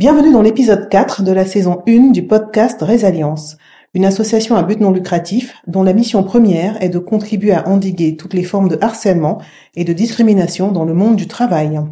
Bienvenue 0.00 0.32
dans 0.32 0.40
l'épisode 0.40 0.88
4 0.88 1.24
de 1.24 1.30
la 1.30 1.44
saison 1.44 1.82
1 1.86 2.12
du 2.12 2.26
podcast 2.26 2.80
Résalience, 2.80 3.58
une 3.92 4.06
association 4.06 4.56
à 4.56 4.62
but 4.62 4.80
non 4.80 4.92
lucratif 4.92 5.56
dont 5.66 5.82
la 5.82 5.92
mission 5.92 6.22
première 6.22 6.82
est 6.82 6.88
de 6.88 6.98
contribuer 6.98 7.52
à 7.52 7.68
endiguer 7.68 8.16
toutes 8.16 8.32
les 8.32 8.42
formes 8.42 8.70
de 8.70 8.78
harcèlement 8.80 9.42
et 9.74 9.84
de 9.84 9.92
discrimination 9.92 10.72
dans 10.72 10.86
le 10.86 10.94
monde 10.94 11.16
du 11.16 11.28
travail. 11.28 11.82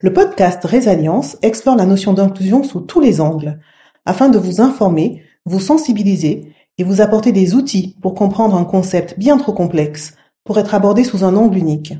Le 0.00 0.12
podcast 0.12 0.64
Résalience 0.64 1.38
explore 1.42 1.76
la 1.76 1.86
notion 1.86 2.14
d'inclusion 2.14 2.64
sous 2.64 2.80
tous 2.80 2.98
les 2.98 3.20
angles, 3.20 3.60
afin 4.04 4.28
de 4.28 4.38
vous 4.40 4.60
informer, 4.60 5.22
vous 5.46 5.60
sensibiliser 5.60 6.52
et 6.78 6.82
vous 6.82 7.00
apporter 7.00 7.30
des 7.30 7.54
outils 7.54 7.96
pour 8.02 8.16
comprendre 8.16 8.56
un 8.56 8.64
concept 8.64 9.16
bien 9.16 9.38
trop 9.38 9.52
complexe 9.52 10.16
pour 10.42 10.58
être 10.58 10.74
abordé 10.74 11.04
sous 11.04 11.22
un 11.22 11.36
angle 11.36 11.58
unique. 11.58 11.94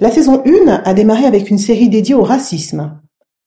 La 0.00 0.10
saison 0.10 0.42
1 0.44 0.82
a 0.84 0.94
démarré 0.94 1.26
avec 1.26 1.48
une 1.48 1.58
série 1.58 1.88
dédiée 1.88 2.16
au 2.16 2.24
racisme, 2.24 2.98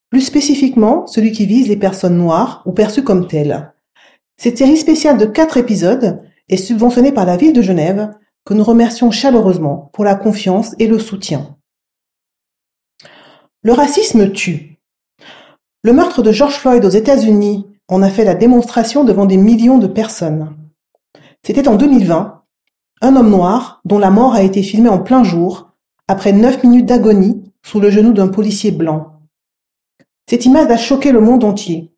plus 0.09 0.21
spécifiquement 0.21 1.07
celui 1.07 1.31
qui 1.31 1.45
vise 1.45 1.67
les 1.67 1.77
personnes 1.77 2.17
noires 2.17 2.63
ou 2.65 2.71
perçues 2.71 3.03
comme 3.03 3.27
telles. 3.27 3.73
Cette 4.37 4.57
série 4.57 4.77
spéciale 4.77 5.17
de 5.17 5.25
quatre 5.25 5.57
épisodes 5.57 6.21
est 6.49 6.57
subventionnée 6.57 7.11
par 7.11 7.25
la 7.25 7.37
ville 7.37 7.53
de 7.53 7.61
Genève, 7.61 8.11
que 8.45 8.53
nous 8.53 8.63
remercions 8.63 9.11
chaleureusement 9.11 9.89
pour 9.93 10.05
la 10.05 10.15
confiance 10.15 10.73
et 10.79 10.87
le 10.87 10.99
soutien. 10.99 11.57
Le 13.61 13.73
racisme 13.73 14.31
tue. 14.31 14.77
Le 15.83 15.91
meurtre 15.91 16.21
de 16.21 16.31
George 16.31 16.55
Floyd 16.55 16.85
aux 16.85 16.89
États-Unis 16.89 17.67
en 17.89 18.01
a 18.01 18.09
fait 18.09 18.23
la 18.23 18.35
démonstration 18.35 19.03
devant 19.03 19.25
des 19.25 19.37
millions 19.37 19.77
de 19.77 19.87
personnes. 19.87 20.55
C'était 21.43 21.67
en 21.67 21.75
2020, 21.75 22.43
un 23.01 23.15
homme 23.15 23.29
noir 23.29 23.81
dont 23.85 23.99
la 23.99 24.09
mort 24.09 24.33
a 24.33 24.43
été 24.43 24.63
filmée 24.63 24.89
en 24.89 24.99
plein 24.99 25.23
jour, 25.23 25.71
après 26.07 26.31
neuf 26.31 26.63
minutes 26.63 26.85
d'agonie 26.85 27.43
sous 27.63 27.79
le 27.79 27.89
genou 27.89 28.13
d'un 28.13 28.27
policier 28.29 28.71
blanc. 28.71 29.16
Cette 30.29 30.45
image 30.45 30.69
a 30.69 30.77
choqué 30.77 31.13
le 31.13 31.21
monde 31.21 31.45
entier, 31.45 31.93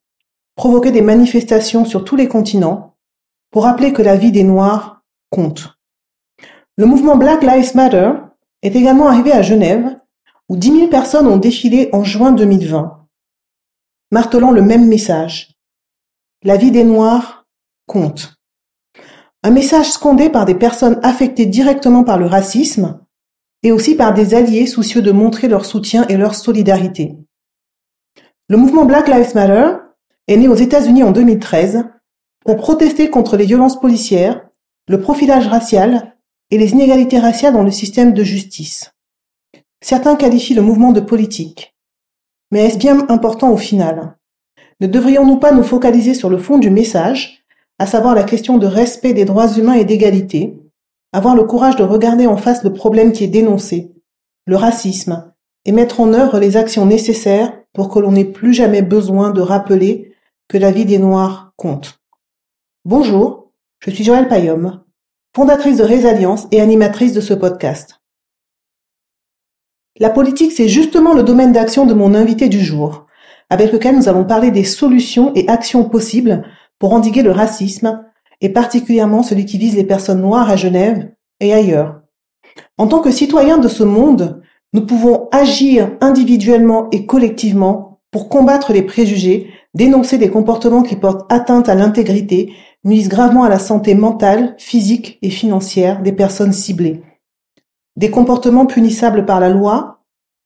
provoqué 0.56 0.92
des 0.92 1.02
manifestations 1.02 1.84
sur 1.84 2.04
tous 2.04 2.16
les 2.16 2.28
continents, 2.28 2.96
pour 3.50 3.64
rappeler 3.64 3.92
que 3.92 4.04
la 4.04 4.16
vie 4.16 4.32
des 4.32 4.44
Noirs 4.44 5.02
compte. 5.32 5.80
Le 6.78 6.86
mouvement 6.86 7.18
Black 7.18 7.42
Lives 7.42 7.76
Matter 7.76 8.12
est 8.62 8.76
également 8.76 9.08
arrivé 9.08 9.32
à 9.32 9.42
Genève, 9.42 9.98
où 10.48 10.58
dix 10.58 10.72
mille 10.72 10.90
personnes 10.90 11.28
ont 11.28 11.38
défilé 11.38 11.90
en 11.92 12.04
juin 12.04 12.32
2020, 12.32 13.08
martelant 14.12 14.52
le 14.52 14.62
même 14.62 14.88
message. 14.88 15.56
La 16.44 16.56
vie 16.56 16.72
des 16.72 16.84
Noirs 16.84 17.48
compte. 17.88 18.36
Un 19.42 19.52
message 19.52 19.90
scandé 19.90 20.30
par 20.30 20.46
des 20.46 20.56
personnes 20.56 21.00
affectées 21.02 21.48
directement 21.48 22.04
par 22.04 22.20
le 22.20 22.28
racisme 22.28 23.00
et 23.64 23.72
aussi 23.72 23.96
par 23.96 24.14
des 24.14 24.36
alliés 24.36 24.68
soucieux 24.68 25.02
de 25.02 25.12
montrer 25.12 25.48
leur 25.48 25.66
soutien 25.66 26.06
et 26.08 26.18
leur 26.18 26.36
solidarité. 26.36 27.18
Le 28.52 28.58
mouvement 28.58 28.86
Black 28.86 29.08
Lives 29.08 29.36
Matter 29.36 29.78
est 30.28 30.36
né 30.36 30.48
aux 30.48 30.56
États-Unis 30.56 31.04
en 31.04 31.12
2013 31.12 31.86
pour 32.44 32.58
protester 32.58 33.12
contre 33.12 33.38
les 33.38 33.46
violences 33.46 33.80
policières, 33.80 34.50
le 34.88 35.00
profilage 35.00 35.46
racial 35.46 36.18
et 36.50 36.58
les 36.58 36.72
inégalités 36.72 37.20
raciales 37.20 37.54
dans 37.54 37.62
le 37.62 37.70
système 37.70 38.12
de 38.12 38.24
justice. 38.24 38.92
Certains 39.82 40.16
qualifient 40.16 40.56
le 40.56 40.64
mouvement 40.64 40.94
de 40.94 41.00
politique. 41.00 41.76
Mais 42.52 42.66
est-ce 42.66 42.80
bien 42.80 43.08
important 43.10 43.52
au 43.52 43.58
final? 43.58 44.18
Ne 44.82 44.88
devrions-nous 44.88 45.38
pas 45.38 45.52
nous 45.52 45.62
focaliser 45.62 46.16
sur 46.16 46.32
le 46.32 46.40
fond 46.40 46.58
du 46.58 46.72
message 46.72 47.46
à 47.78 47.86
savoir 47.86 48.16
la 48.16 48.24
question 48.24 48.58
de 48.58 48.66
respect 48.66 49.14
des 49.14 49.26
droits 49.26 49.54
humains 49.60 49.74
et 49.74 49.86
d'égalité, 49.86 50.58
avoir 51.14 51.36
le 51.36 51.44
courage 51.44 51.76
de 51.76 51.84
regarder 51.84 52.26
en 52.26 52.38
face 52.38 52.64
le 52.64 52.74
problème 52.74 53.12
qui 53.12 53.26
est 53.26 53.28
dénoncé, 53.28 53.92
le 54.48 54.56
racisme, 54.56 55.34
et 55.66 55.72
mettre 55.72 56.00
en 56.00 56.14
œuvre 56.14 56.40
les 56.40 56.58
actions 56.58 56.88
nécessaires 56.88 57.59
pour 57.80 57.88
que 57.88 58.00
l'on 58.00 58.12
n'ait 58.12 58.26
plus 58.26 58.54
jamais 58.54 58.82
besoin 58.82 59.32
de 59.32 59.40
rappeler 59.40 60.14
que 60.50 60.58
la 60.58 60.70
vie 60.70 60.84
des 60.84 60.98
Noirs 60.98 61.54
compte. 61.56 62.02
Bonjour, 62.84 63.54
je 63.80 63.90
suis 63.90 64.04
Joëlle 64.04 64.28
Payom, 64.28 64.84
fondatrice 65.34 65.78
de 65.78 65.84
Résalience 65.84 66.46
et 66.52 66.60
animatrice 66.60 67.14
de 67.14 67.22
ce 67.22 67.34
podcast. 67.34 68.02
La 69.98 70.10
politique, 70.10 70.52
c'est 70.52 70.68
justement 70.68 71.14
le 71.14 71.24
domaine 71.24 71.54
d'action 71.54 71.86
de 71.86 71.94
mon 71.94 72.16
invité 72.16 72.50
du 72.50 72.60
jour, 72.60 73.06
avec 73.50 73.72
lequel 73.72 73.96
nous 73.96 74.10
allons 74.10 74.26
parler 74.26 74.52
des 74.52 74.66
solutions 74.66 75.32
et 75.36 75.48
actions 75.48 75.88
possibles 75.88 76.44
pour 76.80 76.92
endiguer 76.92 77.22
le 77.22 77.32
racisme, 77.32 78.04
et 78.42 78.50
particulièrement 78.50 79.24
celui 79.24 79.46
qui 79.46 79.58
vise 79.58 79.78
les 79.78 79.86
personnes 79.86 80.20
noires 80.20 80.50
à 80.50 80.58
Genève 80.58 81.14
et 81.40 81.54
ailleurs. 81.54 82.02
En 82.78 82.88
tant 82.88 83.00
que 83.00 83.10
citoyens 83.10 83.58
de 83.58 83.70
ce 83.70 83.84
monde, 83.84 84.42
nous 84.74 84.86
pouvons 84.86 85.28
agir 85.32 85.92
individuellement 86.02 86.90
et 86.92 87.06
collectivement 87.06 88.00
pour 88.12 88.30
combattre 88.30 88.74
les 88.74 88.82
préjugés, 88.82 89.52
dénoncer 89.74 90.18
des 90.18 90.30
comportements 90.30 90.84
qui 90.84 90.96
portent 90.96 91.32
atteinte 91.32 91.70
à 91.70 91.76
l'intégrité, 91.76 92.54
nuisent 92.84 93.10
gravement 93.10 93.44
à 93.44 93.50
la 93.50 93.60
santé 93.60 93.94
mentale, 93.96 94.56
physique 94.58 95.20
et 95.22 95.30
financière 95.30 96.02
des 96.02 96.14
personnes 96.14 96.54
ciblées. 96.54 97.02
Des 97.96 98.10
comportements 98.10 98.66
punissables 98.66 99.26
par 99.26 99.40
la 99.40 99.50
loi, 99.50 100.00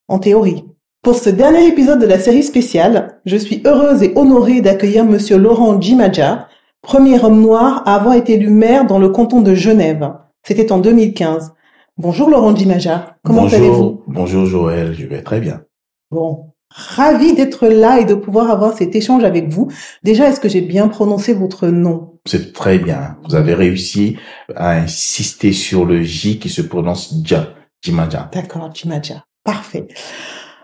en 0.08 0.20
théorie. 0.20 0.66
Pour 1.04 1.16
ce 1.16 1.30
dernier 1.30 1.68
épisode 1.68 2.00
de 2.00 2.06
la 2.06 2.20
série 2.20 2.44
spéciale, 2.44 3.20
je 3.26 3.38
suis 3.38 3.62
heureuse 3.66 4.04
et 4.04 4.14
honorée 4.16 4.62
d'accueillir 4.62 5.06
monsieur 5.06 5.38
Laurent 5.38 5.80
Jimadja, 5.80 6.48
premier 6.82 7.22
homme 7.24 7.42
noir 7.42 7.84
à 7.86 7.96
avoir 7.96 8.16
été 8.16 8.34
élu 8.34 8.50
maire 8.50 8.86
dans 8.86 9.00
le 9.00 9.10
canton 9.10 9.42
de 9.42 9.54
Genève. 9.54 10.14
C'était 10.46 10.72
en 10.72 10.80
2015. 10.80 11.54
Bonjour 11.98 12.28
Laurent 12.28 12.56
Jimadja, 12.56 13.18
comment 13.24 13.46
allez-vous? 13.46 14.04
Bonjour 14.08 14.48
Joël, 14.48 14.96
je 14.96 15.06
vais 15.06 15.22
très 15.22 15.40
bien. 15.40 15.62
Bon, 16.10 16.54
ravi 16.72 17.36
d'être 17.36 17.68
là 17.68 18.00
et 18.00 18.06
de 18.06 18.16
pouvoir 18.16 18.50
avoir 18.50 18.76
cet 18.76 18.96
échange 18.96 19.24
avec 19.24 19.50
vous. 19.50 19.72
Déjà, 20.02 20.28
est-ce 20.28 20.40
que 20.40 20.50
j'ai 20.50 20.62
bien 20.62 20.88
prononcé 20.88 21.36
votre 21.36 21.68
nom? 21.68 22.20
C'est 22.26 22.52
très 22.52 22.80
bien. 22.80 23.18
Vous 23.26 23.36
avez 23.36 23.54
réussi 23.54 24.18
à 24.56 24.72
insister 24.72 25.54
sur 25.54 25.86
le 25.86 26.02
J 26.02 26.40
qui 26.40 26.50
se 26.50 26.64
prononce 26.64 27.14
Dja, 27.24 27.50
Jimadja. 27.84 28.28
D'accord, 28.34 28.74
Jimadja. 28.74 29.26
Parfait. 29.44 29.88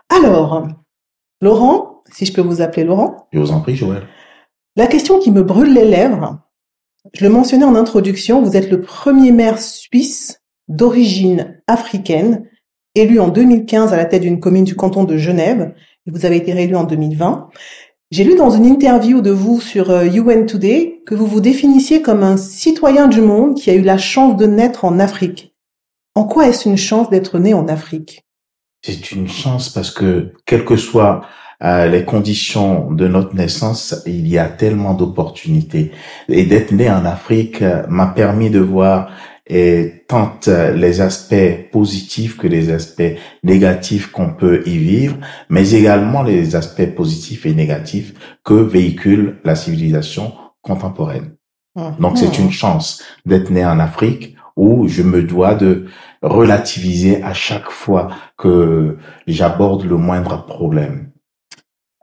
Alors, 0.10 0.68
Laurent, 1.42 2.02
si 2.12 2.26
je 2.26 2.34
peux 2.34 2.42
vous 2.42 2.62
appeler 2.62 2.86
Laurent. 2.86 3.28
Je 3.32 3.38
vous 3.38 3.52
en 3.52 3.62
prie, 3.62 3.76
Joël. 3.76 4.08
La 4.76 4.88
question 4.88 5.20
qui 5.20 5.30
me 5.30 5.44
brûle 5.44 5.76
les 5.76 5.86
lèvres, 5.86 6.40
je 7.14 7.24
le 7.24 7.30
mentionnais 7.30 7.66
en 7.66 7.76
introduction, 7.76 8.42
vous 8.42 8.58
êtes 8.58 8.72
le 8.72 8.82
premier 8.82 9.32
maire 9.32 9.60
suisse 9.60 10.39
d'origine 10.70 11.62
africaine, 11.68 12.48
élu 12.96 13.20
en 13.20 13.28
2015 13.28 13.92
à 13.92 13.98
la 13.98 14.06
tête 14.06 14.22
d'une 14.22 14.40
commune 14.40 14.64
du 14.64 14.76
canton 14.76 15.04
de 15.04 15.18
Genève, 15.18 15.74
et 16.08 16.12
vous 16.12 16.26
avez 16.26 16.38
été 16.38 16.54
réélu 16.54 16.76
en 16.76 16.86
2020. 16.86 17.50
J'ai 18.12 18.24
lu 18.24 18.36
dans 18.36 18.50
une 18.50 18.66
interview 18.66 19.22
de 19.22 19.30
vous 19.30 19.62
sur 19.62 19.92
UN 19.92 20.30
euh, 20.30 20.46
Today 20.46 21.02
que 21.06 21.14
vous 21.14 21.28
vous 21.28 21.42
définissiez 21.42 22.02
comme 22.02 22.24
un 22.24 22.38
citoyen 22.38 23.08
du 23.08 23.22
monde 23.22 23.56
qui 23.56 23.70
a 23.70 23.76
eu 23.76 23.82
la 23.82 23.98
chance 23.98 24.36
de 24.36 24.48
naître 24.48 24.86
en 24.86 25.00
Afrique. 25.00 25.54
En 26.16 26.24
quoi 26.24 26.48
est-ce 26.48 26.68
une 26.68 26.78
chance 26.78 27.10
d'être 27.10 27.38
né 27.38 27.54
en 27.54 27.68
Afrique? 27.68 28.24
C'est 28.82 29.12
une 29.12 29.28
chance 29.28 29.70
parce 29.70 29.92
que, 29.92 30.34
quelles 30.46 30.66
que 30.66 30.76
soient 30.78 31.22
euh, 31.62 31.88
les 31.88 32.06
conditions 32.06 32.90
de 32.92 33.08
notre 33.08 33.36
naissance, 33.36 34.02
il 34.06 34.28
y 34.28 34.38
a 34.38 34.48
tellement 34.48 34.94
d'opportunités. 34.94 35.92
Et 36.30 36.46
d'être 36.46 36.72
né 36.72 36.90
en 36.90 37.04
Afrique 37.04 37.62
euh, 37.62 37.84
m'a 37.90 38.08
permis 38.08 38.50
de 38.50 38.60
voir 38.60 39.12
et 39.50 40.06
tant 40.08 40.36
les 40.76 41.02
aspects 41.02 41.70
positifs 41.72 42.38
que 42.38 42.48
les 42.48 42.72
aspects 42.72 43.16
négatifs 43.44 44.12
qu'on 44.12 44.34
peut 44.34 44.62
y 44.66 44.78
vivre, 44.78 45.18
mais 45.50 45.72
également 45.72 46.22
les 46.22 46.56
aspects 46.56 46.96
positifs 46.96 47.46
et 47.46 47.54
négatifs 47.54 48.14
que 48.44 48.54
véhicule 48.54 49.38
la 49.44 49.56
civilisation 49.56 50.34
contemporaine. 50.62 51.36
Donc 52.00 52.18
c'est 52.18 52.40
mmh. 52.40 52.44
une 52.44 52.52
chance 52.52 53.04
d'être 53.26 53.50
né 53.50 53.66
en 53.66 53.80
Afrique 53.80 54.36
où 54.56 54.88
je 54.88 55.02
me 55.02 55.24
dois 55.24 55.56
de 55.56 55.86
relativiser 56.22 57.24
à 57.24 57.34
chaque 57.34 57.70
fois 57.70 58.10
que 58.38 58.98
j'aborde 59.26 59.86
le 59.86 59.96
moindre 59.96 60.46
problème. 60.46 61.09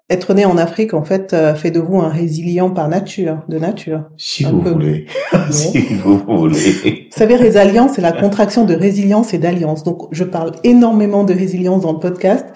Être 0.08 0.34
né 0.34 0.44
en 0.44 0.56
Afrique, 0.56 0.94
en 0.94 1.02
fait, 1.02 1.32
euh, 1.32 1.56
fait 1.56 1.72
de 1.72 1.80
vous 1.80 1.98
un 1.98 2.08
résilient 2.08 2.70
par 2.70 2.88
nature, 2.88 3.38
de 3.48 3.58
nature. 3.58 4.04
Si 4.16 4.44
vous 4.44 4.60
voulez. 4.60 5.06
si 5.50 5.80
vous 5.94 6.18
voulez. 6.18 7.08
Vous 7.10 7.18
savez, 7.18 7.34
résilience, 7.34 7.92
c'est 7.96 8.02
la 8.02 8.12
contraction 8.12 8.64
de 8.64 8.74
résilience 8.74 9.34
et 9.34 9.38
d'alliance. 9.38 9.82
Donc, 9.82 10.02
je 10.12 10.22
parle 10.22 10.52
énormément 10.62 11.24
de 11.24 11.34
résilience 11.34 11.82
dans 11.82 11.92
le 11.92 11.98
podcast. 11.98 12.46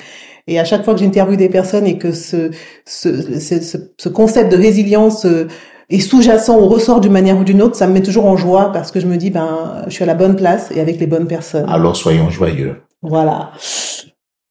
Et 0.47 0.61
à 0.61 0.65
chaque 0.65 0.85
fois 0.85 0.95
que 0.95 1.01
j'interviewe 1.01 1.37
des 1.37 1.49
personnes 1.49 1.87
et 1.87 1.99
que 1.99 2.13
ce, 2.13 2.51
ce, 2.85 3.39
ce, 3.41 3.79
ce 3.97 4.09
concept 4.09 4.53
de 4.53 4.57
résilience 4.57 5.25
euh, 5.25 5.49
et 5.91 5.99
sous-jacent 5.99 6.57
ou 6.57 6.67
ressort 6.69 7.01
d'une 7.01 7.13
manière 7.13 7.37
ou 7.37 7.43
d'une 7.43 7.63
autre, 7.63 7.75
ça 7.75 7.89
me 7.89 7.93
met 7.93 8.03
toujours 8.03 8.27
en 8.27 8.37
joie 8.37 8.71
parce 8.73 8.93
que 8.93 9.01
je 9.01 9.07
me 9.07 9.17
dis, 9.17 9.31
ben, 9.31 9.83
je 9.89 9.91
suis 9.93 10.05
à 10.05 10.07
la 10.07 10.15
bonne 10.15 10.37
place 10.37 10.71
et 10.71 10.81
avec 10.81 11.01
les 11.01 11.07
bonnes 11.09 11.27
personnes. 11.27 11.69
Alors 11.69 11.97
soyons 11.97 12.31
joyeux. 12.31 12.77
Voilà. 13.03 13.51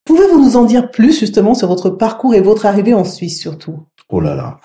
Pouvez-vous 0.10 0.44
nous 0.44 0.58
en 0.58 0.64
dire 0.64 0.90
plus 0.90 1.20
justement 1.20 1.54
sur 1.54 1.68
votre 1.68 1.92
parcours 1.92 2.34
et 2.34 2.42
votre 2.42 2.66
arrivée 2.66 2.96
en 2.96 3.04
Suisse 3.04 3.40
surtout? 3.40 3.82
Oh 4.10 4.20
là 4.20 4.34
là. 4.34 4.58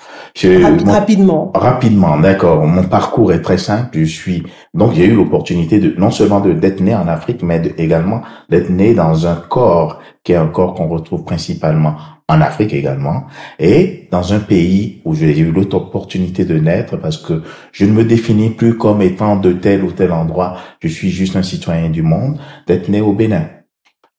rapidement. 0.87 1.52
Rapidement, 1.55 2.17
d'accord. 2.19 2.64
Mon 2.64 2.85
parcours 2.85 3.31
est 3.31 3.43
très 3.43 3.58
simple. 3.58 3.99
Je 3.99 4.05
suis 4.05 4.43
donc 4.73 4.94
j'ai 4.94 5.05
eu 5.05 5.14
l'opportunité 5.14 5.81
de 5.81 5.94
non 5.99 6.11
seulement 6.11 6.41
de 6.41 6.55
d'être 6.55 6.81
né 6.81 6.94
en 6.94 7.06
Afrique, 7.08 7.43
mais 7.43 7.61
également 7.76 8.23
d'être 8.49 8.70
né 8.70 8.94
dans 8.94 9.26
un 9.26 9.35
corps 9.35 10.00
qui 10.23 10.32
est 10.32 10.37
un 10.37 10.46
corps 10.46 10.73
qu'on 10.73 10.88
retrouve 10.88 11.25
principalement 11.25 11.97
en 12.26 12.40
Afrique 12.40 12.73
également, 12.73 13.25
et 13.58 14.08
dans 14.11 14.32
un 14.32 14.38
pays 14.38 15.02
où 15.05 15.14
j'ai 15.14 15.38
eu 15.38 15.52
l'autre 15.52 15.76
opportunité 15.76 16.47
de 16.47 16.58
naître 16.58 16.97
parce 16.97 17.19
que 17.19 17.43
je 17.70 17.85
ne 17.85 17.93
me 17.93 18.02
définis 18.02 18.49
plus 18.49 18.79
comme 18.79 19.02
étant 19.02 19.37
de 19.37 19.52
tel 19.52 19.85
ou 19.85 19.93
tel 19.93 20.11
endroit, 20.11 20.56
je 20.81 20.88
suis 20.88 21.11
juste 21.11 21.37
un 21.37 21.43
citoyen 21.43 21.90
du 21.90 22.00
monde, 22.00 22.38
d'être 22.67 22.88
né 22.88 23.02
au 23.02 23.12
Bénin. 23.12 23.44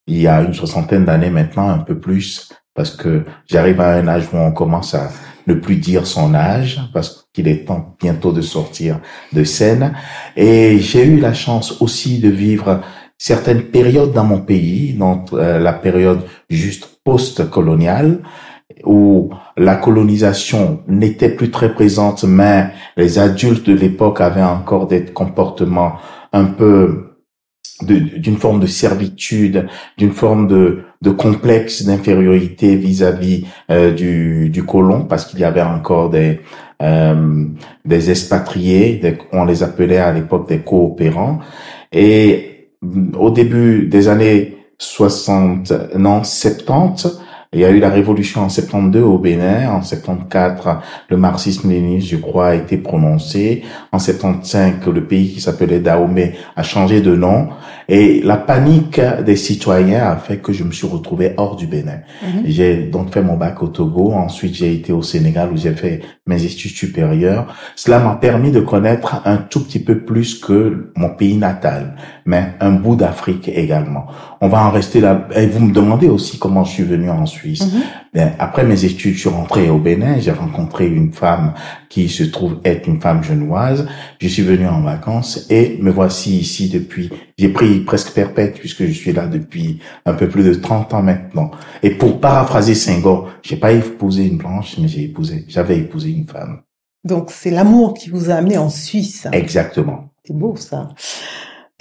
Il 0.08 0.22
y 0.22 0.28
a 0.28 0.42
une 0.42 0.54
soixantaine 0.54 1.06
d'années 1.06 1.30
maintenant, 1.30 1.70
un 1.70 1.80
peu 1.80 1.98
plus, 1.98 2.50
parce 2.74 2.92
que 2.92 3.24
j'arrive 3.48 3.82
à 3.82 3.94
un 3.94 4.08
âge 4.08 4.28
où 4.32 4.38
on 4.38 4.52
commence 4.52 4.94
à 4.94 5.10
ne 5.48 5.54
plus 5.54 5.78
dire 5.78 6.08
son 6.08 6.34
âge 6.34 6.82
parce 6.94 7.28
qu'il 7.34 7.48
est 7.48 7.66
temps 7.66 7.96
bientôt 8.00 8.32
de 8.32 8.42
sortir 8.42 9.00
de 9.34 9.44
scène. 9.44 9.94
Et 10.36 10.80
j'ai 10.80 11.06
eu 11.06 11.20
la 11.20 11.34
chance 11.34 11.82
aussi 11.82 12.20
de 12.20 12.30
vivre 12.30 12.82
certaines 13.18 13.64
périodes 13.64 14.12
dans 14.14 14.24
mon 14.24 14.42
pays, 14.42 14.94
dans 14.94 15.26
euh, 15.34 15.60
la 15.60 15.74
période 15.74 16.22
juste 16.50 17.00
post-coloniale, 17.04 18.22
où 18.84 19.30
la 19.58 19.76
colonisation 19.76 20.82
n'était 20.88 21.30
plus 21.30 21.52
très 21.52 21.74
présente, 21.74 22.24
mais 22.24 22.72
les 22.98 23.20
adultes 23.20 23.68
de 23.70 23.76
l'époque 23.76 24.22
avaient 24.22 24.44
encore 24.44 24.88
des 24.88 25.06
comportements 25.06 25.94
un 26.34 26.46
peu 26.46 27.05
d'une 27.82 28.38
forme 28.38 28.60
de 28.60 28.68
servitude, 28.68 29.68
d'une 29.98 30.12
forme 30.12 30.48
de, 30.48 30.84
de 31.02 31.10
complexe 31.10 31.84
d'infériorité 31.84 32.76
vis-à-vis 32.76 33.46
euh, 33.70 33.92
du, 33.92 34.50
du 34.50 34.64
colon, 34.64 35.06
parce 35.06 35.26
qu'il 35.26 35.40
y 35.40 35.44
avait 35.44 35.62
encore 35.62 36.10
des, 36.10 36.40
euh, 36.82 37.46
des 37.84 38.12
expatriés, 38.12 39.02
on 39.32 39.46
les 39.46 39.64
appelait 39.64 39.98
à 39.98 40.12
l'époque 40.12 40.48
des 40.48 40.60
coopérants. 40.60 41.40
Et 41.92 42.70
au 43.18 43.30
début 43.30 43.88
des 43.88 44.08
années 44.08 44.58
60, 44.78 45.74
non, 45.98 46.24
70, 46.24 47.20
il 47.56 47.62
y 47.62 47.66
a 47.66 47.70
eu 47.70 47.80
la 47.80 47.90
révolution 47.90 48.42
en 48.42 48.50
72 48.50 49.02
au 49.02 49.18
Bénin. 49.18 49.72
En 49.72 49.82
74, 49.82 50.80
le 51.10 51.16
marxisme-léninisme, 51.16 52.08
je 52.08 52.18
crois, 52.18 52.48
a 52.48 52.56
été 52.56 52.76
prononcé. 52.76 53.64
En 53.94 53.98
75, 53.98 54.74
le 54.94 55.06
pays 55.06 55.34
qui 55.34 55.40
s'appelait 55.40 55.80
Dahomey 55.80 56.34
a 56.58 56.64
changé 56.64 57.00
de 57.00 57.16
nom. 57.16 57.48
Et 57.88 58.22
la 58.24 58.36
panique 58.36 59.00
des 59.26 59.36
citoyens 59.38 60.06
a 60.06 60.18
fait 60.18 60.38
que 60.38 60.52
je 60.52 60.64
me 60.66 60.72
suis 60.72 60.88
retrouvé 60.88 61.34
hors 61.38 61.56
du 61.56 61.66
Bénin. 61.66 62.00
Mhm. 62.24 62.44
J'ai 62.46 62.76
donc 62.78 63.14
fait 63.14 63.22
mon 63.22 63.38
bac 63.38 63.64
au 63.64 63.68
Togo. 63.68 64.12
Ensuite, 64.12 64.56
j'ai 64.56 64.74
été 64.74 64.92
au 64.92 65.02
Sénégal 65.02 65.50
où 65.54 65.58
j'ai 65.58 65.72
fait 65.72 66.02
mes 66.28 66.44
études 66.44 66.72
supérieures. 66.72 67.56
Cela 67.78 68.00
m'a 68.00 68.16
permis 68.16 68.52
de 68.52 68.60
connaître 68.60 69.22
un 69.24 69.38
tout 69.38 69.64
petit 69.64 69.80
peu 69.80 70.00
plus 70.00 70.40
que 70.40 70.92
mon 70.96 71.10
pays 71.10 71.38
natal, 71.38 71.96
mais 72.26 72.54
un 72.60 72.72
bout 72.72 72.96
d'Afrique 72.96 73.50
également. 73.50 74.08
On 74.42 74.48
va 74.48 74.66
en 74.66 74.72
rester 74.72 75.00
là. 75.00 75.28
Et 75.36 75.46
vous 75.46 75.64
me 75.64 75.72
demandez 75.72 76.08
aussi 76.08 76.40
comment 76.40 76.64
je 76.64 76.72
suis 76.72 76.84
venu 76.84 77.10
en 77.10 77.28
Suisse. 77.28 77.72
Mhm. 77.72 77.82
Ben, 78.14 78.34
après 78.40 78.64
mes 78.64 78.84
études, 78.84 79.14
je 79.14 79.20
suis 79.20 79.30
rentré 79.30 79.70
au 79.70 79.78
Bénin. 79.78 80.20
J'ai 80.20 80.32
rencontré 80.32 80.88
une 80.88 81.14
femme 81.14 81.54
qui 81.88 82.10
se 82.10 82.24
trouve 82.24 82.60
être 82.66 82.88
une 82.88 83.00
femme 83.00 83.24
genevoise. 83.24 83.88
Je 84.20 84.28
suis 84.28 84.42
venu 84.42 84.68
en 84.68 84.82
vacances 84.82 85.46
et 85.52 85.78
me 85.82 85.92
voici 85.92 86.40
ici 86.40 86.70
depuis. 86.70 87.12
J'ai 87.38 87.50
pris 87.50 87.82
presque 87.82 88.12
perpète 88.14 88.58
puisque 88.60 88.86
je 88.86 88.92
suis 88.92 89.14
là 89.14 89.28
depuis 89.28 89.80
un 90.08 90.14
peu 90.14 90.28
plus 90.28 90.44
de 90.44 90.56
30 90.56 90.96
ans 90.96 91.04
maintenant. 91.04 91.52
Et 91.84 91.92
pour 91.92 92.20
paraphraser 92.20 92.74
Senghor, 92.74 93.30
j'ai 93.44 93.58
pas 93.58 93.72
épousé 93.72 94.26
une 94.26 94.38
blanche, 94.38 94.78
mais 94.82 94.88
j'ai 94.88 95.04
épousé, 95.04 95.46
j'avais 95.48 95.78
épousé 95.78 96.10
une 96.10 96.26
femme. 96.26 96.62
Donc 97.04 97.30
c'est 97.30 97.52
l'amour 97.52 97.94
qui 97.94 98.10
vous 98.10 98.32
a 98.32 98.34
amené 98.34 98.58
en 98.58 98.70
Suisse. 98.70 99.28
Exactement. 99.32 100.10
C'est 100.26 100.36
beau 100.36 100.56
ça. 100.56 100.90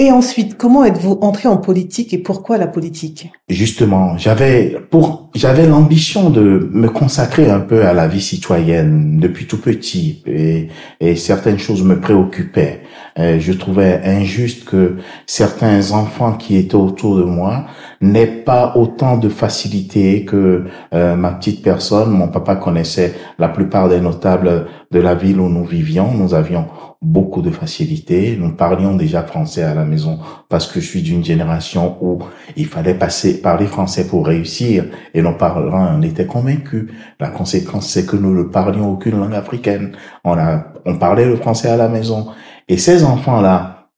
Et 0.01 0.11
ensuite, 0.11 0.57
comment 0.57 0.85
êtes-vous 0.85 1.19
entré 1.21 1.49
en 1.49 1.57
politique 1.57 2.13
et 2.13 2.19
pourquoi 2.19 2.59
la 2.59 2.67
politique? 2.67 3.31
Justement, 3.49 4.19
j'avais 4.19 4.77
pour 4.91 5.31
j'avais 5.37 5.69
l'ambition 5.69 6.31
de 6.31 6.69
me 6.73 6.89
consacrer 6.89 7.49
un 7.49 7.61
peu 7.61 7.87
à 7.87 7.93
la 7.93 8.09
vie 8.09 8.21
citoyenne 8.21 9.21
depuis 9.21 9.47
tout 9.47 9.61
petit 9.61 10.23
et, 10.27 10.69
et 10.99 11.15
certaines 11.15 11.61
choses 11.61 11.85
me 11.85 12.01
préoccupaient. 12.01 12.83
Euh, 13.21 13.39
je 13.39 13.53
trouvais 13.53 14.01
injuste 14.05 14.65
que 14.65 14.97
certains 15.27 15.93
enfants 15.93 16.33
qui 16.33 16.57
étaient 16.57 16.75
autour 16.75 17.17
de 17.17 17.23
moi 17.23 17.67
n'aient 18.01 18.27
pas 18.27 18.73
autant 18.77 19.17
de 19.17 19.29
facilité 19.29 20.25
que 20.25 20.65
euh, 20.93 21.15
ma 21.15 21.31
petite 21.31 21.63
personne. 21.63 22.11
Mon 22.11 22.27
papa 22.27 22.57
connaissait 22.57 23.15
la 23.39 23.49
plupart 23.49 23.89
des 23.89 24.01
notables 24.01 24.67
de 24.91 24.99
la 24.99 25.15
ville 25.15 25.39
où 25.39 25.49
nous 25.49 25.65
vivions. 25.65 26.13
Nous 26.13 26.35
avions 26.35 26.67
beaucoup 27.05 27.43
de 27.43 27.51
facilité. 27.51 28.37
Nous 28.41 28.53
parlions 28.53 28.97
déjà 28.97 29.23
français 29.23 29.63
à 29.63 29.75
la 29.75 29.85
maison 29.85 30.19
parce 30.49 30.67
que 30.67 30.81
je 30.81 30.87
suis 30.87 31.03
d'une 31.03 31.25
génération 31.25 31.99
où 32.01 32.19
il 32.57 32.67
fallait 32.67 32.95
passer 32.95 33.41
parler 33.43 33.67
français 33.67 34.09
pour 34.09 34.27
réussir 34.27 34.87
et 35.13 35.21
nos 35.21 35.35
parents 35.35 35.95
en 35.95 36.03
étaient 36.03 36.27
convaincus. 36.27 36.91
La 37.21 37.29
conséquence, 37.29 37.89
c'est 37.89 38.07
que 38.07 38.17
nous 38.17 38.35
ne 38.35 38.45
parlions 38.45 38.91
aucune 38.91 39.21
langue 39.21 39.35
africaine. 39.35 39.93
On 40.25 40.39
a, 40.39 40.73
on 40.87 40.97
parlait 40.97 41.27
le 41.27 41.37
français 41.37 41.69
à 41.69 41.77
la 41.77 41.89
maison. 41.89 42.29
Et 42.69 42.79
ces 42.79 43.05
enfants-là, 43.05 43.91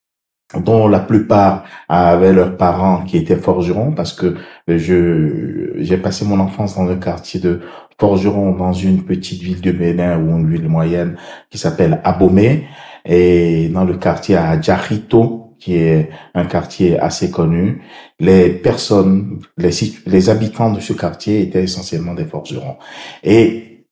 dont 0.64 0.88
la 0.88 1.00
plupart 1.00 1.64
avaient 1.88 2.32
leurs 2.32 2.56
parents 2.56 3.02
qui 3.04 3.16
étaient 3.16 3.36
forgerons, 3.36 3.92
parce 3.92 4.12
que 4.12 4.36
je 4.68 5.72
j'ai 5.78 5.96
passé 5.96 6.24
mon 6.24 6.38
enfance 6.40 6.76
dans 6.76 6.84
le 6.84 6.96
quartier 6.96 7.40
de 7.40 7.60
Forgeron, 7.98 8.52
dans 8.52 8.74
une 8.74 9.04
petite 9.04 9.42
ville 9.42 9.62
de 9.62 9.72
Bénin 9.72 10.18
ou 10.18 10.36
une 10.38 10.50
ville 10.50 10.68
moyenne 10.68 11.16
qui 11.50 11.56
s'appelle 11.56 12.00
Abomey, 12.04 12.66
et 13.06 13.68
dans 13.68 13.84
le 13.84 13.96
quartier 13.96 14.36
à 14.36 14.60
Djarito, 14.60 15.54
qui 15.58 15.74
est 15.74 16.10
un 16.34 16.44
quartier 16.44 16.98
assez 16.98 17.30
connu. 17.30 17.82
Les 18.18 18.50
personnes, 18.50 19.40
les, 19.56 19.70
les 20.06 20.28
habitants 20.28 20.72
de 20.72 20.80
ce 20.80 20.92
quartier 20.92 21.40
étaient 21.40 21.62
essentiellement 21.62 22.14
des 22.14 22.26
forgerons. 22.26 22.76
Et 23.22 23.86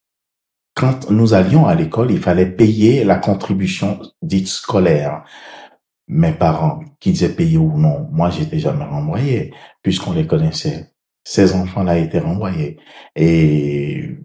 quand 0.74 1.10
nous 1.10 1.32
allions 1.32 1.66
à 1.66 1.74
l'école, 1.74 2.10
il 2.10 2.18
fallait 2.18 2.50
payer 2.50 3.04
la 3.04 3.16
contribution 3.16 4.00
dite 4.20 4.48
scolaire. 4.48 5.24
Mes 6.08 6.32
parents, 6.32 6.80
qu'ils 7.00 7.22
aient 7.24 7.30
payé 7.30 7.56
ou 7.56 7.78
non, 7.78 8.08
moi 8.12 8.28
j'étais 8.28 8.58
jamais 8.58 8.84
renvoyé, 8.84 9.54
puisqu'on 9.82 10.12
les 10.12 10.26
connaissait. 10.26 10.90
Ces 11.22 11.54
enfants-là 11.54 11.98
étaient 11.98 12.18
renvoyés. 12.18 12.76
Et 13.16 14.18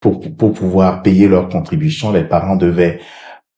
pour, 0.00 0.20
pour 0.36 0.52
pouvoir 0.52 1.02
payer 1.02 1.28
leur 1.28 1.48
contribution, 1.48 2.10
les 2.10 2.24
parents 2.24 2.56
devaient 2.56 2.98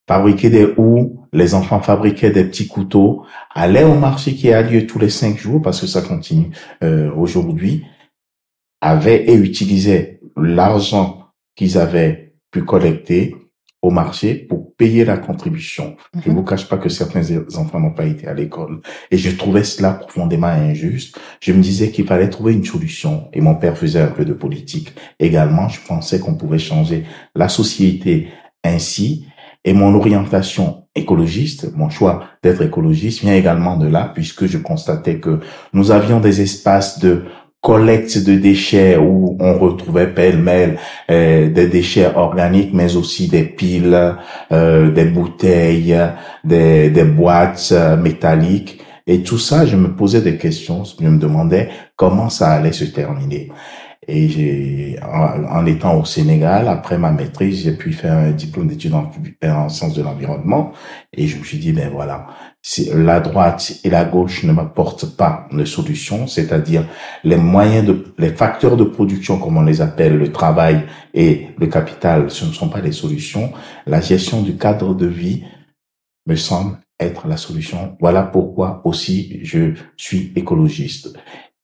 fabriquer 0.09 0.49
des 0.49 0.67
houes, 0.77 1.21
les 1.33 1.55
enfants 1.55 1.81
fabriquaient 1.81 2.31
des 2.31 2.45
petits 2.45 2.67
couteaux, 2.67 3.25
allaient 3.55 3.85
au 3.85 3.95
marché 3.95 4.35
qui 4.35 4.51
a 4.51 4.63
lieu 4.63 4.87
tous 4.87 4.99
les 4.99 5.11
cinq 5.11 5.37
jours, 5.37 5.61
parce 5.61 5.81
que 5.81 5.87
ça 5.87 6.01
continue 6.01 6.51
euh, 6.83 7.13
aujourd'hui, 7.15 7.85
avaient 8.81 9.25
et 9.29 9.35
utilisaient 9.35 10.21
l'argent 10.37 11.27
qu'ils 11.55 11.77
avaient 11.77 12.33
pu 12.51 12.65
collecter 12.65 13.37
au 13.83 13.91
marché 13.91 14.35
pour 14.35 14.75
payer 14.77 15.05
la 15.05 15.19
contribution. 15.19 15.97
Je 16.15 16.29
ne 16.29 16.33
mhm. 16.33 16.41
vous 16.41 16.45
cache 16.45 16.69
pas 16.69 16.79
que 16.79 16.89
certains 16.89 17.23
enfants 17.57 17.79
n'ont 17.79 17.93
pas 17.93 18.07
été 18.07 18.27
à 18.27 18.35
l'école. 18.35 18.81
Et 19.11 19.19
je 19.19 19.31
trouvais 19.37 19.63
cela 19.63 19.93
profondément 19.93 20.49
injuste. 20.49 21.19
Je 21.41 21.53
me 21.53 21.61
disais 21.61 21.91
qu'il 21.91 22.07
fallait 22.07 22.31
trouver 22.31 22.55
une 22.55 22.65
solution. 22.65 23.29
Et 23.33 23.41
mon 23.41 23.55
père 23.55 23.77
faisait 23.77 24.01
un 24.01 24.09
peu 24.09 24.25
de 24.25 24.33
politique 24.33 24.95
également. 25.21 25.69
Je 25.69 25.81
pensais 25.87 26.19
qu'on 26.19 26.35
pouvait 26.35 26.59
changer 26.59 27.05
la 27.37 27.49
société 27.49 28.29
ainsi. 28.65 29.27
Et 29.65 29.73
mon 29.73 29.95
orientation 29.95 30.85
écologiste, 30.95 31.73
mon 31.77 31.91
choix 31.91 32.25
d'être 32.43 32.63
écologiste 32.63 33.21
vient 33.21 33.35
également 33.35 33.77
de 33.77 33.87
là, 33.87 34.11
puisque 34.15 34.47
je 34.47 34.59
constatais 34.59 35.19
que 35.19 35.41
nous 35.73 35.91
avions 35.91 36.21
des 36.21 36.41
espaces 36.41 36.99
de 37.01 37.25
collecte 37.61 38.25
de 38.25 38.37
déchets 38.37 38.97
où 38.97 39.37
on 39.41 39.59
retrouvait 39.59 40.07
pêle-mêle 40.07 40.79
euh, 41.11 41.51
des 41.51 41.67
déchets 41.67 42.15
organiques, 42.15 42.73
mais 42.73 42.97
aussi 42.97 43.29
des 43.29 43.45
piles, 43.45 44.15
euh, 44.53 44.91
des 44.93 45.05
bouteilles, 45.05 45.97
des, 46.45 46.91
des 46.91 47.05
boîtes 47.05 47.71
euh, 47.73 47.97
métalliques. 47.97 48.81
Et 49.07 49.23
tout 49.23 49.39
ça, 49.39 49.67
je 49.67 49.77
me 49.77 49.95
posais 49.97 50.21
des 50.21 50.37
questions, 50.37 50.85
je 50.85 51.05
me 51.05 51.19
demandais 51.19 51.71
comment 51.97 52.29
ça 52.29 52.51
allait 52.51 52.73
se 52.73 52.85
terminer. 52.85 53.51
Et 54.07 54.29
j'ai, 54.29 54.99
en, 55.03 55.67
étant 55.67 56.01
au 56.01 56.05
Sénégal, 56.05 56.69
après 56.69 56.97
ma 56.99 57.11
maîtrise, 57.11 57.65
j'ai 57.65 57.73
pu 57.73 57.93
faire 57.93 58.15
un 58.15 58.31
diplôme 58.31 58.69
d'études 58.69 58.95
en, 58.95 59.11
en 59.45 59.69
sciences 59.69 59.95
de 59.95 60.03
l'environnement. 60.03 60.73
Et 61.13 61.27
je 61.27 61.39
me 61.39 61.45
suis 61.45 61.59
dit, 61.59 61.73
ben 61.73 61.91
voilà, 61.91 62.27
si 62.63 62.91
la 62.95 63.21
droite 63.21 63.81
et 63.85 63.91
la 63.91 64.05
gauche 64.05 64.45
ne 64.45 64.53
m'apportent 64.53 65.17
pas 65.17 65.49
de 65.53 65.65
solution, 65.65 66.27
c'est-à-dire 66.27 66.87
les 67.25 67.37
moyens 67.37 67.87
de, 67.87 68.15
les 68.19 68.31
facteurs 68.31 68.77
de 68.77 68.85
production, 68.85 69.39
comme 69.39 69.57
on 69.57 69.63
les 69.63 69.81
appelle, 69.81 70.17
le 70.17 70.33
travail 70.33 70.85
et 71.13 71.49
le 71.59 71.67
capital, 71.67 72.31
ce 72.31 72.45
ne 72.45 72.53
sont 72.53 72.69
pas 72.69 72.81
les 72.81 72.93
solutions. 72.93 73.53
La 73.87 74.01
gestion 74.01 74.43
du 74.43 74.57
cadre 74.57 74.95
de 74.95 75.07
vie 75.07 75.45
me 76.27 76.37
semble 76.37 76.79
être 77.01 77.29
la 77.29 77.37
solution. 77.37 77.97
Voilà 78.01 78.23
pourquoi 78.23 78.83
aussi 78.85 79.41
je 79.45 79.75
suis 79.97 80.33
écologiste. 80.35 81.17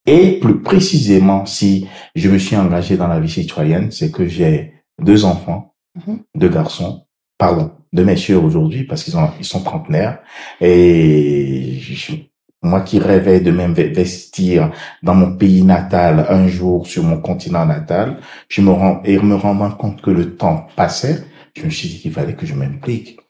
Et 0.06 0.38
plus 0.38 0.60
précisément, 0.60 1.46
si 1.46 1.88
je 2.14 2.28
me 2.28 2.38
suis 2.38 2.56
engagé 2.56 2.96
dans 2.96 3.08
la 3.08 3.20
vie 3.20 3.30
citoyenne, 3.30 3.90
c'est 3.90 4.10
que 4.10 4.26
j'ai 4.26 4.74
deux 5.00 5.24
enfants, 5.24 5.74
mhm. 6.06 6.20
deux 6.34 6.48
garçons, 6.48 7.06
pardon, 7.38 7.72
deux 7.92 8.04
messieurs 8.04 8.38
aujourd'hui 8.38 8.84
parce 8.84 9.04
qu'ils 9.04 9.14
ils 9.38 9.44
sont 9.44 9.62
trentenaires 9.62 10.18
et 10.60 11.80
moi 12.62 12.80
qui 12.80 12.98
rêvais 12.98 13.40
de 13.40 13.50
m'investir 13.50 14.72
dans 15.02 15.14
mon 15.14 15.36
pays 15.36 15.62
natal 15.62 16.26
un 16.28 16.48
jour 16.48 16.86
sur 16.86 17.04
mon 17.04 17.20
continent 17.20 17.64
natal, 17.66 18.18
je 18.48 18.62
me 18.62 18.70
rends 18.70 19.00
et 19.04 19.18
me 19.18 19.34
rendant 19.34 19.70
compte 19.70 20.02
que 20.02 20.10
le 20.10 20.36
temps 20.36 20.66
passait, 20.74 21.24
je 21.56 21.64
me 21.64 21.70
suis 21.70 21.88
dit 21.88 22.00
qu'il 22.00 22.12
fallait 22.12 22.34
que 22.34 22.46
je 22.46 22.54
m'implique. 22.54 23.20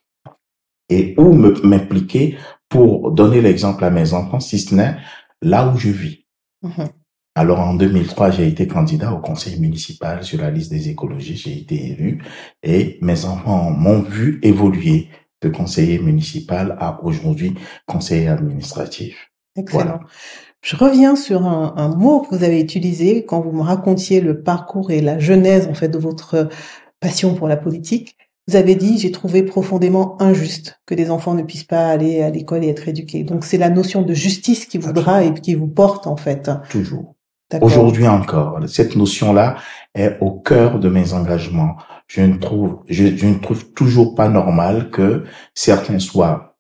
Et 0.89 1.15
où 1.19 1.33
m'impliquer 1.33 2.37
pour 2.69 3.11
donner 3.13 3.41
l'exemple 3.41 3.85
à 3.85 3.91
mes 3.91 4.13
enfants, 4.13 4.41
si 4.41 4.59
ce 4.59 4.75
n'est 4.75 4.97
là 5.43 5.69
où 5.69 5.79
je 5.79 5.89
vis. 5.89 6.24
Mhm. 6.65 6.89
Alors 7.37 7.61
en 7.61 7.75
2003, 7.75 8.31
j'ai 8.31 8.47
été 8.47 8.67
candidat 8.69 9.13
au 9.13 9.19
conseil 9.19 9.59
municipal 9.59 10.23
sur 10.23 10.41
la 10.41 10.51
liste 10.51 10.71
des 10.71 10.89
écologistes, 10.89 11.45
j'ai 11.45 11.59
été 11.59 11.91
élu 11.91 12.23
et 12.63 12.99
mes 13.03 13.25
enfants 13.25 13.71
m'ont 13.71 14.03
vu 14.03 14.39
évoluer 14.43 15.09
de 15.43 15.49
conseiller 15.49 15.99
municipal 15.99 16.77
à 16.79 17.03
aujourd'hui 17.03 17.55
conseiller 17.87 18.29
administratif. 18.29 19.33
Excellent. 19.57 20.01
Je 20.63 20.77
reviens 20.77 21.17
sur 21.17 21.47
un, 21.47 21.75
un, 21.77 21.89
mot 21.89 22.21
que 22.21 22.35
vous 22.35 22.45
avez 22.45 22.61
utilisé 22.61 23.25
quand 23.27 23.41
vous 23.41 23.53
me 23.53 23.63
racontiez 23.63 24.21
le 24.21 24.43
parcours 24.43 24.91
et 24.91 25.01
la 25.01 25.19
genèse 25.19 25.67
en 25.67 25.75
fait 25.75 25.89
de 25.89 25.99
votre 25.99 26.49
passion 27.01 27.35
pour 27.35 27.49
la 27.49 27.57
politique. 27.57 28.17
Vous 28.47 28.57
avez 28.57 28.75
dit 28.75 28.99
j'ai 28.99 29.11
trouvé 29.11 29.43
profondément 29.43 30.21
injuste 30.21 30.81
que 30.87 30.95
des 30.95 31.11
enfants 31.11 31.35
ne 31.35 31.43
puissent 31.43 31.65
pas 31.65 31.89
aller 31.89 32.23
à 32.23 32.31
l'école 32.31 32.65
et 32.65 32.69
être 32.69 32.89
éduqués. 32.89 33.25
Donc 33.25 33.45
c'est 33.45 33.59
la 33.59 33.71
notion 33.71 34.03
de 34.03 34.13
justice 34.13 34.67
qui 34.67 34.79
voudra 34.79 35.25
et 35.25 35.33
qui 35.33 35.55
vous 35.55 35.69
porte 35.69 36.07
en 36.07 36.17
fait. 36.17 36.51
Toujours. 36.69 37.15
Aujourd'hui 37.61 38.09
encore, 38.09 38.59
cette 38.69 38.97
notion-là 38.97 39.57
est 39.95 40.19
au 40.21 40.33
cœur 40.33 40.81
de 40.81 40.89
mes 40.89 41.13
engagements. 41.13 41.77
Je 42.07 42.23
ne 42.23 42.37
trouve, 42.37 42.83
je, 42.89 43.27
ne 43.27 43.39
trouve 43.39 43.73
toujours 43.73 44.15
pas 44.15 44.29
normal 44.29 44.91
que 44.91 45.25
certains 45.55 45.99
soient 45.99 46.57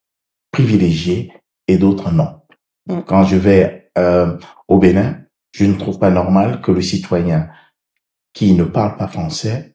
privilégiés 0.53 1.33
et 1.69 1.79
d'autres 1.79 2.13
non. 2.13 2.41
Mm. 2.87 3.01
Quand 3.07 3.25
je 3.25 3.37
vais 3.37 3.91
euh, 3.99 4.37
au 4.69 4.79
Bénin, 4.79 5.19
je 5.53 5.65
ne 5.65 5.75
trouve 5.75 5.99
pas 5.99 6.11
normal 6.11 6.61
que 6.61 6.71
le 6.71 6.83
citoyen 6.83 7.49
qui 8.33 8.53
ne 8.53 8.65
parle 8.65 8.97
pas 8.97 9.09
français 9.09 9.74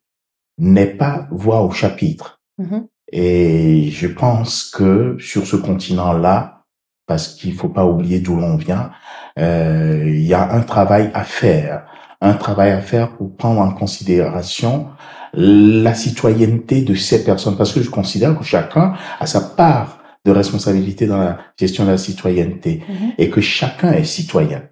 n'ait 0.59 0.93
pas 0.93 1.27
voix 1.31 1.61
au 1.61 1.71
chapitre. 1.71 2.41
Mm-hmm. 2.59 2.87
Et 3.11 3.89
je 3.91 4.07
pense 4.07 4.65
que 4.65 5.17
sur 5.19 5.47
ce 5.47 5.55
continent-là, 5.55 6.65
parce 7.07 7.29
qu'il 7.29 7.55
faut 7.55 7.69
pas 7.69 7.85
oublier 7.85 8.19
d'où 8.19 8.35
l'on 8.35 8.55
vient, 8.55 8.91
euh, 9.39 10.03
il 10.05 10.25
y 10.25 10.33
a 10.33 10.51
un 10.51 10.61
travail 10.61 11.09
à 11.13 11.23
faire, 11.23 11.85
un 12.21 12.33
travail 12.33 12.71
à 12.71 12.81
faire 12.81 13.15
pour 13.15 13.35
prendre 13.35 13.61
en 13.61 13.71
considération 13.71 14.89
la 15.33 15.93
citoyenneté 15.93 16.81
de 16.81 16.93
ces 16.93 17.23
personnes, 17.23 17.57
parce 17.57 17.71
que 17.71 17.81
je 17.81 17.89
considère 17.89 18.37
que 18.37 18.43
chacun 18.43 18.93
a 19.19 19.25
sa 19.25 19.41
part 19.41 19.99
de 20.25 20.31
responsabilité 20.31 21.07
dans 21.07 21.17
la 21.17 21.37
gestion 21.57 21.85
de 21.85 21.91
la 21.91 21.97
citoyenneté 21.97 22.83
mhm. 22.87 23.13
et 23.17 23.29
que 23.29 23.41
chacun 23.41 23.93
est 23.93 24.03
citoyen. 24.03 24.63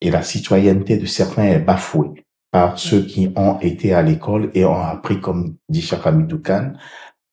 Et 0.00 0.10
la 0.10 0.22
citoyenneté 0.22 0.96
de 0.96 1.06
certains 1.06 1.44
est 1.44 1.60
bafouée 1.60 2.24
par 2.50 2.78
ceux 2.78 3.02
qui 3.02 3.32
ont 3.36 3.58
été 3.60 3.94
à 3.94 4.02
l'école 4.02 4.50
et 4.54 4.64
ont 4.64 4.80
appris, 4.80 5.20
comme 5.20 5.56
dit 5.68 5.82
Chaka 5.82 6.12
Khan, 6.44 6.72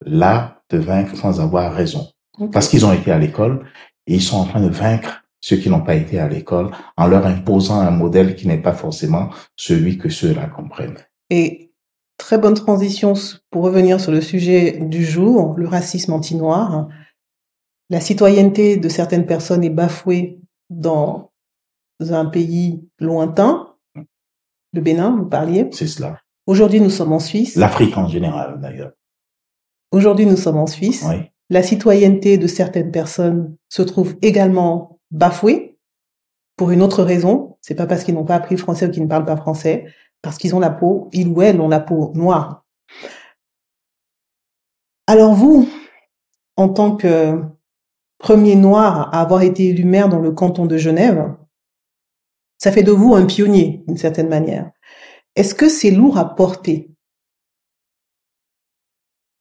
l'art 0.06 0.62
de 0.70 0.78
vaincre 0.78 1.16
sans 1.16 1.42
avoir 1.42 1.74
raison. 1.74 2.08
Parce 2.52 2.68
qu'ils 2.70 2.86
ont 2.86 2.94
été 2.94 3.12
à 3.12 3.18
l'école 3.18 3.66
et 4.06 4.16
ils 4.16 4.22
sont 4.22 4.38
en 4.38 4.46
train 4.46 4.62
de 4.62 4.70
vaincre 4.70 5.24
ceux 5.42 5.58
qui 5.58 5.70
n'ont 5.70 5.82
pas 5.82 5.96
été 5.96 6.20
à 6.20 6.28
l'école 6.28 6.72
en 6.98 7.08
leur 7.08 7.26
imposant 7.26 7.80
un 7.80 7.92
modèle 7.92 8.36
qui 8.36 8.48
n'est 8.48 8.62
pas 8.62 8.74
forcément 8.74 9.30
celui 9.56 9.98
que 9.98 10.10
ceux-là 10.10 10.48
comprennent. 10.48 10.98
Et 11.30 11.72
très 12.18 12.38
bonne 12.38 12.54
transition 12.54 13.14
pour 13.50 13.64
revenir 13.64 14.00
sur 14.00 14.12
le 14.12 14.22
sujet 14.22 14.80
du 14.82 15.04
jour, 15.06 15.56
le 15.58 15.68
racisme 15.68 16.14
anti-noir. 16.14 16.90
La 17.90 18.02
citoyenneté 18.02 18.78
de 18.78 18.90
certaines 18.90 19.26
personnes 19.26 19.64
est 19.64 19.70
bafouée 19.70 20.42
dans 20.70 21.32
un 22.02 22.26
pays 22.26 22.88
lointain, 23.00 23.67
le 24.78 24.84
Bénin, 24.84 25.16
vous 25.18 25.26
parliez. 25.26 25.68
C'est 25.72 25.88
cela. 25.88 26.22
Aujourd'hui, 26.46 26.80
nous 26.80 26.90
sommes 26.90 27.12
en 27.12 27.20
Suisse. 27.20 27.56
L'Afrique 27.56 27.98
en 27.98 28.08
général, 28.08 28.60
d'ailleurs. 28.62 28.92
Aujourd'hui, 29.92 30.26
nous 30.26 30.38
sommes 30.38 30.58
en 30.58 30.68
Suisse. 30.68 31.04
Oui. 31.08 31.16
La 31.50 31.64
citoyenneté 31.64 32.38
de 32.38 32.48
certaines 32.48 32.92
personnes 32.92 33.56
se 33.70 33.82
trouve 33.82 34.16
également 34.22 35.00
bafoués 35.12 35.78
pour 36.58 36.72
une 36.72 36.82
autre 36.82 37.04
raison. 37.04 37.58
C'est 37.62 37.76
pas 37.76 37.88
parce 37.88 38.04
qu'ils 38.04 38.16
n'ont 38.16 38.26
pas 38.26 38.36
appris 38.36 38.56
le 38.56 38.62
français 38.62 38.88
ou 38.88 38.92
qu'ils 38.92 39.04
ne 39.04 39.08
parlent 39.08 39.26
pas 39.26 39.38
français, 39.38 39.86
parce 40.22 40.38
qu'ils 40.38 40.56
ont 40.56 40.60
la 40.60 40.70
peau, 40.70 41.10
ils 41.14 41.28
ou 41.28 41.42
elles 41.42 41.60
ont 41.60 41.70
la 41.70 41.80
peau 41.80 42.12
noire. 42.16 42.66
Alors 45.08 45.34
vous, 45.34 45.68
en 46.56 46.70
tant 46.70 46.96
que 46.96 47.42
premier 48.18 48.56
noir 48.56 49.14
à 49.14 49.22
avoir 49.22 49.42
été 49.42 49.70
élu 49.70 49.86
maire 49.86 50.10
dans 50.10 50.20
le 50.20 50.32
canton 50.32 50.66
de 50.66 50.78
Genève, 50.78 51.34
ça 52.58 52.72
fait 52.72 52.84
de 52.84 52.92
vous 52.92 53.16
un 53.16 53.26
pionnier 53.26 53.84
d'une 53.88 53.98
certaine 53.98 54.30
manière. 54.30 54.72
Est-ce 55.36 55.54
que 55.54 55.70
c'est 55.70 55.92
lourd 55.92 56.18
à 56.18 56.36
porter? 56.36 56.90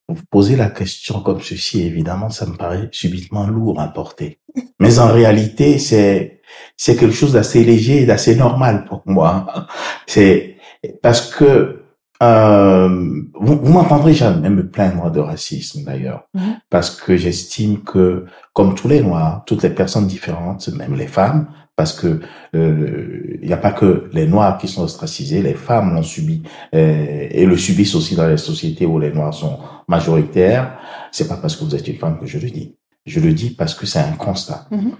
Vous 0.08 0.22
posez 0.30 0.54
la 0.54 0.70
question 0.70 1.20
comme 1.20 1.40
ceci, 1.40 1.82
évidemment, 1.82 2.30
ça 2.30 2.46
me 2.46 2.56
paraît 2.56 2.88
subitement 2.92 3.46
lourd 3.46 3.80
à 3.80 3.88
porter. 3.88 4.40
Mais 4.78 4.98
en 4.98 5.08
réalité, 5.08 5.78
c'est 5.78 6.42
c'est 6.76 6.96
quelque 6.96 7.14
chose 7.14 7.32
d'assez 7.32 7.64
léger 7.64 8.02
et 8.02 8.06
d'assez 8.06 8.36
normal 8.36 8.84
pour 8.84 9.02
moi. 9.06 9.66
C'est 10.06 10.58
parce 11.02 11.34
que 11.34 11.82
euh, 12.22 12.88
vous, 13.34 13.58
vous 13.58 13.72
m'entendrez 13.72 14.14
jamais 14.14 14.48
me 14.48 14.68
plaindre 14.68 15.10
de 15.10 15.20
racisme 15.20 15.84
d'ailleurs, 15.84 16.28
mm-hmm. 16.34 16.60
parce 16.70 16.90
que 16.90 17.16
j'estime 17.16 17.82
que, 17.82 18.24
comme 18.52 18.74
tous 18.74 18.88
les 18.88 19.02
Noirs, 19.02 19.42
toutes 19.44 19.62
les 19.62 19.70
personnes 19.70 20.06
différentes, 20.06 20.68
même 20.68 20.94
les 20.94 21.08
femmes, 21.08 21.48
parce 21.76 21.92
que 21.92 22.20
il 22.54 22.58
euh, 22.58 23.38
n'y 23.42 23.52
a 23.52 23.58
pas 23.58 23.72
que 23.72 24.08
les 24.12 24.26
Noirs 24.26 24.56
qui 24.56 24.66
sont 24.66 24.82
ostracisés, 24.82 25.42
les 25.42 25.54
femmes 25.54 25.94
l'ont 25.94 26.02
subi 26.02 26.42
euh, 26.74 27.28
et 27.30 27.44
le 27.44 27.56
subissent 27.56 27.94
aussi 27.94 28.16
dans 28.16 28.26
les 28.26 28.38
sociétés 28.38 28.86
où 28.86 28.98
les 28.98 29.12
Noirs 29.12 29.34
sont 29.34 29.58
majoritaires. 29.86 30.78
C'est 31.12 31.28
pas 31.28 31.36
parce 31.36 31.54
que 31.54 31.64
vous 31.64 31.74
êtes 31.74 31.86
une 31.86 31.98
femme 31.98 32.18
que 32.18 32.26
je 32.26 32.38
le 32.38 32.50
dis. 32.50 32.76
Je 33.04 33.20
le 33.20 33.32
dis 33.32 33.50
parce 33.50 33.74
que 33.74 33.84
c'est 33.86 33.98
un 33.98 34.12
constat. 34.12 34.66
Mm-hmm. 34.72 34.92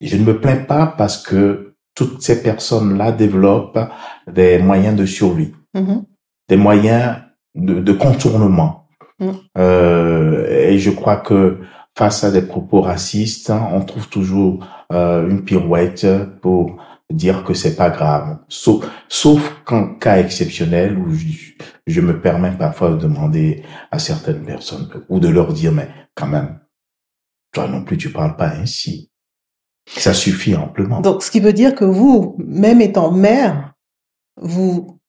Je 0.00 0.16
ne 0.16 0.24
me 0.24 0.40
plains 0.40 0.56
pas 0.56 0.86
parce 0.86 1.22
que 1.22 1.74
toutes 1.94 2.22
ces 2.22 2.42
personnes-là 2.42 3.12
développent 3.12 3.78
des 4.26 4.58
moyens 4.58 4.96
de 4.96 5.06
survie, 5.06 5.52
mm-hmm. 5.76 6.04
des 6.48 6.56
moyens 6.56 7.18
de, 7.54 7.74
de 7.80 7.92
contournement. 7.92 8.88
Mm. 9.20 9.30
Euh, 9.58 10.46
et 10.48 10.78
je 10.78 10.90
crois 10.90 11.16
que 11.16 11.60
face 11.96 12.24
à 12.24 12.30
des 12.30 12.42
propos 12.42 12.80
racistes, 12.80 13.50
on 13.50 13.82
trouve 13.84 14.08
toujours 14.08 14.66
euh, 14.92 15.28
une 15.28 15.44
pirouette 15.44 16.06
pour 16.40 16.82
dire 17.10 17.44
que 17.44 17.54
c'est 17.54 17.76
pas 17.76 17.90
grave. 17.90 18.38
Sauf, 18.48 18.88
sauf 19.08 19.62
qu'en 19.64 19.94
cas 19.94 20.18
exceptionnel 20.18 20.98
où 20.98 21.12
je, 21.12 21.26
je, 21.86 22.00
me 22.00 22.20
permets 22.20 22.56
parfois 22.56 22.90
de 22.90 22.96
demander 22.96 23.62
à 23.90 23.98
certaines 23.98 24.44
personnes 24.44 24.88
ou 25.08 25.20
de 25.20 25.28
leur 25.28 25.52
dire, 25.52 25.72
mais 25.72 25.88
quand 26.14 26.26
même, 26.26 26.60
toi 27.52 27.68
non 27.68 27.84
plus, 27.84 27.98
tu 27.98 28.10
parles 28.10 28.36
pas 28.36 28.48
ainsi. 28.48 29.10
Ça 29.86 30.14
suffit 30.14 30.54
amplement. 30.54 31.00
Donc, 31.00 31.22
ce 31.22 31.30
qui 31.30 31.40
veut 31.40 31.52
dire 31.52 31.74
que 31.74 31.84
vous, 31.84 32.36
même 32.38 32.80
étant 32.80 33.10
mère, 33.10 33.74
vous 34.40 35.00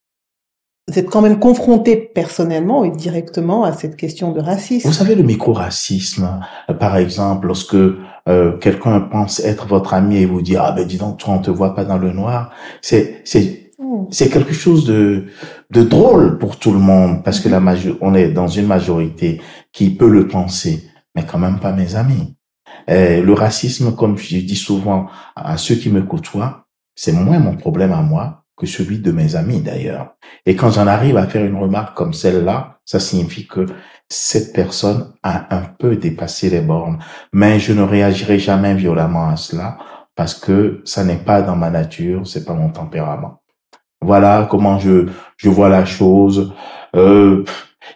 vous 0.86 0.98
êtes 0.98 1.08
quand 1.08 1.22
même 1.22 1.38
confronté 1.38 1.96
personnellement 1.96 2.84
et 2.84 2.90
directement 2.90 3.64
à 3.64 3.72
cette 3.72 3.96
question 3.96 4.32
de 4.32 4.40
racisme. 4.40 4.86
Vous 4.86 4.94
savez, 4.94 5.14
le 5.14 5.22
micro-racisme, 5.22 6.40
euh, 6.68 6.74
par 6.74 6.96
exemple, 6.98 7.46
lorsque 7.46 7.74
euh, 7.74 8.58
quelqu'un 8.58 9.00
pense 9.00 9.40
être 9.40 9.66
votre 9.66 9.94
ami 9.94 10.18
et 10.18 10.26
vous 10.26 10.42
dit 10.42 10.56
ah 10.56 10.72
ben 10.72 10.86
dis 10.86 10.98
donc 10.98 11.18
toi 11.18 11.34
on 11.34 11.38
te 11.38 11.50
voit 11.50 11.74
pas 11.74 11.84
dans 11.84 11.98
le 11.98 12.12
noir, 12.12 12.50
c'est 12.82 13.22
c'est 13.24 13.72
hmm. 13.78 14.04
c'est 14.10 14.28
quelque 14.28 14.52
chose 14.52 14.84
de 14.84 15.26
de 15.70 15.82
drôle 15.82 16.38
pour 16.38 16.58
tout 16.58 16.72
le 16.72 16.78
monde 16.78 17.22
parce 17.22 17.40
que 17.40 17.48
la 17.48 17.60
hmm. 17.60 17.64
major 17.64 17.96
on 18.02 18.14
est 18.14 18.28
dans 18.28 18.48
une 18.48 18.66
majorité 18.66 19.40
qui 19.72 19.90
peut 19.90 20.08
le 20.08 20.28
penser, 20.28 20.84
mais 21.14 21.24
quand 21.24 21.38
même 21.38 21.60
pas 21.60 21.72
mes 21.72 21.96
amis. 21.96 22.36
Et 22.86 23.22
le 23.22 23.32
racisme, 23.32 23.94
comme 23.94 24.18
je 24.18 24.36
dis 24.36 24.56
souvent 24.56 25.06
à 25.34 25.56
ceux 25.56 25.76
qui 25.76 25.88
me 25.88 26.02
côtoient, 26.02 26.66
c'est 26.94 27.12
moins 27.12 27.38
mon 27.38 27.56
problème 27.56 27.92
à 27.92 28.02
moi 28.02 28.43
que 28.56 28.66
celui 28.66 28.98
de 28.98 29.12
mes 29.12 29.36
amis 29.36 29.60
d'ailleurs. 29.60 30.14
Et 30.46 30.56
quand 30.56 30.70
j'en 30.70 30.86
arrive 30.86 31.16
à 31.16 31.26
faire 31.26 31.44
une 31.44 31.56
remarque 31.56 31.96
comme 31.96 32.12
celle-là, 32.12 32.78
ça 32.84 33.00
signifie 33.00 33.46
que 33.46 33.66
cette 34.08 34.52
personne 34.52 35.12
a 35.22 35.54
un 35.56 35.62
peu 35.62 35.96
dépassé 35.96 36.50
les 36.50 36.60
bornes. 36.60 36.98
Mais 37.32 37.58
je 37.58 37.72
ne 37.72 37.82
réagirai 37.82 38.38
jamais 38.38 38.74
violemment 38.74 39.28
à 39.28 39.36
cela 39.36 39.78
parce 40.14 40.34
que 40.34 40.82
ça 40.84 41.04
n'est 41.04 41.16
pas 41.16 41.42
dans 41.42 41.56
ma 41.56 41.70
nature, 41.70 42.26
c'est 42.26 42.44
pas 42.44 42.54
mon 42.54 42.70
tempérament. 42.70 43.42
Voilà 44.00 44.46
comment 44.50 44.78
je, 44.78 45.08
je 45.36 45.48
vois 45.48 45.68
la 45.68 45.84
chose. 45.84 46.52
Euh, 46.94 47.44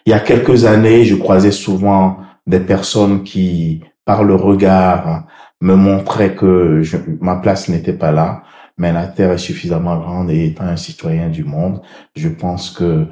il 0.05 0.09
y 0.09 0.13
a 0.13 0.19
quelques 0.19 0.65
années, 0.65 1.05
je 1.05 1.15
croisais 1.15 1.51
souvent 1.51 2.17
des 2.47 2.59
personnes 2.59 3.23
qui, 3.23 3.83
par 4.05 4.23
le 4.23 4.35
regard, 4.35 5.25
me 5.61 5.75
montraient 5.75 6.35
que 6.35 6.81
ma 7.21 7.35
place 7.37 7.69
n'était 7.69 7.93
pas 7.93 8.11
là 8.11 8.43
mais 8.79 8.93
la 8.93 9.07
Terre 9.07 9.31
est 9.31 9.37
suffisamment 9.37 9.99
grande 9.99 10.31
et 10.31 10.47
étant 10.47 10.63
un 10.63 10.77
citoyen 10.77 11.29
du 11.29 11.43
monde, 11.43 11.81
je 12.15 12.29
pense 12.29 12.71
que 12.71 13.05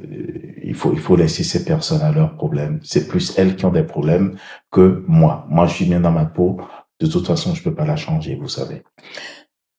euh, 0.00 0.52
il 0.64 0.74
faut 0.74 0.92
il 0.92 0.98
faut 1.00 1.16
laisser 1.16 1.44
ces 1.44 1.64
personnes 1.64 2.02
à 2.02 2.12
leurs 2.12 2.34
problèmes. 2.34 2.80
C'est 2.82 3.08
plus 3.08 3.38
elles 3.38 3.56
qui 3.56 3.64
ont 3.64 3.70
des 3.70 3.84
problèmes 3.84 4.36
que 4.70 5.04
moi. 5.06 5.46
Moi, 5.48 5.66
je 5.66 5.74
suis 5.74 5.84
bien 5.86 6.00
dans 6.00 6.10
ma 6.10 6.26
peau. 6.26 6.60
de 7.00 7.06
toute 7.06 7.26
façon, 7.26 7.54
je 7.54 7.62
peux 7.62 7.74
pas 7.74 7.86
la 7.86 7.96
changer, 7.96 8.34
vous 8.36 8.48
savez. 8.48 8.82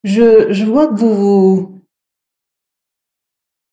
Je, 0.03 0.51
je 0.51 0.65
vois 0.65 0.87
que 0.87 0.95
vous, 0.95 1.83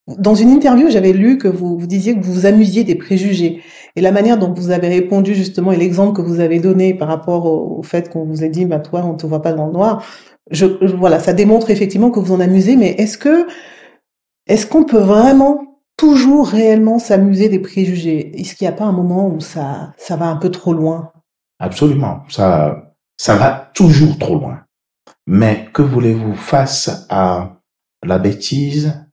dans 0.07 0.35
une 0.35 0.49
interview, 0.49 0.89
j'avais 0.89 1.13
lu 1.13 1.37
que 1.37 1.47
vous, 1.47 1.77
vous 1.77 1.87
disiez 1.87 2.15
que 2.15 2.23
vous 2.23 2.33
vous 2.33 2.45
amusiez 2.45 2.83
des 2.83 2.95
préjugés. 2.95 3.61
Et 3.95 4.01
la 4.01 4.11
manière 4.11 4.37
dont 4.37 4.53
vous 4.53 4.71
avez 4.71 4.87
répondu 4.87 5.35
justement 5.35 5.71
et 5.71 5.77
l'exemple 5.77 6.15
que 6.15 6.21
vous 6.21 6.39
avez 6.39 6.59
donné 6.59 6.93
par 6.93 7.07
rapport 7.07 7.45
au, 7.45 7.83
fait 7.83 8.09
qu'on 8.09 8.25
vous 8.25 8.43
ait 8.43 8.49
dit, 8.49 8.65
bah 8.65 8.79
toi, 8.79 9.03
on 9.05 9.15
te 9.15 9.25
voit 9.25 9.41
pas 9.41 9.53
dans 9.53 9.67
le 9.67 9.73
noir. 9.73 10.03
Je, 10.51 10.65
voilà, 10.65 11.19
ça 11.19 11.33
démontre 11.33 11.69
effectivement 11.69 12.11
que 12.11 12.19
vous 12.19 12.33
en 12.33 12.39
amusez. 12.39 12.75
Mais 12.75 12.91
est-ce 12.91 13.17
que, 13.17 13.47
est-ce 14.47 14.67
qu'on 14.67 14.83
peut 14.83 14.99
vraiment 14.99 15.79
toujours 15.97 16.47
réellement 16.47 16.99
s'amuser 16.99 17.49
des 17.49 17.59
préjugés? 17.59 18.39
Est-ce 18.39 18.55
qu'il 18.55 18.67
n'y 18.67 18.73
a 18.73 18.77
pas 18.77 18.85
un 18.85 18.91
moment 18.91 19.27
où 19.27 19.39
ça, 19.39 19.93
ça 19.97 20.15
va 20.15 20.27
un 20.27 20.37
peu 20.37 20.49
trop 20.49 20.73
loin? 20.73 21.11
Absolument. 21.59 22.23
Ça, 22.27 22.93
ça 23.17 23.35
va 23.35 23.71
toujours 23.73 24.17
trop 24.17 24.35
loin. 24.35 24.61
Mais 25.27 25.67
que 25.73 25.81
voulez-vous 25.81 26.35
face 26.35 27.05
à 27.09 27.57
la 28.03 28.19
bêtise? 28.19 29.05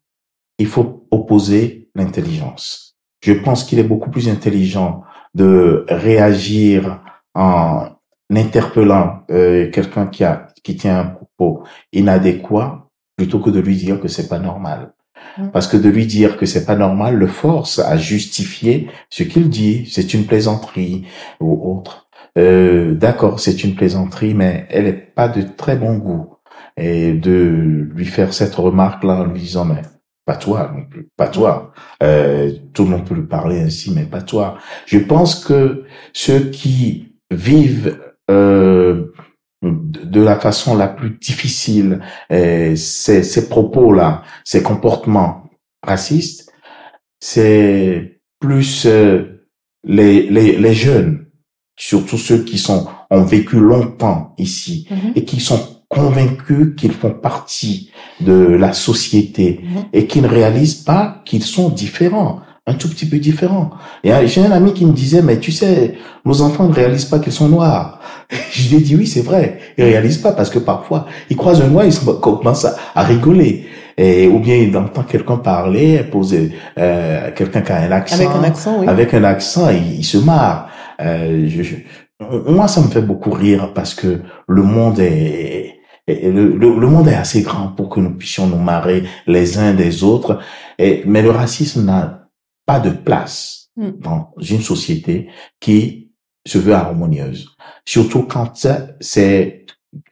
Il 0.59 0.67
faut 0.67 1.07
opposer 1.11 1.91
l'intelligence. 1.95 2.97
Je 3.21 3.33
pense 3.33 3.65
qu'il 3.65 3.79
est 3.79 3.85
beaucoup 3.85 4.11
plus 4.11 4.29
intelligent 4.29 5.03
de 5.35 5.85
réagir 5.89 7.03
en 7.35 7.89
interpellant 8.35 9.25
euh, 9.31 9.71
quelqu'un 9.71 10.07
qui 10.07 10.25
a 10.25 10.49
qui 10.63 10.77
tient 10.77 11.18
inadéquat 11.93 12.89
plutôt 13.17 13.41
que 13.41 13.51
de 13.51 13.61
lui 13.61 13.77
dire 13.77 14.01
que 14.01 14.09
c'est 14.09 14.29
pas 14.29 14.39
normal. 14.39 14.95
Mm. 15.37 15.49
Parce 15.49 15.67
que 15.67 15.77
de 15.77 15.89
lui 15.89 16.07
dire 16.07 16.37
que 16.37 16.47
c'est 16.47 16.65
pas 16.65 16.77
normal 16.77 17.17
le 17.17 17.27
force 17.27 17.79
à 17.79 17.97
justifier 17.97 18.89
ce 19.11 19.23
qu'il 19.23 19.49
dit. 19.49 19.89
C'est 19.91 20.15
une 20.15 20.27
plaisanterie 20.27 21.07
ou 21.41 21.77
autre. 21.77 22.09
Euh, 22.37 22.95
D'accord, 22.95 23.41
c'est 23.41 23.65
une 23.65 23.75
plaisanterie, 23.75 24.35
mais 24.35 24.67
elle 24.71 24.87
est 24.87 24.93
pas 24.93 25.29
de 25.29 25.43
très 25.43 25.77
bon 25.77 25.99
goût. 25.99 26.35
Et 26.77 27.13
de 27.13 27.89
lui 27.93 28.05
faire 28.05 28.33
cette 28.33 28.55
remarque-là 28.55 29.23
en 29.23 29.25
lui 29.25 29.41
disant, 29.41 29.65
mais 29.65 29.83
pas 30.25 30.37
toi 30.37 30.71
non 30.77 30.85
plus, 30.85 31.09
pas 31.17 31.27
toi. 31.27 31.73
Euh, 32.03 32.53
tout 32.73 32.85
le 32.85 32.91
monde 32.91 33.05
peut 33.05 33.15
le 33.15 33.27
parler 33.27 33.61
ainsi, 33.61 33.93
mais 33.93 34.05
pas 34.05 34.23
toi. 34.23 34.59
Je 34.87 34.99
pense 34.99 35.45
que 35.45 35.85
ceux 36.13 36.51
qui 36.51 37.17
vivent 37.33 37.99
euh, 38.31 39.07
de 39.63 40.21
la 40.21 40.39
façon 40.39 40.77
la 40.77 40.87
plus 40.87 41.19
difficile 41.21 42.01
ces, 42.31 43.23
ces 43.23 43.49
propos-là, 43.49 44.23
ces 44.45 44.63
comportements 44.63 45.51
racistes, 45.83 46.53
c'est 47.21 48.21
plus 48.39 48.87
euh, 48.87 49.45
les, 49.85 50.29
les, 50.31 50.57
les 50.57 50.75
jeunes, 50.75 51.27
surtout 51.77 52.19
ceux 52.19 52.45
qui 52.45 52.59
sont 52.59 52.87
ont 53.11 53.25
vécu 53.25 53.59
longtemps 53.59 54.35
ici 54.39 54.87
mm-hmm. 54.91 55.13
et 55.17 55.25
qui 55.25 55.41
sont 55.41 55.79
convaincus 55.89 56.75
qu'ils 56.77 56.93
font 56.93 57.15
partie 57.15 57.91
de 58.21 58.33
la 58.33 58.73
société 58.73 59.61
mhm. 59.63 59.85
et 59.93 60.07
qu'ils 60.07 60.23
ne 60.23 60.29
réalisent 60.29 60.83
pas 60.83 61.23
qu'ils 61.25 61.45
sont 61.45 61.71
différents, 61.71 62.41
un 62.69 62.75
tout 62.75 62.89
petit 62.89 63.07
peu 63.07 63.19
différents. 63.19 63.71
Et 64.05 64.11
j'ai 64.27 64.45
un 64.45 64.53
ami 64.53 64.75
qui 64.75 64.85
me 64.85 64.93
disait, 64.93 65.23
mais 65.23 65.39
tu 65.39 65.51
sais, 65.51 65.95
nos 66.25 66.43
enfants 66.43 66.69
ne 66.69 66.75
réalisent 66.75 67.07
pas 67.07 67.19
qu'ils 67.19 67.33
sont 67.33 67.49
noirs. 67.49 67.99
Je 68.53 68.69
lui 68.69 68.77
ai 68.77 68.81
dit, 68.81 68.95
oui, 68.95 69.07
c'est 69.07 69.23
vrai, 69.23 69.59
ils 69.79 69.85
réalisent 69.85 70.19
pas 70.19 70.33
parce 70.33 70.51
que 70.51 70.59
parfois, 70.59 71.07
ils 71.31 71.37
croisent 71.37 71.63
un 71.63 71.69
noir, 71.69 71.87
ils 71.87 71.99
commencent 72.21 72.67
à, 72.95 73.03
rigoler. 73.03 73.67
Et, 73.97 74.29
ou 74.29 74.39
bien 74.39 74.57
ils 74.57 74.77
entendent 74.77 75.07
quelqu'un 75.07 75.39
parler, 75.39 76.05
poser 76.05 76.53
euh, 76.79 77.31
quelqu'un 77.35 77.63
qui 77.63 77.73
a 77.73 77.79
un 77.79 77.91
accent, 77.91 78.15
avec 78.15 78.29
un 78.29 78.45
accent, 78.45 78.77
oui. 78.81 78.87
avec 78.87 79.15
un 79.15 79.25
accent, 79.25 79.71
il, 79.71 80.05
se 80.05 80.19
marre. 80.19 80.69
Euh, 81.01 81.49
je, 81.49 81.75
moi, 82.47 82.69
ça 82.69 82.81
me 82.81 82.89
fait 82.89 83.03
beaucoup 83.03 83.31
rire 83.31 83.73
parce 83.75 83.95
que 83.95 84.21
le 84.47 84.63
monde 84.63 85.01
est 85.01 85.75
le, 86.07 86.57
le, 86.57 86.87
monde 86.87 87.09
est 87.09 87.15
assez 87.15 87.43
grand 87.43 87.69
pour 87.69 87.91
que 87.91 88.01
nous 88.01 88.15
puissions 88.15 88.47
nous 88.47 88.57
marrer 88.57 89.05
les 89.27 89.59
uns 89.59 89.75
des 89.75 90.05
autres. 90.05 90.39
Et, 90.79 91.03
mais 91.07 91.23
le 91.23 91.31
racisme 91.31 91.85
n'a 91.85 92.18
pas 92.69 92.81
de 92.81 92.91
place 92.91 93.71
hmm. 93.77 93.93
dans 93.99 94.35
une 94.39 94.61
société 94.61 95.29
qui 95.59 96.13
se 96.47 96.59
veut 96.59 96.75
harmonieuse. 96.75 97.43
Surtout 97.85 98.25
quand 98.25 98.53
c'est 99.01 99.67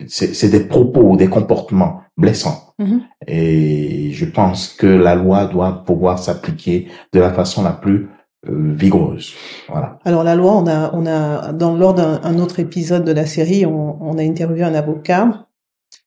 c'est 0.08 0.48
des 0.48 0.64
propos 0.64 1.02
ou 1.02 1.16
des 1.16 1.28
comportements 1.28 2.00
blessants. 2.16 2.74
Mm-hmm. 2.78 3.00
Et 3.26 4.10
je 4.12 4.24
pense 4.24 4.68
que 4.68 4.86
la 4.86 5.14
loi 5.14 5.44
doit 5.44 5.84
pouvoir 5.84 6.18
s'appliquer 6.18 6.88
de 7.12 7.20
la 7.20 7.30
façon 7.30 7.62
la 7.62 7.72
plus 7.72 8.08
euh, 8.48 8.72
vigoureuse. 8.72 9.34
Voilà. 9.68 9.98
Alors 10.06 10.24
la 10.24 10.34
loi, 10.34 10.56
on 10.56 10.66
a, 10.66 10.90
on 10.94 11.04
a 11.06 11.52
dans 11.52 11.76
lors 11.76 11.92
d'un 11.92 12.38
autre 12.38 12.58
épisode 12.58 13.04
de 13.04 13.12
la 13.12 13.26
série, 13.26 13.66
on, 13.66 14.02
on 14.02 14.16
a 14.16 14.22
interviewé 14.22 14.62
un 14.62 14.74
avocat 14.74 15.46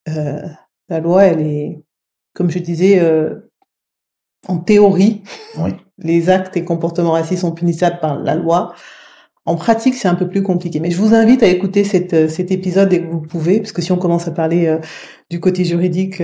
euh, 0.08 0.42
la 0.90 1.00
loi, 1.00 1.26
elle 1.26 1.42
est, 1.42 1.84
comme 2.34 2.50
je 2.50 2.60
disais, 2.60 3.00
euh, 3.00 3.52
en 4.48 4.58
théorie, 4.58 5.22
les 6.02 6.30
actes 6.30 6.58
et 6.58 6.64
comportements 6.64 7.12
racistes 7.12 7.42
sont 7.42 7.52
punissables 7.52 8.00
par 8.00 8.20
la 8.20 8.36
loi. 8.36 8.74
En 9.46 9.56
pratique, 9.56 9.96
c'est 9.96 10.08
un 10.08 10.16
peu 10.16 10.28
plus 10.28 10.44
compliqué. 10.44 10.80
Mais 10.80 10.92
je 10.92 10.98
vous 10.98 11.14
invite 11.14 11.44
à 11.44 11.48
écouter 11.48 11.84
cette, 11.84 12.14
euh, 12.14 12.28
cet 12.28 12.52
épisode 12.52 12.90
dès 12.90 13.02
que 13.02 13.10
vous 13.10 13.22
pouvez, 13.22 13.60
parce 13.60 13.72
que 13.72 13.82
si 13.82 13.92
on 13.92 13.98
commence 13.98 14.28
à 14.28 14.32
parler 14.32 14.78
du 15.30 15.40
côté 15.40 15.66
juridique, 15.66 16.22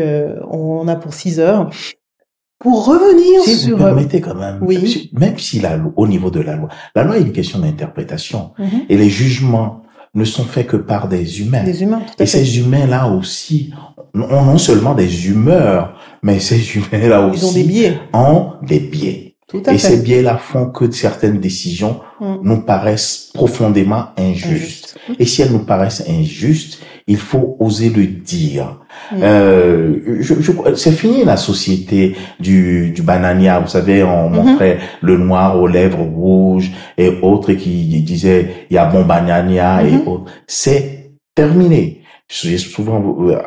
on 0.50 0.80
en 0.80 0.88
a 0.88 0.96
pour 0.96 1.14
six 1.14 1.40
heures. 1.40 1.70
Pour 2.60 2.86
revenir 2.86 3.42
si 3.42 3.58
sur... 3.58 3.78
Vous 3.78 3.84
permettez 3.84 4.22
quand 4.22 4.36
même, 4.36 4.60
oui. 4.62 5.12
même 5.14 5.38
si 5.38 5.60
la, 5.60 5.78
au 5.98 6.08
niveau 6.08 6.32
de 6.32 6.40
la 6.40 6.56
loi, 6.56 6.70
la 6.96 7.04
loi 7.04 7.18
est 7.18 7.22
une 7.22 7.32
question 7.32 7.60
d'interprétation. 7.60 8.54
Mm-hmm. 8.58 8.86
Et 8.90 8.98
les 8.98 9.10
jugements 9.10 9.84
ne 10.16 10.24
sont 10.24 10.46
faits 10.46 10.68
que 10.68 10.78
par 10.78 11.08
des 11.08 11.42
humains. 11.42 11.64
Des 11.64 11.84
humains, 11.84 12.00
tout 12.00 12.14
à 12.18 12.24
Et 12.24 12.26
ces 12.26 12.60
humains-là 12.60 13.10
aussi 13.10 13.74
ont 14.14 14.46
non 14.46 14.58
seulement 14.58 14.96
des 14.96 15.28
humeurs, 15.28 16.00
mais 16.24 16.40
ces 16.40 16.60
humains-là 16.76 17.28
aussi 17.28 17.44
ont 17.44 17.52
des 17.52 17.64
biais. 17.64 18.00
Ont 18.14 18.54
des 18.64 18.80
biais. 18.80 19.35
Tout 19.48 19.62
à 19.68 19.74
et 19.74 19.78
ces 19.78 19.98
biais-là 19.98 20.38
font 20.38 20.72
que 20.72 20.90
certaines 20.90 21.40
décisions 21.40 22.00
mm. 22.20 22.38
nous 22.42 22.62
paraissent 22.62 23.30
profondément 23.34 24.08
injustes. 24.18 24.98
Et 25.20 25.26
si 25.26 25.44
elles 25.44 25.52
nous 25.52 25.66
paraissent 25.66 26.04
injustes, 26.10 26.82
il 27.06 27.18
faut 27.18 27.56
oser 27.60 27.90
le 27.90 28.08
dire. 28.08 28.80
Mm. 29.12 29.16
Euh, 29.22 30.18
je, 30.22 30.34
je, 30.42 30.52
c'est 30.76 30.92
fini 30.92 31.24
la 31.24 31.38
société 31.38 32.16
du, 32.40 32.90
du 32.90 33.04
banania. 33.04 33.60
Vous 33.60 33.68
savez, 33.68 34.04
on 34.04 34.32
mm-hmm. 34.32 34.34
montrait 34.34 34.80
le 35.02 35.18
noir 35.20 35.62
aux 35.62 35.68
lèvres 35.68 36.02
rouges 36.02 36.72
et 36.98 37.10
autres 37.22 37.54
qui 37.54 38.02
disaient 38.02 38.66
il 38.72 38.74
y 38.74 38.80
a 38.80 38.86
bon 38.86 39.06
banania 39.06 39.84
et 39.84 39.92
mm-hmm. 39.92 40.08
autres. 40.08 40.32
C'est 40.48 41.12
terminé. 41.36 42.02
Je, 42.28 42.58
souvent, 42.58 43.18
euh, 43.20 43.38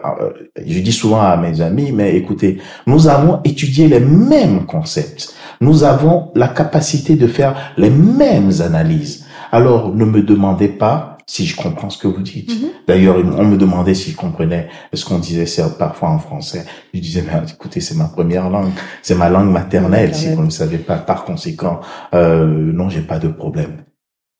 je 0.64 0.78
dis 0.78 0.92
souvent 0.92 1.20
à 1.20 1.36
mes 1.36 1.60
amis, 1.60 1.90
mais 1.90 2.14
écoutez, 2.14 2.58
nous 2.86 3.08
avons 3.08 3.40
étudié 3.42 3.88
les 3.88 3.98
mêmes 3.98 4.66
concepts. 4.66 5.34
Nous 5.60 5.84
avons 5.84 6.30
la 6.34 6.48
capacité 6.48 7.16
de 7.16 7.26
faire 7.26 7.72
les 7.76 7.90
mêmes 7.90 8.52
analyses. 8.60 9.26
Alors, 9.50 9.94
ne 9.94 10.04
me 10.04 10.22
demandez 10.22 10.68
pas 10.68 11.18
si 11.28 11.44
je 11.44 11.56
comprends 11.56 11.90
ce 11.90 11.98
que 11.98 12.08
vous 12.08 12.22
dites. 12.22 12.50
Mm-hmm. 12.50 12.86
D'ailleurs, 12.88 13.16
on 13.18 13.44
me 13.44 13.56
demandait 13.56 13.94
si 13.94 14.10
je 14.12 14.16
comprenais 14.16 14.68
ce 14.94 15.04
qu'on 15.04 15.18
disait 15.18 15.44
parfois 15.78 16.08
en 16.08 16.18
français. 16.18 16.64
Je 16.94 17.00
disais, 17.00 17.22
mais 17.22 17.38
écoutez, 17.52 17.80
c'est 17.80 17.94
ma 17.94 18.06
première 18.06 18.48
langue, 18.48 18.70
c'est 19.02 19.14
ma 19.14 19.28
langue 19.28 19.50
maternelle. 19.50 20.14
Si 20.14 20.32
vous 20.34 20.42
ne 20.42 20.50
savez 20.50 20.78
pas, 20.78 20.96
par 20.96 21.24
conséquent, 21.24 21.80
euh, 22.14 22.46
non, 22.72 22.88
j'ai 22.88 23.02
pas 23.02 23.18
de 23.18 23.28
problème. 23.28 23.84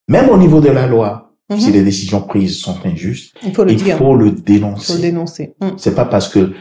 Même 0.09 0.31
au 0.31 0.39
niveau 0.39 0.63
de 0.63 0.71
la 0.71 0.87
loi, 0.87 1.35
mm-hmm. 1.51 1.59
si 1.59 1.73
les 1.73 1.83
décisions 1.83 2.23
prises 2.23 2.59
sont 2.59 2.77
injustes, 2.87 3.35
il 3.43 3.53
faut 3.53 3.65
le, 3.65 3.73
il 3.73 3.93
faut 3.93 4.17
le 4.17 4.31
dénoncer. 4.31 4.93
Il 4.93 4.97
faut 4.97 5.03
dénoncer. 5.03 5.55
Mm. 5.61 5.69
C'est 5.77 5.95
pas 5.95 6.07
parce 6.07 6.29
que 6.29 6.55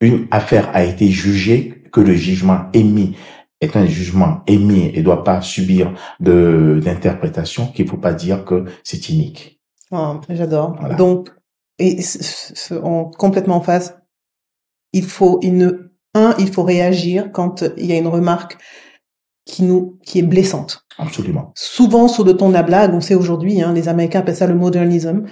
une 0.00 0.28
affaire 0.30 0.70
a 0.72 0.84
été 0.84 1.08
jugée 1.08 1.82
que 1.92 2.00
le 2.00 2.14
jugement 2.14 2.66
émis 2.72 3.16
est 3.62 3.76
un 3.76 3.86
jugement 3.86 4.42
émis 4.46 4.90
et 4.92 5.02
doit 5.02 5.24
pas 5.24 5.40
subir 5.40 5.94
de 6.20 6.80
d'interprétation 6.84 7.68
qu'il 7.68 7.88
faut 7.88 7.96
pas 7.96 8.12
dire 8.12 8.44
que 8.44 8.64
c'est 8.82 9.08
inique. 9.08 9.60
Oh, 9.90 10.20
J'adore. 10.28 10.76
Donc, 10.98 11.30
et 11.78 12.00
en, 12.82 13.04
complètement 13.04 13.56
en 13.56 13.60
face, 13.60 13.96
il 14.92 15.04
faut, 15.04 15.38
il 15.42 15.56
ne, 15.56 15.92
un, 16.14 16.34
il 16.38 16.52
faut 16.52 16.62
réagir 16.62 17.30
quand 17.32 17.64
il 17.76 17.86
y 17.86 17.92
a 17.92 17.98
une 17.98 18.08
remarque 18.08 18.58
qui 19.44 19.64
nous, 19.64 19.98
qui 20.04 20.18
est 20.18 20.22
blessante. 20.22 20.84
Absolument. 20.98 21.52
Souvent 21.54 22.08
sous 22.08 22.24
le 22.24 22.36
ton 22.36 22.48
de 22.48 22.54
la 22.54 22.62
blague, 22.62 22.94
on 22.94 23.00
sait 23.00 23.14
aujourd'hui, 23.14 23.60
hein, 23.60 23.72
les 23.72 23.88
Américains 23.88 24.20
appellent 24.20 24.36
ça 24.36 24.46
le 24.46 24.54
modernisme, 24.54 25.24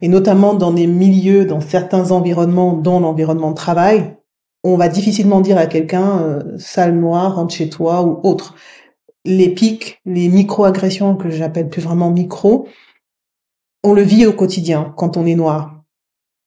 et 0.00 0.08
notamment 0.08 0.54
dans 0.54 0.72
des 0.72 0.86
milieux, 0.86 1.44
dans 1.44 1.60
certains 1.60 2.10
environnements, 2.10 2.72
dont 2.72 3.00
l'environnement 3.00 3.50
de 3.50 3.56
travail, 3.56 4.16
on 4.64 4.76
va 4.76 4.88
difficilement 4.88 5.40
dire 5.40 5.58
à 5.58 5.66
quelqu'un 5.66 6.20
euh, 6.20 6.58
sale 6.58 6.94
noir, 6.94 7.36
rentre 7.36 7.54
chez 7.54 7.68
toi 7.68 8.02
ou 8.02 8.20
autre. 8.22 8.54
Les 9.24 9.50
pics, 9.50 10.00
les 10.04 10.28
micro-agressions 10.28 11.16
que 11.16 11.30
j'appelle 11.30 11.68
plus 11.68 11.82
vraiment 11.82 12.10
micro, 12.10 12.66
on 13.84 13.92
le 13.92 14.02
vit 14.02 14.26
au 14.26 14.32
quotidien 14.32 14.92
quand 14.96 15.16
on 15.16 15.26
est 15.26 15.34
noir. 15.34 15.82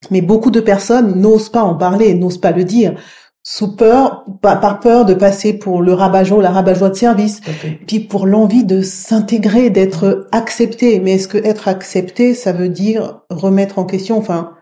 Mais 0.10 0.22
beaucoup 0.22 0.52
de 0.52 0.60
personnes 0.60 1.20
n'osent 1.20 1.50
pas 1.50 1.64
en 1.64 1.76
parler, 1.76 2.14
n'osent 2.14 2.40
pas 2.40 2.52
le 2.52 2.64
dire, 2.64 2.96
sous 3.44 3.76
peur, 3.76 4.26
par 4.42 4.80
peur 4.80 5.06
de 5.06 5.14
passer 5.14 5.54
pour 5.54 5.82
le 5.82 5.94
rabat-joie, 5.94 6.44
la 6.44 6.52
rabat-joie 6.52 6.90
de 6.90 6.96
service, 6.96 7.42
puis 7.88 8.00
pour 8.00 8.28
l'envie 8.28 8.64
de 8.64 8.82
s'intégrer, 8.82 9.70
d'être 9.70 10.28
accepté. 10.32 11.00
Mais 11.00 11.14
est-ce 11.14 11.28
que 11.28 11.40
être 11.40 11.68
accepté, 11.68 12.36
ça 12.36 12.52
veut 12.52 12.70
dire 12.70 13.22
remettre 13.30 13.80
en 13.80 13.86
question, 13.86 14.18
enfin, 14.18 14.54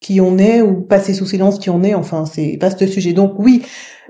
qui 0.00 0.20
on 0.20 0.38
est 0.38 0.62
ou 0.62 0.82
passer 0.82 1.14
sous 1.14 1.26
silence 1.26 1.58
qui 1.58 1.70
on 1.70 1.82
est. 1.82 1.94
Enfin, 1.94 2.26
c'est 2.26 2.58
vaste 2.60 2.86
sujet. 2.86 3.12
Donc 3.12 3.34
oui, 3.38 3.62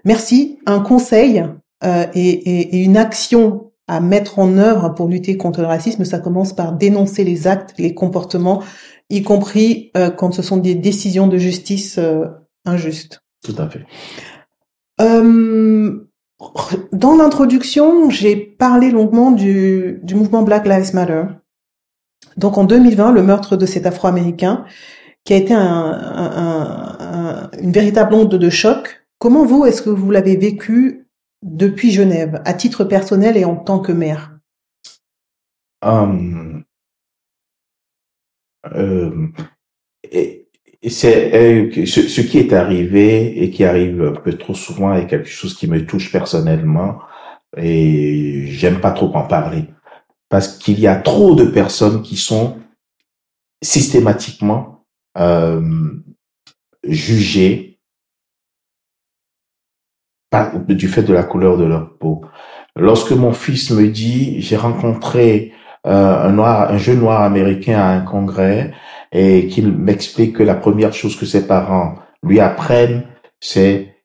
merci. 0.04 0.58
Un 0.66 0.80
conseil 0.80 1.44
euh, 1.84 2.06
et, 2.14 2.28
et, 2.28 2.76
et, 2.76 2.84
une 2.84 2.96
action 2.96 3.70
à 3.88 4.00
mettre 4.00 4.38
en 4.38 4.58
œuvre 4.58 4.88
pour 4.90 5.08
lutter 5.08 5.36
contre 5.36 5.60
le 5.60 5.66
racisme, 5.66 6.04
ça 6.04 6.18
commence 6.18 6.52
par 6.52 6.72
dénoncer 6.72 7.22
les 7.22 7.46
actes, 7.46 7.74
les 7.78 7.94
comportements, 7.94 8.62
y 9.10 9.22
compris 9.22 9.90
euh, 9.96 10.10
quand 10.10 10.32
ce 10.32 10.42
sont 10.42 10.56
des 10.56 10.74
décisions 10.74 11.28
de 11.28 11.38
justice 11.38 11.98
euh, 11.98 12.26
injustes. 12.64 13.22
Tout 13.44 13.54
à 13.58 13.68
fait. 13.68 13.84
Euh, 15.00 16.08
dans 16.92 17.16
l'introduction, 17.16 18.10
j'ai 18.10 18.36
parlé 18.36 18.90
longuement 18.90 19.30
du, 19.30 20.00
du 20.02 20.14
mouvement 20.14 20.42
Black 20.42 20.66
Lives 20.66 20.94
Matter. 20.94 21.24
Donc 22.36 22.58
en 22.58 22.64
2020, 22.64 23.12
le 23.12 23.22
meurtre 23.22 23.56
de 23.56 23.66
cet 23.66 23.86
Afro-Américain, 23.86 24.64
qui 25.26 25.34
a 25.34 25.36
été 25.36 25.52
un, 25.52 25.60
un, 25.60 26.96
un, 27.00 27.50
une 27.60 27.72
véritable 27.72 28.14
onde 28.14 28.36
de 28.36 28.50
choc. 28.50 29.06
Comment 29.18 29.44
vous, 29.44 29.66
est-ce 29.66 29.82
que 29.82 29.90
vous 29.90 30.10
l'avez 30.10 30.36
vécu 30.36 31.08
depuis 31.42 31.90
Genève, 31.90 32.40
à 32.44 32.54
titre 32.54 32.84
personnel 32.84 33.36
et 33.36 33.44
en 33.44 33.56
tant 33.56 33.80
que 33.80 33.92
mère? 33.92 34.38
Um, 35.82 36.64
euh, 38.74 39.28
et, 40.10 40.48
c'est 40.88 41.30
ce, 41.86 42.02
ce, 42.02 42.20
qui 42.20 42.38
est 42.38 42.52
arrivé 42.52 43.42
et 43.42 43.50
qui 43.50 43.64
arrive 43.64 44.02
un 44.02 44.20
peu 44.20 44.32
trop 44.34 44.54
souvent 44.54 44.94
est 44.94 45.08
quelque 45.08 45.28
chose 45.28 45.56
qui 45.56 45.66
me 45.66 45.84
touche 45.84 46.12
personnellement 46.12 47.00
et 47.56 48.46
j'aime 48.46 48.80
pas 48.80 48.92
trop 48.92 49.12
en 49.16 49.26
parler 49.26 49.64
parce 50.28 50.56
qu'il 50.58 50.78
y 50.78 50.86
a 50.86 50.94
trop 50.94 51.34
de 51.34 51.44
personnes 51.44 52.02
qui 52.02 52.16
sont 52.16 52.58
systématiquement 53.64 54.75
euh, 55.16 55.60
jugées 56.84 57.80
par, 60.30 60.58
du 60.60 60.88
fait 60.88 61.02
de 61.02 61.14
la 61.14 61.22
couleur 61.22 61.56
de 61.56 61.64
leur 61.64 61.96
peau. 61.98 62.24
Lorsque 62.74 63.12
mon 63.12 63.32
fils 63.32 63.70
me 63.70 63.88
dit, 63.88 64.40
j'ai 64.40 64.56
rencontré 64.56 65.52
euh, 65.86 66.28
un 66.28 66.32
noir, 66.32 66.70
un 66.70 66.78
jeune 66.78 67.00
noir 67.00 67.22
américain 67.22 67.78
à 67.78 67.88
un 67.88 68.00
congrès 68.00 68.74
et 69.12 69.46
qu'il 69.48 69.72
m'explique 69.72 70.36
que 70.36 70.42
la 70.42 70.54
première 70.54 70.92
chose 70.92 71.16
que 71.16 71.26
ses 71.26 71.46
parents 71.46 71.94
lui 72.22 72.40
apprennent, 72.40 73.06
c'est 73.40 73.96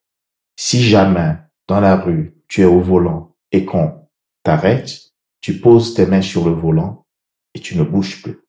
si 0.55 0.83
jamais 0.83 1.35
dans 1.67 1.79
la 1.79 1.95
rue 1.95 2.35
tu 2.47 2.61
es 2.61 2.65
au 2.65 2.79
volant 2.79 3.35
et 3.51 3.65
qu'on 3.65 4.07
t'arrête, 4.43 5.11
tu 5.41 5.59
poses 5.59 5.93
tes 5.93 6.05
mains 6.05 6.21
sur 6.21 6.45
le 6.45 6.51
volant 6.51 7.05
et 7.53 7.59
tu 7.59 7.77
ne 7.77 7.83
bouges 7.83 8.21
plus. 8.21 8.39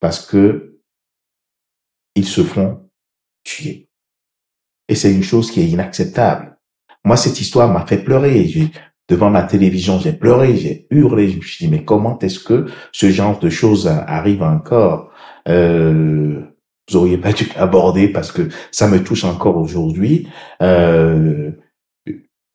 Parce 0.00 0.24
que 0.24 0.73
ils 2.24 2.28
se 2.28 2.42
font 2.42 2.88
tuer. 3.44 3.88
Et 4.88 4.94
c'est 4.94 5.12
une 5.12 5.22
chose 5.22 5.50
qui 5.50 5.60
est 5.60 5.68
inacceptable. 5.68 6.56
Moi, 7.04 7.16
cette 7.16 7.40
histoire 7.40 7.70
m'a 7.70 7.84
fait 7.86 7.98
pleurer. 8.02 8.50
devant 9.08 9.28
ma 9.30 9.42
télévision, 9.42 9.98
j'ai 10.00 10.14
pleuré, 10.14 10.56
j'ai 10.56 10.86
hurlé. 10.90 11.28
Je 11.28 11.36
me 11.36 11.42
suis 11.42 11.66
dit, 11.66 11.70
mais 11.70 11.84
comment 11.84 12.18
est-ce 12.20 12.40
que 12.40 12.66
ce 12.92 13.10
genre 13.10 13.38
de 13.38 13.50
choses 13.50 13.86
arrive 13.86 14.42
encore? 14.42 15.10
Euh, 15.48 16.42
Vous 16.88 16.96
auriez 16.96 17.18
pas 17.18 17.32
dû 17.32 17.46
aborder 17.56 18.08
parce 18.08 18.32
que 18.32 18.48
ça 18.70 18.88
me 18.88 19.02
touche 19.02 19.24
encore 19.24 19.56
aujourd'hui. 19.58 20.26
Euh, 20.62 21.52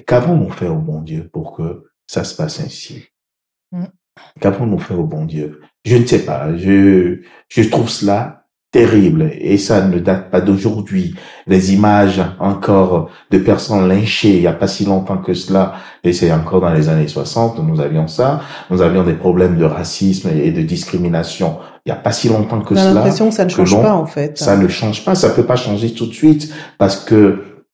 Qu'avons-nous 0.07 0.49
fait 0.49 0.67
au 0.67 0.79
bon 0.79 1.01
Dieu 1.01 1.29
pour 1.31 1.55
que 1.55 1.83
ça 2.07 2.23
se 2.23 2.35
passe 2.35 2.59
ainsi? 2.59 3.05
Mm. 3.71 3.85
Qu'avons-nous 4.41 4.79
fait 4.79 4.95
au 4.95 5.03
bon 5.05 5.25
Dieu? 5.25 5.61
Je 5.85 5.97
ne 5.97 6.05
sais 6.05 6.25
pas. 6.25 6.55
Je, 6.57 7.21
je 7.47 7.69
trouve 7.69 7.89
cela 7.89 8.38
terrible 8.71 9.31
et 9.39 9.57
ça 9.57 9.81
ne 9.87 9.99
date 9.99 10.29
pas 10.29 10.41
d'aujourd'hui. 10.41 11.15
Les 11.47 11.73
images 11.73 12.21
encore 12.39 13.09
de 13.31 13.39
personnes 13.39 13.87
lynchées 13.87 14.35
il 14.35 14.41
n'y 14.41 14.47
a 14.47 14.53
pas 14.53 14.67
si 14.67 14.85
longtemps 14.85 15.17
que 15.17 15.33
cela 15.33 15.73
et 16.03 16.13
c'est 16.13 16.31
encore 16.31 16.61
dans 16.61 16.71
les 16.71 16.87
années 16.87 17.07
60 17.07 17.59
nous 17.63 17.81
avions 17.81 18.07
ça. 18.07 18.41
Nous 18.69 18.81
avions 18.81 19.03
des 19.03 19.13
problèmes 19.13 19.57
de 19.57 19.65
racisme 19.65 20.29
et 20.29 20.51
de 20.51 20.61
discrimination 20.61 21.57
il 21.85 21.91
n'y 21.91 21.97
a 21.97 22.01
pas 22.01 22.11
si 22.11 22.29
longtemps 22.29 22.61
que 22.61 22.75
cela. 22.75 22.93
l'impression 22.93 23.29
que 23.29 23.35
ça 23.35 23.45
ne 23.45 23.49
change 23.49 23.81
pas 23.81 23.95
en 23.95 24.05
fait. 24.05 24.37
Ça 24.37 24.55
ne 24.55 24.67
change 24.67 25.03
pas, 25.03 25.15
ça 25.15 25.29
peut 25.29 25.45
pas 25.45 25.55
changer 25.55 25.93
tout 25.93 26.05
de 26.05 26.13
suite 26.13 26.53
parce 26.77 26.97
que 26.97 27.65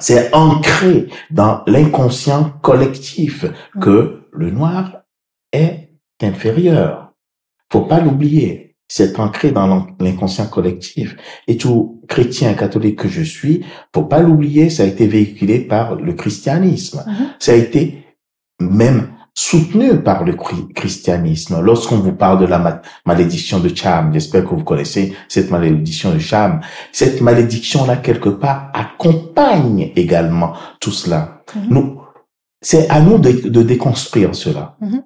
c'est 0.00 0.34
ancré 0.34 1.08
dans 1.30 1.62
l'inconscient 1.66 2.54
collectif 2.62 3.44
que 3.80 4.22
le 4.32 4.50
noir 4.50 5.02
est 5.52 5.90
inférieur. 6.22 7.12
Faut 7.70 7.82
pas 7.82 8.00
l'oublier 8.00 8.69
c'est 8.90 9.20
ancré 9.20 9.52
dans 9.52 9.86
l'inconscient 10.00 10.48
collectif. 10.48 11.16
Et 11.46 11.56
tout 11.56 12.02
chrétien 12.08 12.54
catholique 12.54 12.98
que 12.98 13.08
je 13.08 13.22
suis, 13.22 13.64
faut 13.94 14.02
pas 14.02 14.18
l'oublier, 14.18 14.68
ça 14.68 14.82
a 14.82 14.86
été 14.86 15.06
véhiculé 15.06 15.60
par 15.60 15.94
le 15.94 16.12
christianisme. 16.12 17.04
Mm-hmm. 17.06 17.26
Ça 17.38 17.52
a 17.52 17.54
été 17.54 18.04
même 18.58 19.12
soutenu 19.32 20.02
par 20.02 20.24
le 20.24 20.34
christianisme. 20.74 21.60
Lorsqu'on 21.62 21.98
vous 21.98 22.14
parle 22.14 22.40
de 22.40 22.46
la 22.46 22.82
malédiction 23.06 23.60
de 23.60 23.72
Cham, 23.72 24.12
j'espère 24.12 24.42
que 24.42 24.56
vous 24.56 24.64
connaissez 24.64 25.14
cette 25.28 25.52
malédiction 25.52 26.12
de 26.12 26.18
Cham, 26.18 26.60
cette 26.90 27.20
malédiction-là, 27.20 27.98
quelque 27.98 28.28
part, 28.28 28.72
accompagne 28.74 29.92
également 29.94 30.54
tout 30.80 30.90
cela. 30.90 31.44
Mm-hmm. 31.54 31.68
Nous, 31.70 32.00
c'est 32.60 32.90
à 32.90 33.00
nous 33.00 33.18
de, 33.18 33.62
déconstruire 33.62 34.34
cela. 34.34 34.76
Mm-hmm. 34.82 35.02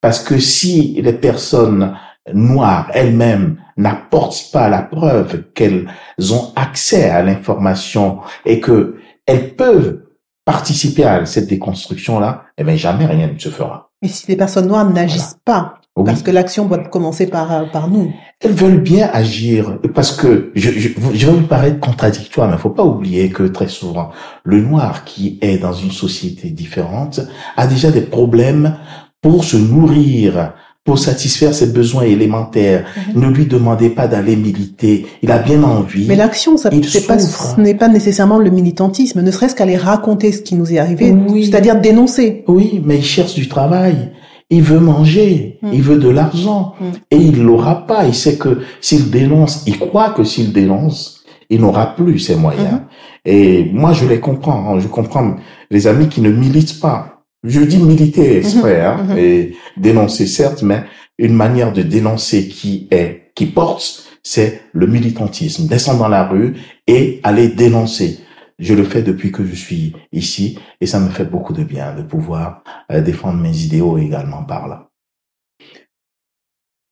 Parce 0.00 0.20
que 0.20 0.38
si 0.38 1.02
les 1.02 1.12
personnes 1.12 1.96
noires 2.32 2.90
elles-mêmes 2.92 3.56
n'apportent 3.76 4.50
pas 4.52 4.68
la 4.68 4.82
preuve 4.82 5.44
qu'elles 5.54 5.88
ont 6.32 6.52
accès 6.56 7.08
à 7.08 7.22
l'information 7.22 8.18
et 8.44 8.60
que 8.60 8.96
elles 9.26 9.54
peuvent 9.54 10.02
participer 10.44 11.04
à 11.04 11.24
cette 11.26 11.48
déconstruction-là, 11.48 12.44
eh 12.58 12.64
bien, 12.64 12.76
jamais 12.76 13.06
rien 13.06 13.28
ne 13.32 13.38
se 13.38 13.50
fera. 13.50 13.90
Mais 14.02 14.08
si 14.08 14.26
les 14.26 14.36
personnes 14.36 14.66
noires 14.66 14.88
n'agissent 14.88 15.38
pas, 15.44 15.74
parce 16.04 16.22
que 16.22 16.30
l'action 16.30 16.66
doit 16.66 16.78
commencer 16.78 17.26
par, 17.26 17.70
par 17.70 17.88
nous. 17.88 18.12
Elles 18.40 18.52
veulent 18.52 18.80
bien 18.80 19.10
agir, 19.12 19.78
parce 19.94 20.12
que 20.12 20.50
je, 20.54 20.70
je, 20.70 20.88
je 21.12 21.26
vais 21.26 21.32
vous 21.32 21.46
paraître 21.46 21.78
contradictoire, 21.78 22.48
mais 22.48 22.54
il 22.54 22.60
faut 22.60 22.70
pas 22.70 22.84
oublier 22.84 23.28
que 23.30 23.42
très 23.42 23.68
souvent, 23.68 24.10
le 24.44 24.62
noir 24.62 25.04
qui 25.04 25.38
est 25.42 25.58
dans 25.58 25.74
une 25.74 25.90
société 25.90 26.50
différente 26.50 27.20
a 27.56 27.66
déjà 27.66 27.90
des 27.90 28.00
problèmes 28.00 28.78
pour 29.20 29.44
se 29.44 29.56
nourrir, 29.56 30.54
pour 30.90 30.98
satisfaire 30.98 31.54
ses 31.54 31.68
besoins 31.68 32.02
élémentaires. 32.02 32.84
Mhm. 33.14 33.22
Ne 33.22 33.28
lui 33.28 33.46
demandez 33.46 33.90
pas 33.90 34.08
d'aller 34.08 34.34
militer. 34.34 35.06
Il 35.22 35.30
a 35.30 35.38
bien 35.38 35.62
envie. 35.62 36.04
Mais 36.08 36.16
l'action, 36.16 36.56
ça 36.56 36.68
pas, 36.68 37.18
ce 37.20 37.60
n'est 37.60 37.76
pas 37.76 37.86
nécessairement 37.86 38.38
le 38.38 38.50
militantisme, 38.50 39.22
ne 39.22 39.30
serait-ce 39.30 39.54
qu'aller 39.54 39.76
raconter 39.76 40.32
ce 40.32 40.42
qui 40.42 40.56
nous 40.56 40.72
est 40.72 40.78
arrivé, 40.78 41.14
c'est-à-dire 41.44 41.80
dénoncer. 41.80 42.42
Oui, 42.48 42.82
mais 42.84 42.96
il 42.96 43.04
cherche 43.04 43.34
du 43.36 43.46
travail. 43.48 44.10
Il 44.50 44.62
veut 44.62 44.80
manger, 44.80 45.60
mhm. 45.62 45.70
il 45.72 45.82
veut 45.82 45.98
de 45.98 46.08
l'argent, 46.08 46.74
mhm. 46.80 46.90
et 47.12 47.16
il 47.18 47.40
l'aura 47.40 47.86
pas. 47.86 48.04
Il 48.04 48.14
sait 48.14 48.34
que 48.34 48.62
s'il 48.80 49.12
dénonce, 49.12 49.62
il 49.68 49.78
croit 49.78 50.10
que 50.10 50.24
s'il 50.24 50.52
dénonce, 50.52 51.22
il 51.50 51.60
n'aura 51.60 51.94
plus 51.94 52.18
ses 52.18 52.34
moyens. 52.34 52.80
Et 53.24 53.70
moi, 53.72 53.92
je 53.92 54.06
les 54.06 54.18
comprends. 54.18 54.74
Hein. 54.74 54.80
Je 54.80 54.88
comprends 54.88 55.36
les 55.70 55.86
amis 55.86 56.08
qui 56.08 56.20
ne 56.20 56.32
militent 56.32 56.80
pas 56.80 57.19
je 57.42 57.60
dis 57.60 57.78
militer 57.78 58.38
exprès, 58.38 58.80
hein, 58.82 59.04
mhm. 59.08 59.18
et 59.18 59.56
dénoncer 59.76 60.26
certes, 60.26 60.62
mais 60.62 60.84
une 61.18 61.34
manière 61.34 61.72
de 61.72 61.82
dénoncer 61.82 62.48
qui 62.48 62.88
est, 62.90 63.32
qui 63.34 63.46
porte, 63.46 64.04
c'est 64.22 64.62
le 64.72 64.86
militantisme. 64.86 65.66
Descendre 65.66 66.00
dans 66.00 66.08
la 66.08 66.26
rue 66.26 66.56
et 66.86 67.20
aller 67.22 67.48
dénoncer. 67.48 68.20
Je 68.58 68.74
le 68.74 68.84
fais 68.84 69.02
depuis 69.02 69.32
que 69.32 69.44
je 69.44 69.54
suis 69.54 69.94
ici 70.12 70.58
et 70.80 70.86
ça 70.86 71.00
me 71.00 71.08
fait 71.08 71.24
beaucoup 71.24 71.54
de 71.54 71.64
bien 71.64 71.94
de 71.94 72.02
pouvoir 72.02 72.62
euh, 72.92 73.00
défendre 73.00 73.38
mes 73.40 73.56
idéaux 73.56 73.96
également 73.96 74.44
par 74.44 74.68
là. 74.68 74.90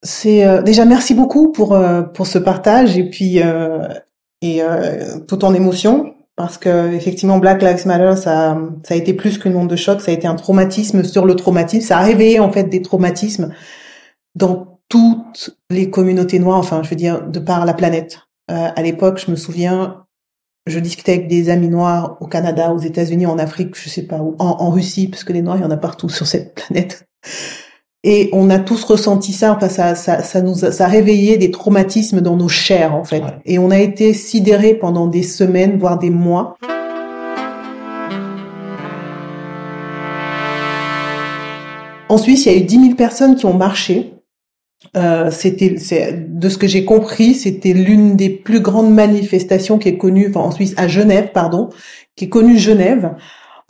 C'est 0.03 0.47
euh, 0.47 0.63
déjà 0.63 0.87
merci 0.87 1.13
beaucoup 1.13 1.53
pour 1.53 1.75
euh, 1.75 2.03
pour 2.03 2.27
ce 2.27 2.39
partage 2.39 2.97
et 2.97 3.11
puis 3.11 3.41
et 4.41 4.63
tout 5.27 5.45
en 5.45 5.53
émotion 5.53 6.15
parce 6.39 6.57
que 6.57 6.95
effectivement 6.95 7.39
Black 7.39 7.61
Lives 7.61 7.87
Matter 7.87 8.17
ça 8.17 8.59
ça 8.85 8.95
a 8.95 8.97
été 8.97 9.13
plus 9.13 9.39
qu'une 9.39 9.57
onde 9.57 9.69
de 9.69 9.77
choc, 9.77 10.01
ça 10.01 10.11
a 10.11 10.15
été 10.15 10.27
un 10.27 10.37
traumatisme 10.37 11.05
sur 11.05 11.27
le 11.27 11.37
traumatisme, 11.37 11.87
ça 11.87 11.99
a 11.99 12.03
réveillé 12.03 12.41
en 12.41 12.51
fait 12.51 12.65
des 12.65 12.81
traumatismes 12.81 13.53
dans 14.35 14.79
toutes 14.89 15.57
les 15.71 15.91
communautés 15.91 16.39
noires, 16.39 16.59
enfin 16.59 16.83
je 16.83 16.91
veux 16.91 16.97
dire 16.97 17.27
de 17.27 17.39
par 17.39 17.67
la 17.67 17.75
planète. 17.75 18.21
Euh, 18.51 18.71
à 18.75 18.83
l'époque, 18.83 19.23
je 19.25 19.31
me 19.31 19.37
souviens, 19.37 20.07
je 20.67 20.79
discutais 20.79 21.13
avec 21.13 21.29
des 21.29 21.51
amis 21.51 21.69
noirs 21.69 22.17
au 22.21 22.27
Canada, 22.27 22.73
aux 22.73 22.79
États-Unis, 22.79 23.27
en 23.27 23.39
Afrique, 23.39 23.77
je 23.79 23.89
sais 23.89 24.07
pas 24.07 24.19
où, 24.19 24.35
en, 24.39 24.57
en 24.61 24.71
Russie, 24.71 25.09
parce 25.09 25.25
que 25.25 25.33
les 25.33 25.43
noirs 25.43 25.59
il 25.59 25.63
y 25.63 25.67
en 25.67 25.71
a 25.71 25.77
partout 25.77 26.09
sur 26.19 26.27
cette 26.27 26.55
planète. 26.55 27.07
Et 28.05 28.31
on 28.33 28.49
a 28.49 28.61
tous 28.61 28.85
ressenti 28.85 29.33
ça, 29.33 29.53
enfin 29.53 29.69
ça, 29.69 29.97
ça, 29.97 30.23
ça 30.23 30.41
nous 30.41 30.65
a, 30.65 30.71
ça 30.71 30.85
a 30.85 30.89
réveillé 30.89 31.37
des 31.37 31.51
traumatismes 31.51 32.21
dans 32.21 32.37
nos 32.37 32.47
chairs 32.47 32.95
en 32.95 33.03
fait. 33.03 33.25
Et 33.45 33.59
on 33.59 33.73
a 33.73 33.79
été 33.79 34.15
sidérés 34.15 34.75
pendant 34.75 35.09
des 35.09 35.25
semaines, 35.25 35.79
voire 35.79 35.99
des 35.99 36.11
mois. 36.11 36.57
En 42.09 42.19
Suisse, 42.19 42.47
il 42.47 42.53
y 42.53 42.55
a 42.55 42.59
eu 42.59 42.63
10 42.63 42.81
000 42.81 42.95
personnes 42.95 43.35
qui 43.35 43.47
ont 43.47 43.55
marché 43.55 44.15
Euh, 44.97 45.33
c'était, 45.33 45.75
de 46.17 46.49
ce 46.49 46.57
que 46.57 46.69
j'ai 46.69 46.85
compris, 46.85 47.35
c'était 47.35 47.73
l'une 47.73 48.15
des 48.15 48.31
plus 48.31 48.61
grandes 48.61 48.95
manifestations 48.95 49.77
qui 49.77 49.89
est 49.89 49.99
connue, 49.99 50.29
enfin, 50.31 50.41
en 50.41 50.51
Suisse, 50.53 50.73
à 50.77 50.87
Genève, 50.87 51.31
pardon, 51.35 51.71
qui 52.15 52.27
est 52.27 52.29
connue 52.29 52.57
Genève. 52.57 53.17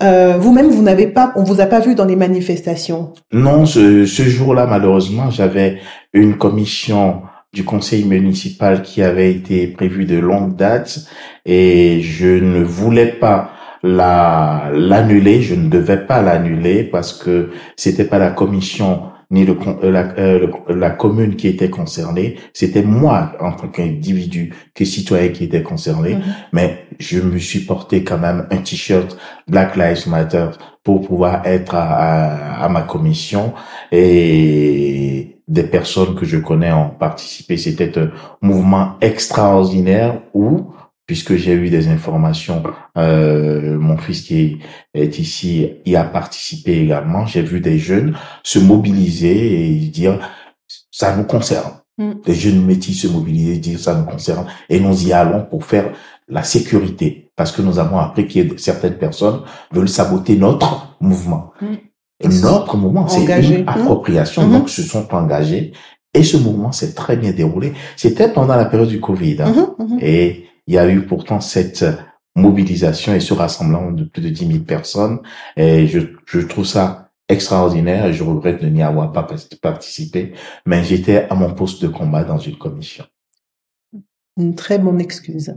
Euh, 0.01 0.37
vous-même, 0.39 0.69
vous 0.69 0.83
n'avez 0.83 1.09
pas, 1.09 1.33
on 1.35 1.43
vous 1.43 1.61
a 1.61 1.67
pas 1.67 1.81
vu 1.81 1.95
dans 1.95 2.05
les 2.05 2.17
manifestations. 2.17 3.13
Non, 3.33 3.67
ce, 3.67 4.07
ce 4.07 4.23
jour-là, 4.23 4.67
malheureusement, 4.67 5.31
j'avais 5.31 5.81
une 6.13 6.37
commission 6.37 7.23
du 7.53 7.65
conseil 7.65 8.05
municipal 8.05 8.83
qui 8.83 9.03
avait 9.03 9.33
été 9.33 9.67
prévue 9.67 10.05
de 10.05 10.19
longue 10.19 10.55
date 10.55 11.07
et 11.47 12.01
je 12.03 12.27
ne 12.27 12.63
voulais 12.63 13.07
pas 13.07 13.53
la 13.83 14.71
l'annuler, 14.73 15.41
je 15.41 15.55
ne 15.55 15.69
devais 15.69 16.05
pas 16.05 16.21
l'annuler 16.21 16.85
parce 16.85 17.13
que 17.13 17.51
c'était 17.77 18.05
pas 18.05 18.19
la 18.19 18.31
commission 18.31 19.05
ni 19.31 19.45
le, 19.45 19.57
euh, 19.83 19.91
la, 19.91 20.19
euh, 20.19 20.47
la, 20.69 20.91
commune 20.91 21.37
qui 21.37 21.49
était 21.49 21.69
concernée, 21.69 22.37
c'était 22.55 22.83
moi 22.83 23.33
en 23.41 23.53
tant 23.53 23.69
qu'individu, 23.69 24.55
que 24.75 24.85
citoyen 24.85 25.29
qui 25.29 25.45
était 25.45 25.63
concerné, 25.63 26.15
mhm. 26.15 26.23
mais 26.53 26.87
je 26.99 27.21
me 27.21 27.39
suis 27.39 27.61
porté 27.61 28.05
quand 28.05 28.19
même 28.19 28.47
un 28.51 28.57
t-shirt 28.59 29.19
Black 29.47 29.77
Lives 29.77 30.09
Matter 30.09 30.47
pour 30.83 31.07
pouvoir 31.07 31.47
être 31.47 31.75
à, 31.75 32.65
à, 32.65 32.69
ma 32.71 32.83
commission 32.83 33.53
et 33.93 35.37
des 35.47 35.63
personnes 35.65 36.15
que 36.15 36.25
je 36.25 36.39
connais 36.39 36.73
ont 36.73 36.91
participé. 36.91 37.59
C'était 37.59 37.99
un 37.99 38.11
mouvement 38.41 38.95
extraordinaire 39.03 40.23
où 40.33 40.73
puisque 41.09 41.35
j'ai 41.37 41.55
eu 41.55 41.71
des 41.71 41.89
informations. 41.89 42.63
Euh, 42.97 43.79
mon 43.79 43.97
fils 43.97 44.21
qui 44.23 44.59
est 44.95 45.19
ici 45.19 45.69
y 45.85 45.97
a 45.97 46.05
participé 46.05 46.81
également. 46.83 47.27
J'ai 47.27 47.43
vu 47.43 47.61
des 47.61 47.79
jeunes 47.79 48.17
se 48.45 48.61
mobiliser 48.61 49.65
et 49.65 49.75
dire 49.89 50.21
ça 50.93 51.17
nous 51.17 51.25
concerne. 51.25 51.73
Mm. 51.97 52.13
Des 52.25 52.35
jeunes 52.35 52.65
métis 52.65 53.01
se 53.01 53.09
mobiliser 53.09 53.55
et 53.55 53.59
dire 53.59 53.81
ça 53.81 53.95
nous 53.95 54.05
concerne 54.05 54.47
et 54.69 54.79
nous 54.79 55.09
y 55.09 55.13
allons 55.13 55.45
pour 55.45 55.65
faire 55.65 55.93
la 56.29 56.43
sécurité 56.43 57.31
parce 57.35 57.53
que 57.53 57.63
nous 57.63 57.79
avons 57.79 57.99
appris 57.99 58.29
que 58.29 58.59
certaines 58.59 58.99
personnes 58.99 59.41
veulent 59.73 59.89
saboter 59.89 60.37
notre 60.37 60.95
mouvement. 61.01 61.53
Mm. 61.63 62.29
notre 62.43 62.77
mouvement, 62.77 63.09
c'est 63.09 63.25
une 63.25 63.65
mm. 63.65 63.69
appropriation, 63.69 64.43
mm-hmm. 64.43 64.53
donc 64.53 64.69
se 64.69 64.83
sont 64.83 65.15
engagés 65.15 65.73
et 66.13 66.23
ce 66.23 66.37
mouvement 66.37 66.71
s'est 66.71 66.93
très 66.93 67.17
bien 67.17 67.33
déroulé. 67.33 67.73
C'était 67.97 68.29
pendant 68.29 68.57
la 68.57 68.67
période 68.67 68.89
du 68.89 69.01
Covid. 69.01 69.39
Hein. 69.41 69.53
Mm-hmm. 69.79 69.87
Mm-hmm. 69.87 70.05
Et 70.05 70.45
il 70.69 70.75
y 70.75 70.79
a 70.79 70.89
eu 70.89 71.07
pourtant 71.07 71.41
cette 71.41 71.85
mobilisation 72.37 73.15
et 73.15 73.21
ce 73.21 73.33
rassemblement 73.33 73.91
de 73.91 74.05
plus 74.05 74.23
de 74.23 74.29
10 74.29 74.47
000 74.47 74.59
personnes. 74.61 75.21
Et 75.57 75.87
je, 75.87 76.01
je 76.27 76.41
trouve 76.41 76.67
ça 76.67 77.11
extraordinaire 77.29 78.07
et 78.07 78.13
je 78.13 78.23
regrette 78.23 78.63
de 78.63 78.69
n'y 78.69 78.83
avoir 78.83 79.13
pas 79.13 79.27
participé, 79.61 80.35
mais 80.67 80.85
j'étais 80.85 81.27
à 81.31 81.35
mon 81.35 81.53
poste 81.53 81.83
de 81.83 81.89
combat 81.89 82.23
dans 82.23 82.39
une 82.39 82.57
commission. 82.57 83.05
Une 84.37 84.55
très 84.55 84.79
bonne 84.79 85.01
excuse. 85.01 85.55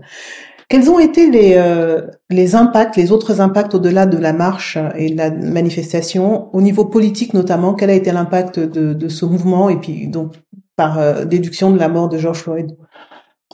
Quels 0.69 0.89
ont 0.89 1.00
été 1.00 1.30
les, 1.30 1.56
euh, 1.58 2.08
les 2.30 2.56
impacts, 2.56 2.95
les 2.95 3.12
autres 3.12 3.41
impacts 3.41 3.76
au-delà 3.76 4.06
de 4.06 4.17
la 4.17 4.32
marche 4.32 4.78
et 4.95 5.12
de 5.12 5.17
la 5.17 5.30
manifestation, 5.30 6.54
au 6.56 6.62
niveau 6.62 6.86
politique 6.86 7.34
notamment 7.34 7.74
Quel 7.74 7.89
a 7.89 7.93
été 7.93 8.13
l'impact 8.13 8.60
de, 8.60 8.93
de 8.93 9.08
ce 9.10 9.26
mouvement? 9.26 9.69
Et 9.69 9.78
puis 9.78 10.08
donc 10.08 10.36
par 10.78 10.97
euh, 10.97 11.26
déduction 11.26 11.71
de 11.71 11.78
la 11.78 11.89
mort 11.89 12.08
de 12.08 12.17
George 12.17 12.39
Floyd 12.39 12.78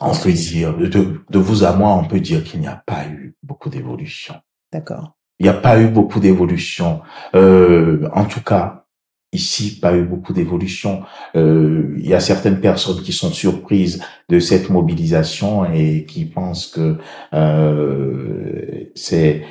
on 0.00 0.14
peut 0.14 0.32
dire, 0.32 0.76
de, 0.76 0.86
de, 1.28 1.38
vous 1.38 1.64
à 1.64 1.72
moi, 1.72 1.90
on 1.94 2.04
peut 2.04 2.20
dire 2.20 2.44
qu'il 2.44 2.60
n'y 2.60 2.66
a 2.66 2.82
pas 2.86 3.06
eu 3.06 3.34
beaucoup 3.42 3.68
d'évolution. 3.68 4.34
D'accord. 4.72 5.16
Il 5.38 5.44
n'y 5.44 5.48
a 5.48 5.54
pas 5.54 5.80
eu 5.80 5.88
beaucoup 5.88 6.20
d'évolution. 6.20 7.00
Euh, 7.34 8.08
en 8.12 8.24
tout 8.24 8.42
cas, 8.42 8.86
ici, 9.32 9.78
pas 9.78 9.94
eu 9.94 10.04
beaucoup 10.04 10.32
d'évolution. 10.32 11.02
Euh, 11.36 11.94
il 11.98 12.08
y 12.08 12.14
a 12.14 12.20
certaines 12.20 12.60
personnes 12.60 13.02
qui 13.02 13.12
sont 13.12 13.30
surprises 13.30 14.02
de 14.28 14.38
cette 14.40 14.70
mobilisation 14.70 15.70
et 15.70 16.04
qui 16.06 16.24
pensent 16.24 16.66
que 16.68 16.96
euh, 17.34 18.84
ces 18.94 19.44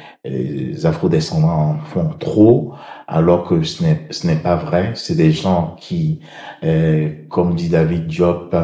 afrodescendants 0.84 1.78
font 1.86 2.10
trop, 2.20 2.74
alors 3.08 3.48
que 3.48 3.64
ce 3.64 3.84
n'est 3.84 4.08
ce 4.10 4.28
n'est 4.28 4.36
pas 4.36 4.56
vrai. 4.56 4.92
C'est 4.96 5.16
des 5.16 5.32
gens 5.32 5.76
qui, 5.80 6.20
euh, 6.64 7.10
comme 7.30 7.56
dit 7.56 7.70
David 7.70 8.08
Diop, 8.08 8.56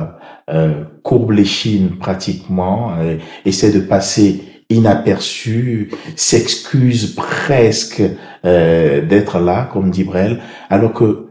euh, 0.49 0.83
courbe 1.03 1.31
les 1.31 1.45
chines 1.45 1.97
pratiquement, 1.97 2.95
euh, 2.97 3.17
essaie 3.45 3.71
de 3.71 3.79
passer 3.79 4.43
inaperçu, 4.73 5.91
s'excuse 6.15 7.15
presque 7.15 8.03
euh, 8.45 9.01
d'être 9.05 9.39
là, 9.39 9.69
comme 9.71 9.91
dit 9.91 10.03
Brel, 10.03 10.41
alors 10.69 10.93
que 10.93 11.29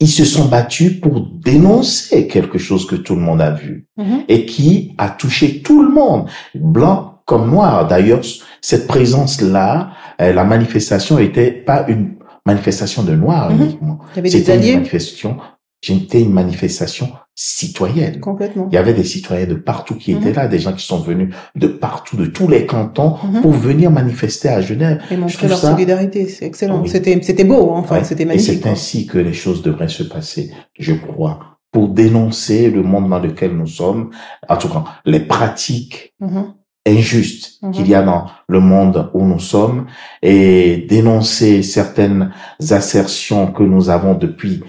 ils 0.00 0.08
se 0.08 0.24
sont 0.24 0.46
battus 0.46 1.00
pour 1.00 1.20
dénoncer 1.20 2.26
quelque 2.26 2.58
chose 2.58 2.86
que 2.86 2.96
tout 2.96 3.14
le 3.14 3.20
monde 3.20 3.40
a 3.40 3.52
vu 3.52 3.86
mm-hmm. 3.96 4.24
et 4.26 4.46
qui 4.46 4.94
a 4.98 5.08
touché 5.08 5.62
tout 5.62 5.80
le 5.84 5.90
monde, 5.90 6.28
blanc 6.56 7.22
comme 7.24 7.48
noir. 7.48 7.86
D'ailleurs, 7.86 8.22
cette 8.60 8.88
présence-là, 8.88 9.92
euh, 10.20 10.32
la 10.32 10.42
manifestation 10.42 11.20
était 11.20 11.52
pas 11.52 11.84
une 11.86 12.16
manifestation 12.44 13.04
de 13.04 13.14
noirs 13.14 13.52
mm-hmm. 13.52 13.62
uniquement. 13.62 13.98
C'était 14.26 14.56
une 14.56 14.74
manifestation 14.78 15.36
c'était 15.82 16.22
une 16.22 16.32
manifestation 16.32 17.10
citoyenne. 17.34 18.20
Complètement. 18.20 18.68
Il 18.70 18.74
y 18.74 18.78
avait 18.78 18.94
des 18.94 19.04
citoyens 19.04 19.46
de 19.46 19.54
partout 19.54 19.96
qui 19.96 20.12
étaient 20.12 20.30
mhm. 20.30 20.36
là, 20.36 20.48
des 20.48 20.58
gens 20.58 20.72
qui 20.72 20.86
sont 20.86 21.00
venus 21.00 21.34
de 21.56 21.66
partout, 21.66 22.16
de 22.16 22.26
tous 22.26 22.46
les 22.46 22.66
cantons, 22.66 23.16
mhm. 23.24 23.42
pour 23.42 23.52
venir 23.52 23.90
manifester 23.90 24.48
à 24.48 24.60
Genève. 24.60 25.02
Et 25.10 25.16
montrer 25.16 25.48
leur 25.48 25.58
solidarité, 25.58 26.28
c'est 26.28 26.46
excellent. 26.46 26.84
C'était, 26.86 27.18
c'était 27.22 27.44
beau, 27.44 27.72
hein. 27.72 27.78
enfin, 27.78 28.04
c'était 28.04 28.24
magnifique. 28.24 28.50
Et 28.50 28.62
c'est 28.62 28.68
ainsi 28.68 29.06
que 29.06 29.18
les 29.18 29.32
choses 29.32 29.62
devraient 29.62 29.88
se 29.88 30.04
passer, 30.04 30.52
je 30.78 30.92
crois, 30.92 31.58
pour 31.72 31.88
dénoncer 31.88 32.70
le 32.70 32.82
monde 32.82 33.08
dans 33.08 33.18
lequel 33.18 33.56
nous 33.56 33.66
sommes, 33.66 34.10
en 34.48 34.56
tout 34.56 34.68
cas, 34.68 34.84
les 35.04 35.20
pratiques 35.20 36.14
mhm 36.20 36.54
injuste 36.86 37.58
mhm. 37.62 37.72
qu'il 37.72 37.88
y 37.88 37.94
a 37.94 38.02
dans 38.02 38.26
le 38.48 38.60
monde 38.60 39.10
où 39.14 39.24
nous 39.24 39.38
sommes 39.38 39.86
et 40.20 40.84
dénoncer 40.88 41.62
certaines 41.62 42.32
assertions 42.70 43.52
que 43.52 43.62
nous 43.62 43.88
avons 43.88 44.14
depuis 44.14 44.62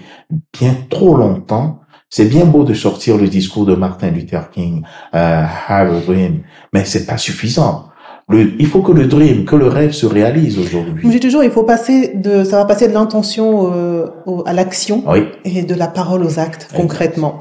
bien 0.52 0.76
trop 0.90 1.16
longtemps. 1.16 1.80
C'est 2.10 2.26
bien 2.26 2.44
beau 2.44 2.64
de 2.64 2.74
sortir 2.74 3.16
le 3.16 3.28
discours 3.28 3.66
de 3.66 3.74
Martin 3.74 4.10
Luther 4.10 4.50
King, 4.50 4.82
euh, 5.14 5.44
Have 5.68 5.94
a 5.94 6.00
Dream, 6.00 6.42
mais 6.72 6.84
c'est 6.84 7.06
pas 7.06 7.16
suffisant 7.16 7.90
il 8.32 8.66
faut 8.66 8.80
que 8.80 8.92
le 8.92 9.06
dream, 9.06 9.44
que 9.44 9.54
le 9.54 9.68
rêve 9.68 9.92
se 9.92 10.06
réalise 10.06 10.58
aujourd'hui. 10.58 11.02
Je 11.04 11.08
dis 11.10 11.20
toujours, 11.20 11.44
il 11.44 11.50
faut 11.50 11.62
passer 11.62 12.12
de, 12.14 12.42
ça 12.42 12.56
va 12.56 12.64
passer 12.64 12.88
de 12.88 12.94
l'intention 12.94 13.70
euh, 13.74 14.06
à 14.46 14.54
l'action 14.54 15.04
et 15.44 15.62
de 15.62 15.74
la 15.74 15.88
parole 15.88 16.24
aux 16.24 16.38
actes 16.38 16.68
concrètement. 16.74 17.38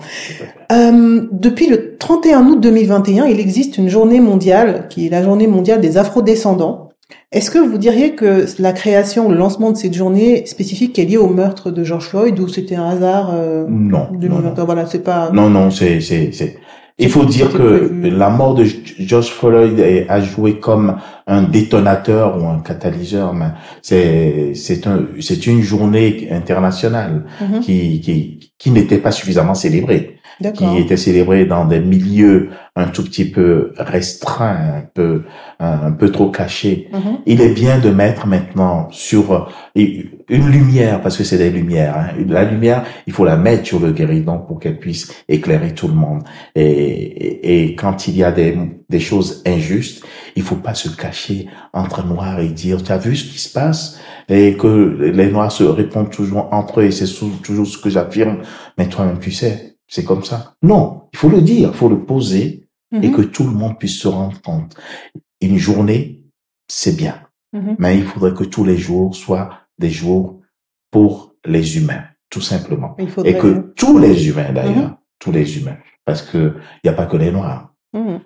Euh, 0.71 1.27
depuis 1.31 1.67
le 1.67 1.97
31 1.97 2.45
août 2.47 2.59
2021, 2.59 3.25
il 3.25 3.39
existe 3.39 3.77
une 3.77 3.87
journée 3.87 4.19
mondiale 4.19 4.87
qui 4.89 5.07
est 5.07 5.09
la 5.09 5.23
journée 5.23 5.47
mondiale 5.47 5.79
des 5.79 5.97
Afro-descendants. 5.97 6.82
Est-ce 7.31 7.49
que 7.51 7.59
vous 7.59 7.77
diriez 7.77 8.13
que 8.15 8.45
la 8.59 8.73
création, 8.73 9.29
le 9.29 9.35
lancement 9.35 9.71
de 9.71 9.77
cette 9.77 9.93
journée 9.93 10.45
spécifique 10.45 10.97
est 10.99 11.05
liée 11.05 11.17
au 11.17 11.29
meurtre 11.29 11.71
de 11.71 11.83
George 11.83 12.07
Floyd 12.07 12.39
ou 12.39 12.47
c'était 12.47 12.75
un 12.75 12.89
hasard 12.89 13.31
euh, 13.33 13.65
Non. 13.67 14.09
Non, 14.13 14.39
non. 14.39 14.53
Voilà, 14.65 14.85
c'est 14.85 15.03
pas. 15.03 15.31
Non, 15.31 15.49
non, 15.49 15.71
c'est 15.71 15.99
c'est 15.99 16.31
c'est 16.31 16.57
il 16.99 17.09
faut 17.09 17.25
dire 17.25 17.51
que 17.51 17.91
la 18.03 18.29
mort 18.29 18.53
de 18.53 18.65
George 18.99 19.31
Floyd 19.31 20.05
a 20.07 20.21
joué 20.21 20.59
comme 20.59 20.97
un 21.25 21.41
détonateur 21.41 22.39
ou 22.39 22.45
un 22.45 22.59
catalyseur, 22.59 23.33
mais 23.33 23.47
c'est 23.81 24.53
c'est 24.53 24.85
un 24.85 25.07
c'est 25.19 25.47
une 25.47 25.63
journée 25.63 26.27
internationale 26.29 27.25
mm-hmm. 27.41 27.59
qui 27.61 27.99
qui 28.01 28.53
qui 28.59 28.71
n'était 28.71 28.99
pas 28.99 29.11
suffisamment 29.11 29.55
célébrée 29.55 30.12
qui 30.53 30.77
était 30.77 30.97
célébré 30.97 31.45
dans 31.45 31.65
des 31.65 31.79
milieux 31.79 32.49
un 32.75 32.87
tout 32.87 33.03
petit 33.03 33.25
peu 33.25 33.71
restreints, 33.77 34.77
un 34.77 34.83
peu 34.93 35.23
un, 35.59 35.91
peu 35.91 36.11
trop 36.11 36.31
cachés. 36.31 36.89
Mm-hmm. 36.91 37.19
Il 37.27 37.41
est 37.41 37.53
bien 37.53 37.77
de 37.77 37.89
mettre 37.89 38.25
maintenant 38.25 38.87
sur 38.91 39.51
une 39.75 40.49
lumière, 40.49 41.01
parce 41.01 41.17
que 41.17 41.23
c'est 41.23 41.37
des 41.37 41.51
lumières. 41.51 41.95
Hein. 41.95 42.23
La 42.27 42.43
lumière, 42.43 42.83
il 43.05 43.13
faut 43.13 43.25
la 43.25 43.37
mettre 43.37 43.67
sur 43.67 43.79
le 43.79 43.91
guéridon 43.91 44.39
pour 44.39 44.59
qu'elle 44.59 44.79
puisse 44.79 45.13
éclairer 45.29 45.73
tout 45.75 45.87
le 45.87 45.93
monde. 45.93 46.23
Et, 46.55 47.65
et, 47.65 47.75
quand 47.75 48.07
il 48.07 48.17
y 48.17 48.23
a 48.23 48.31
des, 48.31 48.57
des 48.89 48.99
choses 48.99 49.43
injustes, 49.45 50.03
il 50.35 50.41
faut 50.41 50.55
pas 50.55 50.73
se 50.73 50.89
cacher 50.89 51.47
entre 51.73 52.05
noirs 52.05 52.39
et 52.39 52.47
dire, 52.47 52.81
tu 52.81 52.91
as 52.91 52.97
vu 52.97 53.15
ce 53.15 53.31
qui 53.31 53.39
se 53.39 53.51
passe? 53.53 53.99
Et 54.29 54.55
que 54.55 55.11
les 55.13 55.29
noirs 55.29 55.51
se 55.51 55.63
répondent 55.63 56.09
toujours 56.09 56.47
entre 56.51 56.79
eux 56.79 56.85
et 56.85 56.91
c'est 56.91 57.05
toujours 57.43 57.67
ce 57.67 57.77
que 57.77 57.89
j'affirme, 57.89 58.37
mais 58.77 58.87
toi-même 58.87 59.19
tu 59.19 59.31
sais 59.31 59.72
c'est 59.87 60.03
comme 60.03 60.23
ça. 60.23 60.55
Non, 60.61 61.09
il 61.13 61.19
faut 61.19 61.29
le 61.29 61.41
dire, 61.41 61.69
il 61.73 61.77
faut 61.77 61.89
le 61.89 62.05
poser 62.05 62.67
et 62.91 63.09
mhm. 63.09 63.15
que 63.15 63.21
tout 63.21 63.43
le 63.43 63.51
monde 63.51 63.77
puisse 63.77 63.99
se 63.99 64.07
rendre 64.07 64.39
compte. 64.41 64.75
Une 65.41 65.57
journée, 65.57 66.23
c'est 66.67 66.95
bien, 66.95 67.21
mhm. 67.53 67.75
mais 67.79 67.97
il 67.97 68.05
faudrait 68.05 68.33
que 68.33 68.43
tous 68.43 68.63
les 68.63 68.77
jours 68.77 69.15
soient 69.15 69.59
des 69.77 69.89
jours 69.89 70.41
pour 70.91 71.35
les 71.45 71.77
humains, 71.77 72.03
tout 72.29 72.41
simplement. 72.41 72.95
Et 73.25 73.37
que 73.37 73.73
tous 73.75 73.97
les 73.97 74.27
humains, 74.29 74.51
d'ailleurs, 74.53 74.89
mhm. 74.89 74.97
tous 75.19 75.31
les 75.31 75.57
humains, 75.57 75.77
parce 76.05 76.21
que 76.21 76.55
il 76.83 76.87
n'y 76.87 76.89
a 76.89 76.93
pas 76.93 77.05
que 77.05 77.17
les 77.17 77.31
noirs. 77.31 77.69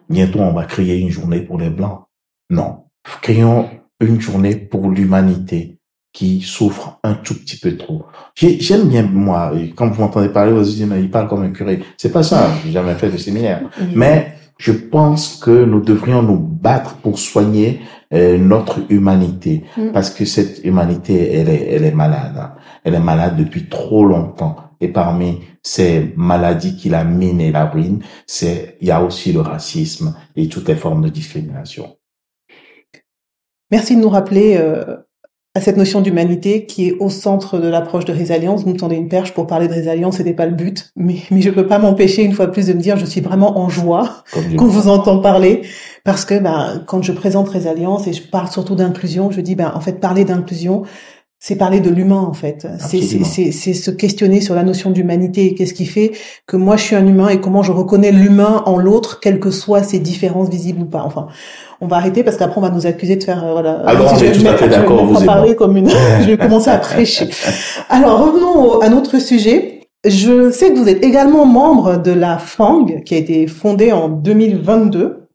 Bientôt, 0.10 0.39
on 0.39 0.54
va 0.54 0.63
créer 0.63 0.98
une 0.98 1.10
journée 1.10 1.41
pour 1.41 1.58
les 1.58 1.70
blancs. 1.70 2.06
Non, 2.50 2.86
créons 3.22 3.70
une 4.00 4.22
journée 4.22 4.56
pour 4.56 4.89
l'humanité 4.89 5.77
qui 6.17 6.41
souffrent 6.41 6.97
un 7.03 7.13
tout 7.13 7.36
petit 7.36 7.58
peu 7.58 7.77
trop. 7.77 8.08
J'aime 8.34 8.88
bien, 8.88 9.03
moi, 9.03 9.51
quand 9.75 9.88
vous 9.88 10.01
m'entendez 10.01 10.30
parler, 10.30 10.51
vous 10.51 10.63
dites, 10.63 10.84
il 10.97 11.12
parle 11.12 11.27
comme 11.27 11.43
un 11.43 11.51
curé. 11.51 11.80
C'est 11.95 12.12
pas 12.12 12.23
ça, 12.23 12.49
j'ai 12.65 12.71
jamais 12.71 12.95
fait 12.95 13.12
de 13.12 13.17
séminaire. 13.17 13.62
Mais 13.93 14.34
je 14.58 14.71
pense 14.71 15.36
que 15.36 15.63
nous 15.63 15.80
devrions 15.80 16.23
nous 16.23 16.39
battre 16.39 16.95
pour 17.03 17.19
soigner 17.19 17.82
euh, 18.15 18.39
notre 18.39 18.80
humanité, 18.89 19.63
mm. 19.77 19.91
parce 19.91 20.10
que 20.10 20.25
cette 20.25 20.65
humanité, 20.65 21.34
elle 21.34 21.49
est, 21.49 21.67
elle 21.69 21.86
est 21.86 21.91
malade. 21.93 22.36
Hein. 22.36 22.53
Elle 22.84 22.95
est 22.95 22.99
malade 22.99 23.38
depuis 23.38 23.69
trop 23.69 24.03
longtemps. 24.03 24.56
Et 24.82 24.88
parmi 24.88 25.41
ces 25.62 26.15
maladies 26.17 26.77
qui 26.77 26.89
la 26.89 27.03
minent 27.03 27.41
et 27.41 27.51
la 27.51 27.67
ruinent, 27.67 28.01
c'est, 28.25 28.77
il 28.82 28.88
y 28.88 28.91
a 28.91 29.03
aussi 29.03 29.34
le 29.34 29.41
racisme 29.41 30.15
et 30.36 30.49
toutes 30.49 30.67
les 30.67 30.75
formes 30.75 31.03
de 31.03 31.10
discrimination. 31.10 31.95
Merci 33.69 33.95
de 33.95 34.01
nous 34.01 34.10
rappeler 34.10 34.58
euh, 34.58 34.97
à 35.58 35.62
cette 35.62 35.76
notion 35.76 36.02
d'humanité 36.02 36.65
qui 36.67 36.88
est 36.88 36.96
au 37.00 37.10
centre 37.10 37.58
de 37.58 37.67
l'approche 37.67 38.06
de 38.06 38.13
résilience. 38.13 38.63
Vous 38.63 38.70
me 38.70 38.78
tendez 38.78 38.96
une 38.96 39.10
perche 39.10 39.34
pour 39.34 39.48
parler 39.48 39.67
de 39.67 39.74
résilience, 39.74 40.17
c'était 40.17 40.34
pas 40.34 40.46
le 40.46 40.54
but, 40.54 40.91
mais, 40.96 41.15
mais 41.32 41.41
je 41.41 41.50
peux 41.50 41.65
pas 41.65 41.80
m'empêcher 41.80 42.24
une 42.24 42.34
fois 42.34 42.46
de 42.46 42.52
plus 42.52 42.67
de 42.67 42.74
me 42.74 42.80
dire 42.80 42.96
je 42.98 43.06
suis 43.06 43.22
vraiment 43.22 43.58
en 43.58 43.67
joie 43.67 44.24
quand 44.56 44.67
vous 44.67 44.88
entend 44.88 45.20
parler 45.20 45.63
parce 46.04 46.26
que 46.26 46.38
ben, 46.38 46.84
quand 46.86 47.02
je 47.02 47.12
présente 47.12 47.50
résilience 47.50 48.08
et 48.08 48.13
je 48.13 48.22
parle 48.22 48.50
surtout 48.50 48.76
d'inclusion, 48.76 49.32
je 49.32 49.41
dis 49.41 49.56
ben 49.56 49.72
en 49.74 49.82
fait 49.82 49.93
parler 49.93 50.26
d'inclusion 50.26 50.84
c'est 51.39 51.56
parler 51.56 51.80
de 51.80 51.89
l'humain 51.89 52.21
en 52.21 52.34
fait. 52.34 52.67
C'est 52.80 53.73
se 53.73 53.91
questionner 53.91 54.41
sur 54.41 54.56
la 54.56 54.63
notion 54.63 54.89
d'humanité 54.89 55.45
et 55.45 55.56
qu'est-ce 55.56 55.73
qui 55.73 55.86
fait 55.86 56.12
que 56.47 56.58
moi 56.58 56.78
je 56.78 56.84
suis 56.84 56.95
un 56.95 57.06
humain 57.06 57.30
et 57.30 57.39
comment 57.39 57.62
je 57.62 57.71
reconnais 57.71 58.12
l'humain 58.12 58.63
en 58.65 58.78
l'autre, 58.78 59.19
quelles 59.19 59.39
que 59.39 59.52
soient 59.52 59.84
ses 59.84 60.00
différences 60.00 60.50
visibles 60.50 60.82
ou 60.82 60.86
pas. 60.86 61.04
Enfin, 61.06 61.28
on 61.80 61.88
va 61.88 61.97
arrêter 61.97 62.23
parce 62.23 62.38
qu'après 62.38 62.58
on 62.58 62.62
va 62.62 62.71
nous 62.71 62.88
accuser 62.88 63.17
de 63.17 63.23
faire 63.23 63.45
euh, 63.45 63.52
voilà. 63.52 63.82
Alors 63.86 64.17
je, 64.17 64.26
tout 64.26 64.47
à 64.47 64.58
fait 64.58 64.67
d'accord. 64.67 65.06
Vous 65.06 65.26
parler 65.26 65.56
comme 65.56 65.78
une. 65.78 65.89
je 66.21 66.26
vais 66.26 66.38
commencer 66.38 66.71
à 66.71 66.78
prêcher. 66.78 67.30
Alors 67.89 68.19
revenons 68.19 68.80
à 68.80 68.89
notre 68.89 69.19
sujet. 69.19 69.73
Je 70.06 70.52
sais 70.52 70.71
que 70.71 70.78
vous 70.78 70.88
êtes 70.88 71.04
également 71.04 71.45
membre 71.45 71.97
de 71.97 72.12
la 72.12 72.38
FANG 72.38 73.04
qui 73.04 73.15
a 73.15 73.17
été 73.17 73.47
fondée 73.47 73.91
en 73.91 74.10
2022 74.10 75.27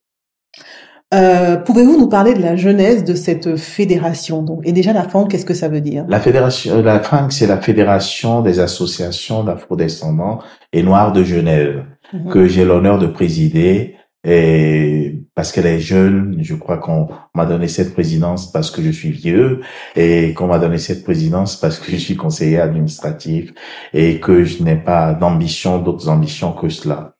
euh, 1.12 1.56
Pouvez-vous 1.56 1.98
nous 1.98 2.08
parler 2.08 2.34
de 2.34 2.42
la 2.42 2.56
genèse 2.56 3.04
de 3.04 3.14
cette 3.14 3.56
fédération? 3.56 4.42
Donc, 4.42 4.60
Et 4.64 4.72
déjà, 4.72 4.92
la 4.92 5.08
FANG, 5.08 5.28
qu'est-ce 5.28 5.44
que 5.44 5.54
ça 5.54 5.68
veut 5.68 5.80
dire? 5.80 6.04
La 6.08 6.20
fédération, 6.20 6.82
la 6.82 7.00
FANG, 7.00 7.30
c'est 7.30 7.46
la 7.46 7.58
Fédération 7.58 8.42
des 8.42 8.60
associations 8.60 9.44
d'afro-descendants 9.44 10.40
et 10.72 10.82
noirs 10.82 11.12
de 11.12 11.22
Genève, 11.24 11.84
mhm. 12.12 12.30
que 12.30 12.46
j'ai 12.46 12.64
l'honneur 12.64 12.98
de 12.98 13.06
présider. 13.06 13.96
Et 14.24 15.20
parce 15.34 15.50
qu'elle 15.50 15.66
est 15.66 15.80
jeune, 15.80 16.36
je 16.40 16.54
crois 16.54 16.78
qu'on 16.78 17.08
m'a 17.34 17.44
donné 17.44 17.66
cette 17.66 17.92
présidence 17.92 18.52
parce 18.52 18.70
que 18.70 18.80
je 18.80 18.90
suis 18.90 19.10
vieux 19.10 19.62
et 19.96 20.32
qu'on 20.34 20.46
m'a 20.46 20.60
donné 20.60 20.78
cette 20.78 21.02
présidence 21.02 21.56
parce 21.56 21.80
que 21.80 21.90
je 21.90 21.96
suis 21.96 22.14
conseiller 22.14 22.60
administratif 22.60 23.52
et 23.92 24.20
que 24.20 24.44
je 24.44 24.62
n'ai 24.62 24.76
pas 24.76 25.14
d'ambition, 25.14 25.80
d'autres 25.80 26.08
ambitions 26.08 26.52
que 26.52 26.68
cela. 26.68 27.16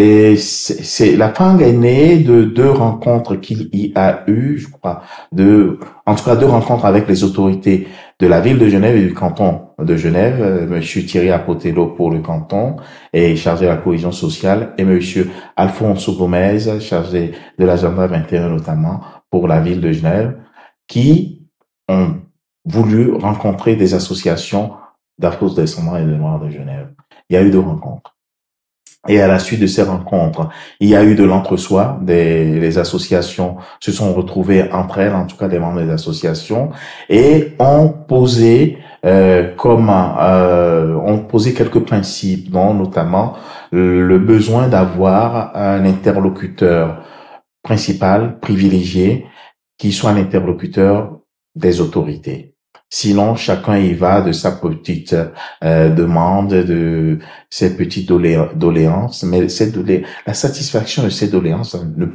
Et 0.00 0.36
c'est 0.36 1.16
la 1.16 1.34
FANG 1.34 1.60
est 1.60 1.72
née 1.72 2.18
de 2.18 2.44
deux 2.44 2.70
rencontres 2.70 3.34
qu'il 3.34 3.68
y 3.72 3.90
a 3.96 4.22
eu, 4.28 4.56
je 4.56 4.68
crois, 4.68 5.02
de, 5.32 5.80
en 6.06 6.14
tout 6.14 6.24
cas 6.24 6.36
deux 6.36 6.46
rencontres 6.46 6.84
avec 6.84 7.08
les 7.08 7.24
autorités 7.24 7.88
de 8.20 8.28
la 8.28 8.40
ville 8.40 8.60
de 8.60 8.68
Genève 8.68 8.94
et 8.96 9.04
du 9.04 9.12
canton 9.12 9.70
de 9.76 9.96
Genève, 9.96 10.40
euh, 10.40 10.68
Monsieur 10.68 11.04
Thierry 11.04 11.32
Apotello 11.32 11.88
pour 11.88 12.12
le 12.12 12.20
canton 12.20 12.76
et 13.12 13.34
chargé 13.34 13.64
de 13.64 13.70
la 13.70 13.76
cohésion 13.76 14.12
sociale, 14.12 14.72
et 14.78 14.84
Monsieur 14.84 15.30
Alfonso 15.56 16.12
Gomez, 16.16 16.78
chargé 16.78 17.32
de 17.58 17.64
l'agenda 17.64 18.06
21 18.06 18.50
notamment 18.50 19.00
pour 19.32 19.48
la 19.48 19.58
ville 19.58 19.80
de 19.80 19.90
Genève, 19.90 20.38
qui 20.86 21.48
ont 21.88 22.18
voulu 22.64 23.14
rencontrer 23.14 23.74
des 23.74 23.94
associations 23.94 24.74
d'afro-descendants 25.18 25.96
et 25.96 26.04
de 26.04 26.14
noirs 26.14 26.38
de 26.38 26.50
Genève. 26.50 26.94
Il 27.28 27.34
y 27.34 27.36
a 27.36 27.42
eu 27.42 27.50
deux 27.50 27.58
rencontres. 27.58 28.14
Et 29.08 29.20
à 29.20 29.26
la 29.26 29.38
suite 29.38 29.60
de 29.60 29.66
ces 29.66 29.82
rencontres, 29.82 30.48
il 30.80 30.88
y 30.88 30.96
a 30.96 31.02
eu 31.02 31.14
de 31.14 31.24
l'entre-soi. 31.24 31.98
Des, 32.02 32.60
les 32.60 32.78
associations 32.78 33.56
se 33.80 33.90
sont 33.90 34.12
retrouvées 34.12 34.70
entre 34.72 34.98
elles, 34.98 35.14
en 35.14 35.26
tout 35.26 35.36
cas 35.36 35.48
des 35.48 35.58
membres 35.58 35.80
des 35.80 35.90
associations, 35.90 36.70
et 37.08 37.54
ont 37.58 37.88
posé 37.88 38.78
euh, 39.04 39.54
comme 39.54 39.90
euh, 39.90 40.94
ont 40.96 41.20
posé 41.20 41.54
quelques 41.54 41.80
principes, 41.80 42.50
dont 42.50 42.74
notamment 42.74 43.34
le 43.70 44.18
besoin 44.18 44.68
d'avoir 44.68 45.56
un 45.56 45.84
interlocuteur 45.84 47.02
principal, 47.62 48.38
privilégié, 48.40 49.26
qui 49.78 49.92
soit 49.92 50.10
un 50.10 50.16
interlocuteur 50.16 51.20
des 51.54 51.80
autorités. 51.80 52.47
Sinon, 52.90 53.36
chacun 53.36 53.76
y 53.76 53.92
va 53.92 54.22
de 54.22 54.32
sa 54.32 54.52
petite 54.52 55.14
euh, 55.62 55.88
demande, 55.90 56.54
de 56.54 57.18
ses 57.50 57.76
petites 57.76 58.08
doléances, 58.08 59.24
mais 59.24 59.48
cette 59.50 59.76
la 60.26 60.34
satisfaction 60.34 61.04
de 61.04 61.10
ces 61.10 61.28
doléances 61.28 61.76
ne, 61.96 62.06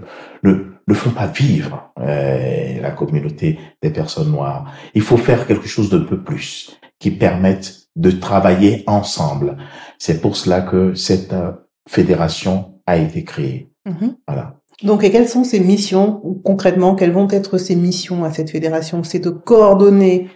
ne, 0.41 0.65
ne 0.87 0.93
font 0.93 1.11
pas 1.11 1.27
vivre 1.27 1.91
euh, 1.99 2.81
la 2.81 2.91
communauté 2.91 3.59
des 3.83 3.91
personnes 3.91 4.31
noires. 4.31 4.73
Il 4.95 5.01
faut 5.01 5.17
faire 5.17 5.45
quelque 5.45 5.67
chose 5.67 5.89
de 5.91 5.99
peu 5.99 6.23
plus 6.23 6.79
qui 6.99 7.11
permette 7.11 7.83
de 7.95 8.09
travailler 8.09 8.83
ensemble. 8.87 9.57
C'est 9.99 10.21
pour 10.21 10.35
cela 10.35 10.61
que 10.61 10.95
cette 10.95 11.33
euh, 11.33 11.51
fédération 11.87 12.79
a 12.87 12.97
été 12.97 13.23
créée. 13.23 13.69
Mm-hmm. 13.87 14.15
Voilà. 14.27 14.59
Donc, 14.81 15.03
et 15.03 15.11
quelles 15.11 15.29
sont 15.29 15.43
ces 15.43 15.59
missions, 15.59 16.19
ou 16.23 16.33
concrètement, 16.33 16.95
quelles 16.95 17.11
vont 17.11 17.27
être 17.29 17.57
ces 17.57 17.75
missions 17.75 18.23
à 18.23 18.31
cette 18.31 18.49
fédération? 18.49 19.03
C'est 19.03 19.19
de 19.19 19.29
coordonner 19.29 20.29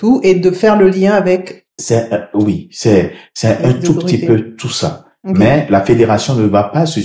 tout 0.00 0.18
et 0.22 0.34
de 0.34 0.50
faire 0.50 0.78
le 0.78 0.88
lien 0.88 1.12
avec. 1.12 1.66
C'est 1.76 2.10
euh, 2.12 2.20
oui, 2.32 2.68
c'est 2.72 3.12
c'est 3.34 3.62
un 3.62 3.74
tout 3.74 3.94
petit 3.94 4.18
peu 4.18 4.54
tout 4.56 4.70
ça. 4.70 5.04
Mais 5.22 5.66
la 5.68 5.82
fédération 5.82 6.34
ne 6.34 6.46
va 6.46 6.62
pas 6.62 6.86
se 6.86 7.00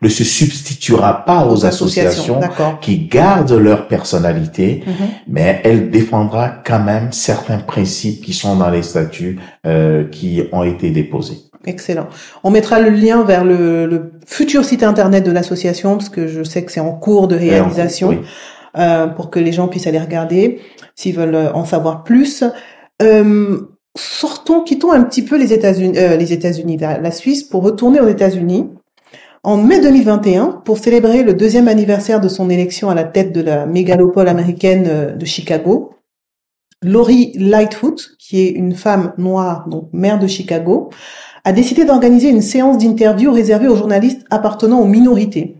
ne 0.00 0.08
se 0.08 0.22
substituera 0.22 1.24
pas 1.24 1.44
aux, 1.44 1.66
associations, 1.66 2.38
qui 2.80 3.08
gardent 3.08 3.58
leur 3.58 3.88
personnalité, 3.88 4.84
mhm. 4.86 5.06
mais 5.26 5.60
elle 5.64 5.90
défendra 5.90 6.48
quand 6.64 6.78
même 6.78 7.10
certains 7.10 7.58
principes 7.58 8.24
qui 8.24 8.32
sont 8.32 8.54
dans 8.54 8.70
les 8.70 8.84
statuts 8.84 9.40
euh, 9.66 10.04
qui 10.04 10.44
ont 10.52 10.62
été 10.62 10.90
déposés. 10.90 11.38
Excellent. 11.66 12.06
On 12.44 12.52
mettra 12.52 12.78
le 12.78 12.90
lien 12.90 13.24
vers 13.24 13.44
le, 13.44 13.86
le 13.86 14.12
futur 14.24 14.64
site 14.64 14.84
internet 14.84 15.24
de 15.24 15.32
l'association 15.32 15.96
parce 15.96 16.10
que 16.10 16.28
je 16.28 16.44
sais 16.44 16.64
que 16.64 16.70
c'est 16.70 16.78
en 16.78 16.92
cours 16.92 17.26
de 17.26 17.34
réalisation. 17.34 18.22
Euh, 18.76 19.06
pour 19.06 19.30
que 19.30 19.38
les 19.38 19.52
gens 19.52 19.68
puissent 19.68 19.86
aller 19.86 20.00
regarder 20.00 20.58
s'ils 20.94 21.14
veulent 21.14 21.34
euh, 21.34 21.52
en 21.52 21.64
savoir 21.64 22.04
plus. 22.04 22.44
Euh, 23.02 23.58
sortons, 23.96 24.62
quittons 24.62 24.92
un 24.92 25.02
petit 25.02 25.22
peu 25.22 25.36
les 25.36 25.52
États-Unis, 25.52 25.98
euh, 25.98 26.16
les 26.16 26.32
États-Unis, 26.32 26.78
la 26.78 27.10
Suisse, 27.10 27.44
pour 27.44 27.62
retourner 27.62 28.00
aux 28.00 28.08
États-Unis. 28.08 28.70
En 29.42 29.58
mai 29.58 29.80
2021, 29.80 30.62
pour 30.64 30.78
célébrer 30.78 31.22
le 31.22 31.34
deuxième 31.34 31.68
anniversaire 31.68 32.20
de 32.20 32.28
son 32.28 32.48
élection 32.48 32.88
à 32.88 32.94
la 32.94 33.04
tête 33.04 33.32
de 33.32 33.42
la 33.42 33.66
mégalopole 33.66 34.28
américaine 34.28 35.16
de 35.18 35.24
Chicago, 35.26 35.90
Lori 36.82 37.32
Lightfoot, 37.34 38.12
qui 38.18 38.40
est 38.40 38.50
une 38.50 38.74
femme 38.74 39.12
noire, 39.18 39.68
donc 39.68 39.88
maire 39.92 40.18
de 40.18 40.26
Chicago, 40.26 40.90
a 41.44 41.52
décidé 41.52 41.84
d'organiser 41.84 42.30
une 42.30 42.40
séance 42.40 42.78
d'interview 42.78 43.32
réservée 43.32 43.68
aux 43.68 43.76
journalistes 43.76 44.24
appartenant 44.30 44.80
aux 44.80 44.86
minorités. 44.86 45.56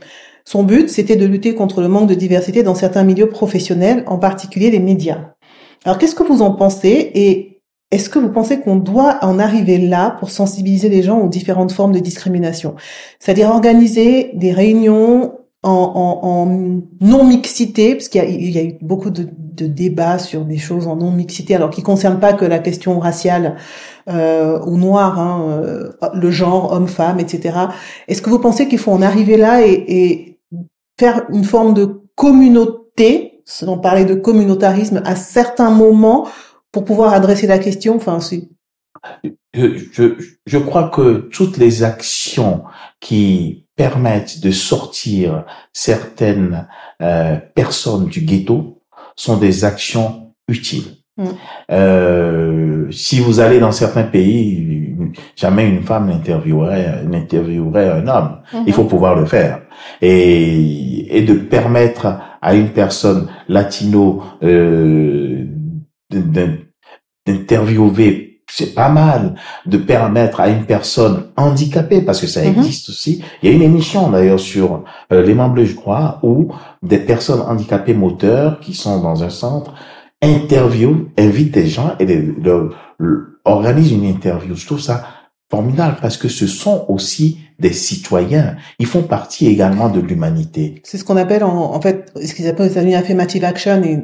Son 0.46 0.62
but, 0.62 0.90
c'était 0.90 1.16
de 1.16 1.24
lutter 1.24 1.54
contre 1.54 1.80
le 1.80 1.88
manque 1.88 2.08
de 2.08 2.14
diversité 2.14 2.62
dans 2.62 2.74
certains 2.74 3.02
milieux 3.02 3.28
professionnels, 3.28 4.04
en 4.06 4.18
particulier 4.18 4.70
les 4.70 4.78
médias. 4.78 5.32
Alors, 5.84 5.98
qu'est-ce 5.98 6.14
que 6.14 6.22
vous 6.22 6.42
en 6.42 6.52
pensez 6.52 7.10
et 7.14 7.62
est-ce 7.90 8.10
que 8.10 8.18
vous 8.18 8.30
pensez 8.30 8.60
qu'on 8.60 8.76
doit 8.76 9.18
en 9.22 9.38
arriver 9.38 9.78
là 9.78 10.16
pour 10.18 10.30
sensibiliser 10.30 10.88
les 10.88 11.02
gens 11.02 11.20
aux 11.20 11.28
différentes 11.28 11.72
formes 11.72 11.92
de 11.92 11.98
discrimination? 11.98 12.74
C'est-à-dire 13.20 13.48
organiser 13.48 14.32
des 14.34 14.52
réunions 14.52 15.34
en, 15.62 16.46
non-mixité, 17.00 17.94
parce 17.94 18.08
qu'il 18.08 18.50
y, 18.50 18.58
a 18.58 18.64
eu 18.64 18.74
beaucoup 18.82 19.08
de, 19.08 19.26
débats 19.66 20.18
sur 20.18 20.44
des 20.44 20.58
choses 20.58 20.86
en 20.86 20.96
non-mixité, 20.96 21.54
alors 21.54 21.70
qui 21.70 21.80
ne 21.80 21.86
concernent 21.86 22.20
pas 22.20 22.32
que 22.34 22.44
la 22.44 22.58
question 22.58 22.98
raciale 22.98 23.56
euh, 24.10 24.60
ou 24.66 24.76
noire, 24.76 25.18
hein, 25.18 25.46
euh, 25.48 25.90
le 26.12 26.30
genre 26.30 26.72
homme-femme, 26.72 27.20
etc. 27.20 27.56
Est-ce 28.08 28.20
que 28.20 28.28
vous 28.28 28.40
pensez 28.40 28.68
qu'il 28.68 28.78
faut 28.78 28.92
en 28.92 29.00
arriver 29.00 29.36
là 29.36 29.64
et 29.64 30.33
faire 30.98 31.24
une 31.30 31.44
forme 31.44 31.74
de 31.74 32.02
communauté, 32.14 33.42
on 33.62 33.78
parlait 33.78 34.04
de 34.04 34.14
communautarisme 34.14 35.02
à 35.04 35.16
certains 35.16 35.70
moments 35.70 36.28
pour 36.72 36.84
pouvoir 36.84 37.12
adresser 37.12 37.46
la 37.46 37.58
question. 37.58 37.96
Enfin, 37.96 38.20
c'est 38.20 38.48
je, 39.52 40.14
je, 40.46 40.58
crois 40.58 40.88
que 40.88 41.28
toutes 41.32 41.58
les 41.58 41.82
actions 41.82 42.64
qui 43.00 43.66
permettent 43.76 44.40
de 44.40 44.50
sortir 44.50 45.44
certaines 45.72 46.68
euh, 47.02 47.36
personnes 47.54 48.06
du 48.06 48.22
ghetto 48.22 48.82
sont 49.16 49.36
des 49.36 49.64
actions 49.64 50.34
utiles. 50.48 50.96
Mm. 51.16 51.24
Euh, 51.70 52.90
si 52.90 53.20
vous 53.20 53.40
allez 53.40 53.60
dans 53.60 53.72
certains 53.72 54.02
pays, 54.02 54.96
jamais 55.36 55.68
une 55.68 55.82
femme 55.82 56.08
n'interviewerait 56.08 57.04
n'interviewerait 57.04 57.90
un 57.90 58.08
homme. 58.08 58.40
Il 58.52 58.58
mm-hmm. 58.58 58.72
faut 58.72 58.84
pouvoir 58.84 59.14
le 59.14 59.24
faire 59.24 59.62
et, 60.02 61.16
et 61.16 61.22
de 61.22 61.34
permettre 61.34 62.18
à 62.42 62.54
une 62.54 62.70
personne 62.70 63.28
latino 63.48 64.22
euh, 64.42 65.46
d'interviewer 67.26 68.34
c'est 68.46 68.74
pas 68.74 68.88
mal 68.88 69.34
de 69.66 69.78
permettre 69.78 70.40
à 70.40 70.48
une 70.48 70.64
personne 70.64 71.30
handicapée, 71.36 72.02
parce 72.02 72.20
que 72.20 72.26
ça 72.26 72.42
mhm. 72.42 72.58
existe 72.58 72.90
aussi. 72.90 73.22
Il 73.42 73.48
y 73.48 73.52
a 73.52 73.56
une 73.56 73.62
émission 73.62 74.10
d'ailleurs 74.10 74.40
sur 74.40 74.84
euh, 75.12 75.22
les 75.24 75.34
membres, 75.34 75.64
je 75.64 75.74
crois, 75.74 76.20
où 76.22 76.52
des 76.82 76.98
personnes 76.98 77.40
handicapées 77.40 77.94
moteurs 77.94 78.60
qui 78.60 78.74
sont 78.74 79.00
dans 79.00 79.24
un 79.24 79.30
centre 79.30 79.74
interviewent, 80.24 81.08
invitent 81.18 81.54
des 81.54 81.66
gens 81.66 81.94
et 81.98 82.06
les, 82.06 82.34
organisent 83.44 83.92
une 83.92 84.04
interview. 84.04 84.54
Je 84.54 84.66
trouve 84.66 84.80
ça 84.80 85.04
formidable 85.50 85.98
parce 86.00 86.16
que 86.16 86.28
ce 86.28 86.46
sont 86.46 86.86
aussi 86.88 87.38
des 87.58 87.72
citoyens. 87.72 88.56
Ils 88.78 88.86
font 88.86 89.02
partie 89.02 89.46
également 89.46 89.88
de 89.88 90.00
l'humanité. 90.00 90.80
C'est 90.84 90.98
ce 90.98 91.04
qu'on 91.04 91.16
appelle 91.16 91.44
en, 91.44 91.74
en 91.74 91.80
fait, 91.80 92.12
ce 92.16 92.34
qu'ils 92.34 92.48
appellent 92.48 92.66
aux 92.66 92.70
États-Unis 92.70 92.94
affirmative 92.94 93.44
action 93.44 93.82
et 93.82 94.02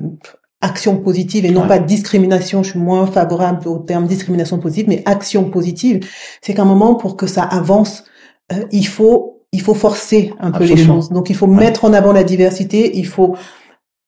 action 0.60 0.98
positive 0.98 1.46
et 1.46 1.50
non 1.50 1.66
pas 1.66 1.78
discrimination. 1.78 2.62
Je 2.62 2.70
suis 2.70 2.78
moins 2.78 3.06
favorable 3.06 3.66
au 3.66 3.78
terme 3.78 4.06
discrimination 4.06 4.58
positive, 4.58 4.88
mais 4.88 5.02
action 5.06 5.50
positive. 5.50 6.06
C'est 6.42 6.54
qu'un 6.54 6.64
moment 6.64 6.94
pour 6.94 7.16
que 7.16 7.26
ça 7.26 7.42
avance, 7.42 8.04
euh, 8.52 8.64
il 8.70 8.86
faut 8.86 9.38
il 9.52 9.62
faut 9.62 9.74
forcer 9.74 10.32
un 10.38 10.52
peu 10.52 10.64
les 10.64 10.76
choses. 10.76 11.08
Donc 11.10 11.28
il 11.30 11.34
faut 11.34 11.48
mettre 11.48 11.84
en 11.84 11.92
avant 11.92 12.12
la 12.12 12.22
diversité. 12.22 12.96
Il 12.96 13.06
faut 13.06 13.36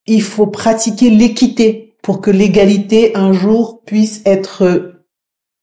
il 0.07 0.23
faut 0.23 0.47
pratiquer 0.47 1.11
l'équité 1.11 1.82
pour 2.03 2.21
que 2.21 2.31
l'égalité 2.31 3.17
un 3.17 3.33
jour 3.33 3.83
puisse 3.85 4.23
être 4.27 4.93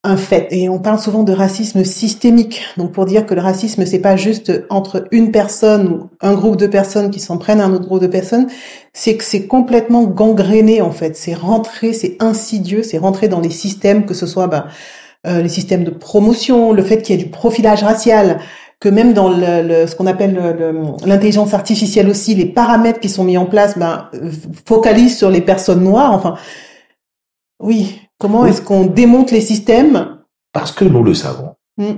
un 0.03 0.15
fait. 0.15 0.47
Et 0.51 0.69
on 0.69 0.79
parle 0.79 0.99
souvent 0.99 1.23
de 1.23 1.33
racisme 1.33 1.83
systémique. 1.83 2.61
Donc 2.77 2.93
pour 2.93 3.05
dire 3.05 3.25
que 3.25 3.33
le 3.33 3.41
racisme, 3.41 3.85
c'est 3.85 3.99
pas 3.99 4.15
juste 4.15 4.51
entre 4.69 5.05
une 5.11 5.31
personne 5.31 5.87
ou 5.89 6.09
un 6.21 6.33
groupe 6.33 6.55
de 6.55 6.67
personnes 6.67 7.11
qui 7.11 7.19
s'en 7.19 7.37
prennent 7.37 7.59
à 7.59 7.65
un 7.65 7.73
autre 7.73 7.85
groupe 7.85 8.01
de 8.01 8.07
personnes, 8.07 8.47
c'est 8.93 9.17
que 9.17 9.25
c'est 9.25 9.45
complètement 9.45 10.03
gangréné 10.03 10.81
en 10.81 10.91
fait. 10.91 11.17
C'est 11.17 11.33
rentré, 11.33 11.91
c'est 11.91 12.15
insidieux, 12.21 12.81
c'est 12.81 12.97
rentré 12.97 13.27
dans 13.27 13.41
les 13.41 13.49
systèmes, 13.49 14.05
que 14.05 14.13
ce 14.13 14.25
soit 14.25 14.47
ben, 14.47 14.67
euh, 15.27 15.41
les 15.41 15.49
systèmes 15.49 15.83
de 15.83 15.91
promotion, 15.91 16.71
le 16.71 16.81
fait 16.81 17.01
qu'il 17.01 17.17
y 17.17 17.19
ait 17.19 17.23
du 17.23 17.29
profilage 17.29 17.83
racial, 17.83 18.39
que 18.79 18.89
même 18.89 19.13
dans 19.13 19.29
le, 19.29 19.87
ce 19.87 19.95
qu'on 19.95 20.07
appelle 20.07 20.35
l'intelligence 21.05 21.53
artificielle 21.53 22.09
aussi, 22.09 22.35
les 22.35 22.45
paramètres 22.45 22.99
qui 22.99 23.09
sont 23.09 23.23
mis 23.23 23.37
en 23.37 23.45
place 23.45 23.77
ben, 23.77 24.09
focalisent 24.65 25.17
sur 25.17 25.29
les 25.29 25.41
personnes 25.41 25.83
noires. 25.83 26.13
Enfin, 26.13 26.35
oui, 27.61 27.99
Comment 28.19 28.45
est-ce 28.45 28.61
qu'on 28.61 28.85
démonte 28.85 29.31
les 29.31 29.41
systèmes? 29.41 30.19
Parce 30.51 30.73
que 30.73 30.83
nous 30.83 31.03
le 31.03 31.13
savons. 31.13 31.55
Hmm. 31.77 31.95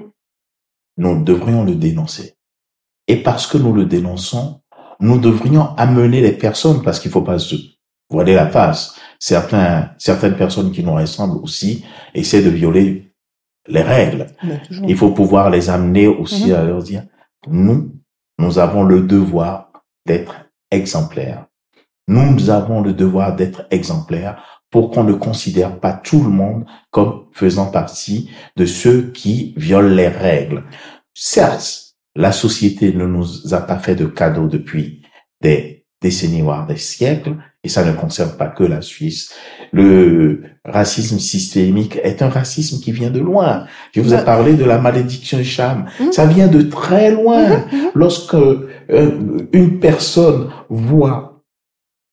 Nous 0.98 1.24
devrions 1.24 1.64
le 1.64 1.74
dénoncer. 1.74 2.36
Et 3.08 3.24
parce 3.24 3.48
que 3.48 3.58
nous 3.58 3.74
le 3.74 3.86
dénonçons, 3.86 4.62
nous 5.00 5.18
devrions 5.18 5.76
amener 5.78 6.22
les 6.22 6.34
personnes, 6.34 6.84
parce 6.84 7.00
qu'il 7.00 7.10
faut 7.10 7.24
pas 7.24 7.40
se 7.40 7.56
voiler 8.12 8.36
la 8.36 8.48
face. 8.48 8.96
Certains, 9.18 9.90
certaines 9.98 10.38
personnes 10.38 10.72
qui 10.72 10.84
nous 10.84 10.94
ressemblent 10.94 11.44
aussi 11.44 11.84
essaient 12.14 12.44
de 12.44 12.52
violer 12.52 13.11
les 13.68 13.82
règles. 13.82 14.28
Il 14.88 14.96
faut 14.96 15.12
pouvoir 15.12 15.50
les 15.50 15.70
amener 15.70 16.08
aussi 16.08 16.48
mhm. 16.48 16.56
à 16.56 16.64
leur 16.64 16.84
dire, 16.84 17.04
nous, 17.48 17.96
nous 18.38 18.60
avons 18.60 18.84
le 18.84 19.02
devoir 19.02 19.72
d'être 20.06 20.36
exemplaires. 20.72 21.46
Nous 22.08 22.50
avons 22.50 22.82
le 22.82 22.94
devoir 22.94 23.36
d'être 23.36 23.68
exemplaires 23.72 24.62
pour 24.70 24.90
qu'on 24.90 25.04
ne 25.04 25.14
considère 25.14 25.80
pas 25.80 25.94
tout 25.94 26.24
le 26.24 26.30
monde 26.30 26.66
comme 26.90 27.28
faisant 27.34 27.70
partie 27.70 28.32
de 28.56 28.66
ceux 28.66 29.12
qui 29.12 29.54
violent 29.58 29.94
les 29.94 30.08
règles. 30.08 30.64
Certes, 31.14 31.96
la 32.16 32.32
société 32.32 32.94
ne 32.94 33.06
nous 33.06 33.54
a 33.54 33.62
pas 33.62 33.78
fait 33.78 33.96
de 33.96 34.06
cadeaux 34.06 34.48
depuis 34.48 35.04
des 35.42 35.86
décennies, 36.02 36.42
voire 36.42 36.66
des 36.66 36.78
siècles, 36.78 37.36
et 37.64 37.70
ça 37.70 37.86
ne 37.86 37.94
concerne 37.94 38.36
pas 38.38 38.48
que 38.48 38.64
la 38.64 38.82
Suisse. 38.82 39.34
Le 39.74 40.44
racisme 40.66 41.20
systémique 41.20 42.00
est 42.04 42.22
un 42.22 42.30
racisme 42.30 42.82
qui 42.82 42.92
vient 42.92 43.10
de 43.10 43.20
loin. 43.20 43.66
Je 43.94 44.02
vous 44.02 44.14
ai 44.14 44.18
bah, 44.18 44.24
parlé 44.24 44.54
de 44.54 44.66
la 44.66 44.78
malédiction 44.78 45.42
Cham. 45.44 45.86
Mmh. 46.00 46.12
Ça 46.12 46.26
vient 46.26 46.48
de 46.48 46.62
très 46.62 47.12
loin. 47.12 47.50
Mmh, 47.50 47.76
mmh. 47.76 47.92
Lorsque 47.96 48.36
euh, 48.36 48.68
une 49.54 49.80
personne 49.80 50.50
voit 50.70 51.42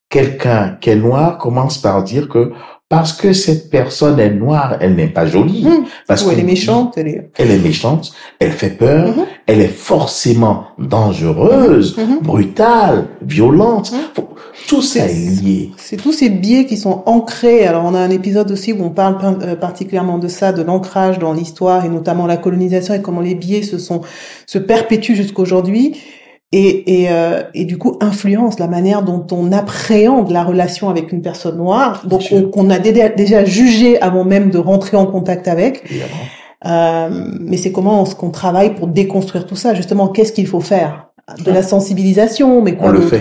quelqu'un 0.08 0.78
qui 0.80 0.90
est 0.90 0.96
noir 0.96 1.38
commence 1.38 1.78
par 1.78 2.02
dire 2.02 2.28
que 2.28 2.52
parce 2.88 3.12
que 3.12 3.34
cette 3.34 3.68
personne 3.68 4.18
est 4.18 4.30
noire, 4.30 4.78
elle 4.80 4.94
n'est 4.94 5.08
pas 5.08 5.26
jolie. 5.26 5.64
Mmh. 5.64 5.84
Parce 6.06 6.22
qu'elle 6.22 6.38
est 6.38 6.42
méchante. 6.42 6.94
Elle 6.96 7.08
est... 7.08 7.30
elle 7.36 7.50
est 7.50 7.58
méchante, 7.58 8.12
elle 8.38 8.52
fait 8.52 8.70
peur, 8.70 9.08
mmh. 9.08 9.26
elle 9.46 9.60
est 9.60 9.68
forcément 9.68 10.68
dangereuse, 10.78 11.98
mmh. 11.98 12.22
brutale, 12.22 13.08
violente. 13.20 13.92
Tout 14.68 14.80
ça 14.80 15.06
est 15.06 15.42
lié. 15.42 15.70
C'est 15.76 15.98
tous 15.98 16.12
ces 16.12 16.30
biais 16.30 16.64
qui 16.64 16.78
sont 16.78 17.02
ancrés. 17.04 17.66
Alors 17.66 17.84
on 17.84 17.94
a 17.94 18.00
un 18.00 18.10
épisode 18.10 18.50
aussi 18.50 18.72
où 18.72 18.82
on 18.82 18.90
parle 18.90 19.18
euh, 19.42 19.54
particulièrement 19.54 20.18
de 20.18 20.28
ça, 20.28 20.52
de 20.52 20.62
l'ancrage 20.62 21.18
dans 21.18 21.34
l'histoire 21.34 21.84
et 21.84 21.88
notamment 21.90 22.26
la 22.26 22.38
colonisation 22.38 22.94
et 22.94 23.02
comment 23.02 23.20
les 23.20 23.34
biais 23.34 23.62
se 23.62 23.78
sont 23.78 24.00
se 24.46 24.58
perpétuent 24.58 25.14
jusqu'aujourd'hui 25.14 25.96
et, 26.52 27.02
et, 27.02 27.10
euh, 27.10 27.42
et, 27.52 27.64
du 27.66 27.76
coup 27.76 27.98
influence 28.00 28.58
la 28.58 28.68
manière 28.68 29.02
dont 29.02 29.26
on 29.32 29.52
appréhende 29.52 30.30
la 30.30 30.44
relation 30.44 30.88
avec 30.88 31.12
une 31.12 31.20
personne 31.20 31.58
noire, 31.58 32.06
donc 32.06 32.22
qu'on 32.52 32.70
a 32.70 32.78
déjà 32.78 33.44
jugé 33.44 34.00
avant 34.00 34.24
même 34.24 34.50
de 34.50 34.58
rentrer 34.58 34.96
en 34.96 35.06
contact 35.06 35.46
avec. 35.46 35.84
Euh, 36.64 37.28
mais 37.40 37.56
c'est 37.56 37.70
comment 37.70 38.04
est-ce 38.04 38.16
qu'on 38.16 38.30
travaille 38.30 38.74
pour 38.74 38.88
déconstruire 38.88 39.46
tout 39.46 39.56
ça? 39.56 39.74
Justement, 39.74 40.08
qu'est-ce 40.08 40.32
qu'il 40.32 40.46
faut 40.46 40.60
faire? 40.60 41.10
De 41.44 41.52
la 41.52 41.62
sensibilisation, 41.62 42.62
mais 42.62 42.76
quoi 42.76 42.92
d'autre? 42.92 43.14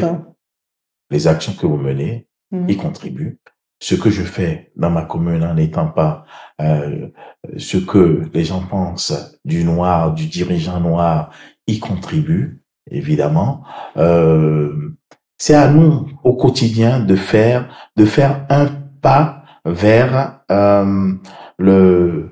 Les 1.12 1.28
actions 1.28 1.54
que 1.54 1.68
vous 1.68 1.78
menez 1.78 2.28
mmh. 2.52 2.70
y 2.70 2.78
contribuent. 2.78 3.40
Ce 3.80 3.96
que 3.96 4.10
je 4.10 4.24
fais 4.24 4.72
dans 4.76 4.90
ma 4.90 5.04
commune 5.04 5.44
en 5.44 5.54
n'étant 5.54 5.88
pas 5.88 6.24
euh, 6.62 7.10
ce 7.58 7.78
que 7.78 8.24
les 8.34 8.46
gens 8.46 8.62
pensent 8.62 9.38
du 9.46 9.64
noir, 9.66 10.14
du 10.14 10.26
dirigeant 10.26 10.80
noir, 10.80 11.32
y 11.68 11.80
contribue 11.80 12.64
évidemment. 12.92 13.64
Euh, 13.98 14.96
c'est 15.38 15.56
à 15.56 15.70
nous 15.70 16.08
au 16.24 16.34
quotidien 16.34 17.00
de 17.00 17.16
faire 17.16 17.70
de 17.96 18.06
faire 18.06 18.46
un 18.50 18.68
pas 19.02 19.44
vers 19.66 20.42
euh, 20.52 21.14
le 21.58 22.32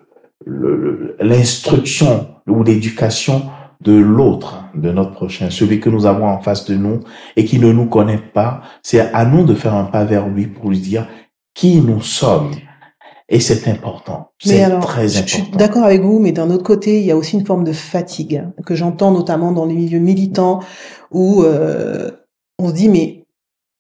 l'instruction 1.20 2.36
ou 2.48 2.64
l'éducation 2.64 3.50
de 3.82 3.94
l'autre, 3.94 4.66
de 4.74 4.92
notre 4.92 5.12
prochain, 5.12 5.50
celui 5.50 5.80
que 5.80 5.90
nous 5.90 6.06
avons 6.06 6.28
en 6.28 6.40
face 6.40 6.66
de 6.66 6.76
nous 6.76 7.02
et 7.36 7.46
qui 7.46 7.60
ne 7.60 7.72
nous 7.72 7.86
connaît 7.86 8.18
pas. 8.18 8.62
C'est 8.82 9.12
à 9.14 9.26
nous 9.26 9.46
de 9.46 9.54
faire 9.54 9.76
un 9.76 9.86
pas 9.86 10.06
vers 10.06 10.28
lui 10.28 10.48
pour 10.48 10.70
lui 10.70 10.80
dire 10.80 11.08
qui 11.54 11.82
nous 11.82 12.02
sommes 12.02 12.52
et 13.28 13.40
c'est 13.40 13.68
important. 13.68 14.32
C'est 14.40 14.58
très 14.82 15.18
important. 15.18 15.26
Je 15.26 15.32
suis 15.32 15.44
d'accord 15.54 15.84
avec 15.84 16.02
vous, 16.02 16.20
mais 16.20 16.32
d'un 16.32 16.52
autre 16.52 16.64
côté, 16.64 17.00
il 17.00 17.06
y 17.06 17.12
a 17.12 17.18
aussi 17.18 17.36
une 17.36 17.46
forme 17.46 17.64
de 17.64 17.72
fatigue 17.72 18.44
que 18.66 18.76
j'entends 18.76 19.12
notamment 19.12 19.52
dans 19.52 19.66
les 19.66 19.74
milieux 19.74 20.00
militants 20.00 20.60
où 21.12 21.44
euh, 21.44 22.12
on 22.60 22.70
se 22.70 22.74
dit 22.74 22.90
mais 22.90 23.26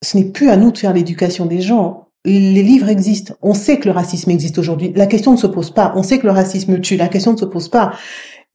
ce 0.03 0.17
n'est 0.17 0.25
plus 0.25 0.49
à 0.49 0.57
nous 0.57 0.71
de 0.71 0.77
faire 0.77 0.93
l'éducation 0.93 1.45
des 1.45 1.61
gens. 1.61 2.07
Les 2.25 2.63
livres 2.63 2.89
existent. 2.89 3.35
On 3.43 3.53
sait 3.53 3.77
que 3.77 3.85
le 3.85 3.91
racisme 3.91 4.31
existe 4.31 4.57
aujourd'hui. 4.57 4.91
La 4.95 5.05
question 5.05 5.31
ne 5.31 5.37
se 5.37 5.45
pose 5.45 5.69
pas. 5.69 5.93
On 5.95 6.01
sait 6.01 6.17
que 6.17 6.25
le 6.25 6.31
racisme 6.31 6.79
tue. 6.79 6.97
La 6.97 7.07
question 7.07 7.33
ne 7.33 7.37
se 7.37 7.45
pose 7.45 7.69
pas. 7.69 7.93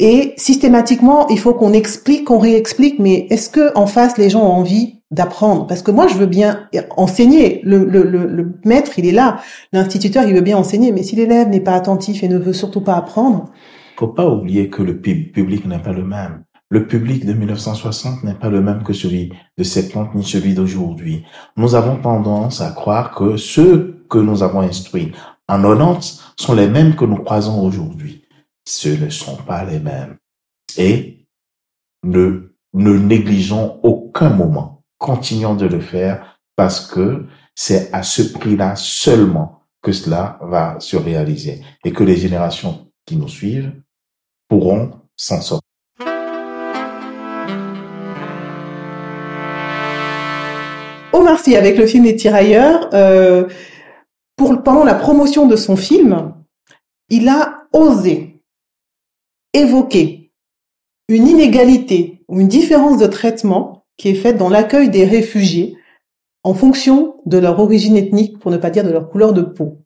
Et 0.01 0.35
systématiquement, 0.37 1.29
il 1.29 1.39
faut 1.39 1.55
qu'on 1.55 1.73
explique, 1.73 2.25
qu'on 2.25 2.39
réexplique. 2.39 2.99
Mais 2.99 3.29
est-ce 3.31 3.49
que 3.49 3.77
en 3.77 3.87
face, 3.87 4.19
les 4.19 4.29
gens 4.29 4.43
ont 4.43 4.53
envie 4.53 5.00
d'apprendre. 5.11 5.67
Parce 5.67 5.83
que 5.83 5.91
moi 5.91 6.07
je 6.07 6.15
veux 6.15 6.27
bien 6.27 6.69
enseigner. 6.97 7.61
Le, 7.65 7.85
le, 7.85 8.03
le, 8.05 8.53
maître 8.65 8.99
il 8.99 9.07
est 9.07 9.13
là. 9.13 9.41
L'instituteur 9.73 10.25
il 10.25 10.35
veut 10.35 10.41
bien 10.41 10.57
enseigner. 10.57 10.93
Mais 10.93 11.03
si 11.03 11.17
l'élève 11.17 11.49
n'est 11.49 11.61
pas 11.61 11.75
attentif 11.75 12.23
et 12.23 12.29
ne 12.29 12.39
veut 12.39 12.53
surtout 12.53 12.81
pas 12.81 12.95
apprendre 12.95 13.51
faut 14.01 14.09
pas 14.09 14.27
oublier 14.27 14.71
que 14.71 14.83
le 14.83 14.99
public 14.99 15.67
n'est 15.67 15.79
pas 15.79 15.93
le 15.93 16.05
même. 16.05 16.45
Le 16.71 16.87
public 16.87 17.27
de 17.27 17.35
1960 17.35 18.25
n'est 18.25 18.35
pas 18.35 18.49
le 18.49 18.63
même 18.63 18.83
que 18.83 18.95
celui 18.95 19.31
de 19.59 19.63
70 19.63 20.17
ni 20.17 20.25
celui 20.25 20.55
d'aujourd'hui. 20.55 21.27
Nous 21.59 21.75
avons 21.75 22.01
tendance 22.01 22.63
à 22.63 22.71
croire 22.71 23.15
que 23.15 23.37
ceux 23.37 24.07
que 24.09 24.17
nous 24.17 24.43
avons 24.43 24.61
instruits 24.61 25.13
en 25.49 25.61
90 25.61 26.33
sont 26.39 26.55
les 26.55 26.69
mêmes 26.69 26.97
que 26.97 27.05
nous 27.05 27.19
croisons 27.19 27.63
aujourd'hui. 27.63 28.25
Ce 28.65 28.89
ne 28.89 29.11
sont 29.11 29.37
pas 29.37 29.65
les 29.65 29.81
mêmes. 29.81 30.17
Et 30.79 31.27
ne 32.03 32.55
ne 32.73 32.97
négligeons 32.97 33.81
aucun 33.83 34.31
moment 34.31 34.80
continuons 35.01 35.55
de 35.55 35.67
le 35.67 35.81
faire 35.81 36.39
parce 36.55 36.87
que 36.87 37.25
c'est 37.55 37.93
à 37.93 38.03
ce 38.03 38.23
prix-là 38.23 38.77
seulement 38.77 39.63
que 39.83 39.93
cela 39.93 40.39
va 40.43 40.79
se 40.79 40.97
réaliser 40.97 41.63
et 41.85 41.93
que 41.93 42.05
les 42.05 42.17
générations 42.17 42.93
qui 43.07 43.17
nous 43.17 43.29
suivent 43.29 43.73
pourront 44.47 44.91
s'en 45.17 45.41
sortir. 45.41 45.67
Omar 51.13 51.41
Sy, 51.41 51.57
avec 51.57 51.79
le 51.79 51.87
film 51.87 52.05
Les 52.05 52.17
Tirailleurs, 52.17 52.91
euh, 52.93 53.49
pendant 54.37 54.85
la 54.85 54.95
promotion 54.95 55.47
de 55.47 55.57
son 55.57 55.77
film, 55.77 56.35
il 57.09 57.27
a 57.29 57.63
osé 57.73 58.43
évoquer 59.55 60.33
une 61.09 61.27
inégalité 61.27 62.23
ou 62.29 62.41
une 62.41 62.49
différence 62.49 62.99
de 62.99 63.07
traitement 63.07 63.80
qui 64.01 64.09
est 64.09 64.15
faite 64.15 64.39
dans 64.39 64.49
l'accueil 64.49 64.89
des 64.89 65.05
réfugiés 65.05 65.77
en 66.43 66.55
fonction 66.55 67.17
de 67.27 67.37
leur 67.37 67.61
origine 67.61 67.99
ethnique, 67.99 68.39
pour 68.39 68.51
ne 68.51 68.57
pas 68.57 68.71
dire 68.71 68.83
de 68.83 68.91
leur 68.91 69.11
couleur 69.11 69.35
de 69.35 69.43
peau. 69.43 69.83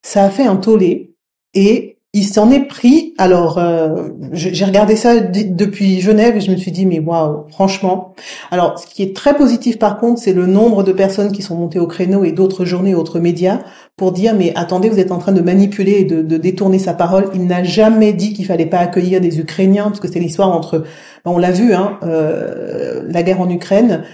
ça 0.00 0.22
a 0.22 0.30
fait 0.30 0.46
un 0.46 0.54
tollé 0.54 1.16
et 1.52 1.91
il 2.14 2.24
s'en 2.24 2.50
est 2.50 2.66
pris. 2.66 3.14
Alors, 3.16 3.56
euh, 3.56 4.10
j'ai 4.32 4.64
regardé 4.66 4.96
ça 4.96 5.18
depuis 5.20 6.00
Genève 6.00 6.36
et 6.36 6.40
je 6.40 6.50
me 6.50 6.56
suis 6.56 6.70
dit, 6.70 6.84
mais 6.84 6.98
waouh, 6.98 7.46
franchement. 7.48 8.14
Alors, 8.50 8.78
ce 8.78 8.86
qui 8.86 9.02
est 9.02 9.16
très 9.16 9.34
positif 9.34 9.78
par 9.78 9.98
contre, 9.98 10.20
c'est 10.20 10.34
le 10.34 10.46
nombre 10.46 10.82
de 10.82 10.92
personnes 10.92 11.32
qui 11.32 11.40
sont 11.40 11.56
montées 11.56 11.78
au 11.78 11.86
créneau 11.86 12.24
et 12.24 12.32
d'autres 12.32 12.66
journées, 12.66 12.94
autres 12.94 13.18
médias, 13.18 13.60
pour 13.96 14.12
dire, 14.12 14.34
mais 14.34 14.52
attendez, 14.56 14.90
vous 14.90 14.98
êtes 14.98 15.10
en 15.10 15.18
train 15.18 15.32
de 15.32 15.40
manipuler 15.40 16.00
et 16.00 16.04
de, 16.04 16.36
détourner 16.36 16.78
sa 16.78 16.92
parole. 16.92 17.30
Il 17.34 17.46
n'a 17.46 17.64
jamais 17.64 18.12
dit 18.12 18.34
qu'il 18.34 18.44
fallait 18.44 18.66
pas 18.66 18.78
accueillir 18.78 19.22
des 19.22 19.40
Ukrainiens, 19.40 19.84
parce 19.84 20.00
que 20.00 20.08
c'est 20.08 20.20
l'histoire 20.20 20.50
entre, 20.50 20.84
on 21.24 21.38
l'a 21.38 21.50
vu, 21.50 21.72
hein, 21.72 21.98
euh, 22.02 23.04
la 23.08 23.22
guerre 23.22 23.40
en 23.40 23.48
Ukraine 23.48 24.04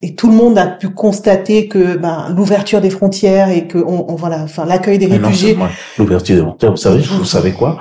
et 0.00 0.14
tout 0.14 0.28
le 0.28 0.36
monde 0.36 0.58
a 0.58 0.66
pu 0.66 0.90
constater 0.90 1.68
que 1.68 1.96
ben, 1.96 2.28
l'ouverture 2.30 2.80
des 2.80 2.90
frontières 2.90 3.48
et 3.48 3.66
que 3.66 3.78
on, 3.78 4.14
voilà, 4.14 4.42
enfin 4.42 4.64
l'accueil 4.64 4.98
des 4.98 5.06
réfugiés. 5.06 5.58
L'ouverture 5.98 6.36
des 6.36 6.42
frontières, 6.42 6.70
vous 6.70 6.76
savez, 6.76 7.02
vous 7.02 7.24
savez 7.24 7.52
quoi? 7.52 7.80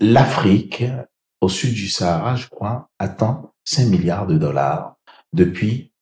L'Afrique, 0.00 0.84
au 1.40 1.48
sud 1.48 1.72
du 1.72 1.88
Sahara, 1.88 2.36
je 2.36 2.48
crois, 2.48 2.90
attend 2.98 3.54
5 3.64 3.88
milliards 3.88 4.26
de 4.26 4.36
dollars 4.36 4.96
depuis 5.32 5.92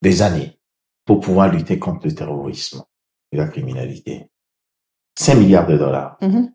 des 0.00 0.22
années 0.22 0.58
pour 1.04 1.20
pouvoir 1.20 1.52
lutter 1.52 1.78
contre 1.78 2.06
le 2.06 2.14
terrorisme 2.14 2.84
et 3.32 3.36
la 3.36 3.48
criminalité. 3.48 4.30
5 5.18 5.34
milliards 5.34 5.66
de 5.66 5.76
dollars. 5.76 6.16
Mm-hmm. 6.22 6.52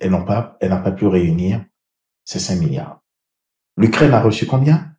Elle 0.00 0.10
n'a 0.10 0.20
pas, 0.22 0.56
elle 0.60 0.70
n'a 0.70 0.78
pas 0.78 0.92
pu 0.92 1.06
réunir 1.06 1.64
ces 2.24 2.38
5 2.38 2.56
milliards. 2.56 3.00
L'Ukraine 3.78 4.12
a 4.12 4.20
reçu 4.20 4.46
combien? 4.46 4.95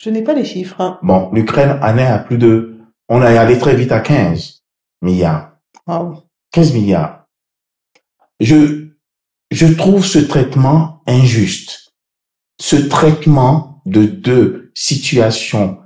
Je 0.00 0.08
n'ai 0.10 0.22
pas 0.22 0.32
les 0.32 0.44
chiffres. 0.44 0.80
Hein. 0.80 0.98
Bon, 1.02 1.30
l'Ukraine 1.32 1.78
en 1.82 1.98
est 1.98 2.06
à 2.06 2.18
plus 2.18 2.38
de... 2.38 2.78
On 3.08 3.22
est 3.22 3.36
allé 3.36 3.58
très 3.58 3.76
vite 3.76 3.92
à 3.92 4.00
15 4.00 4.62
milliards. 5.02 5.58
Wow. 5.86 6.22
15 6.52 6.72
milliards. 6.72 7.26
Je, 8.40 8.88
je 9.50 9.66
trouve 9.66 10.04
ce 10.04 10.18
traitement 10.18 11.02
injuste. 11.06 11.92
Ce 12.60 12.76
traitement 12.76 13.82
de 13.84 14.06
deux 14.06 14.72
situations, 14.74 15.78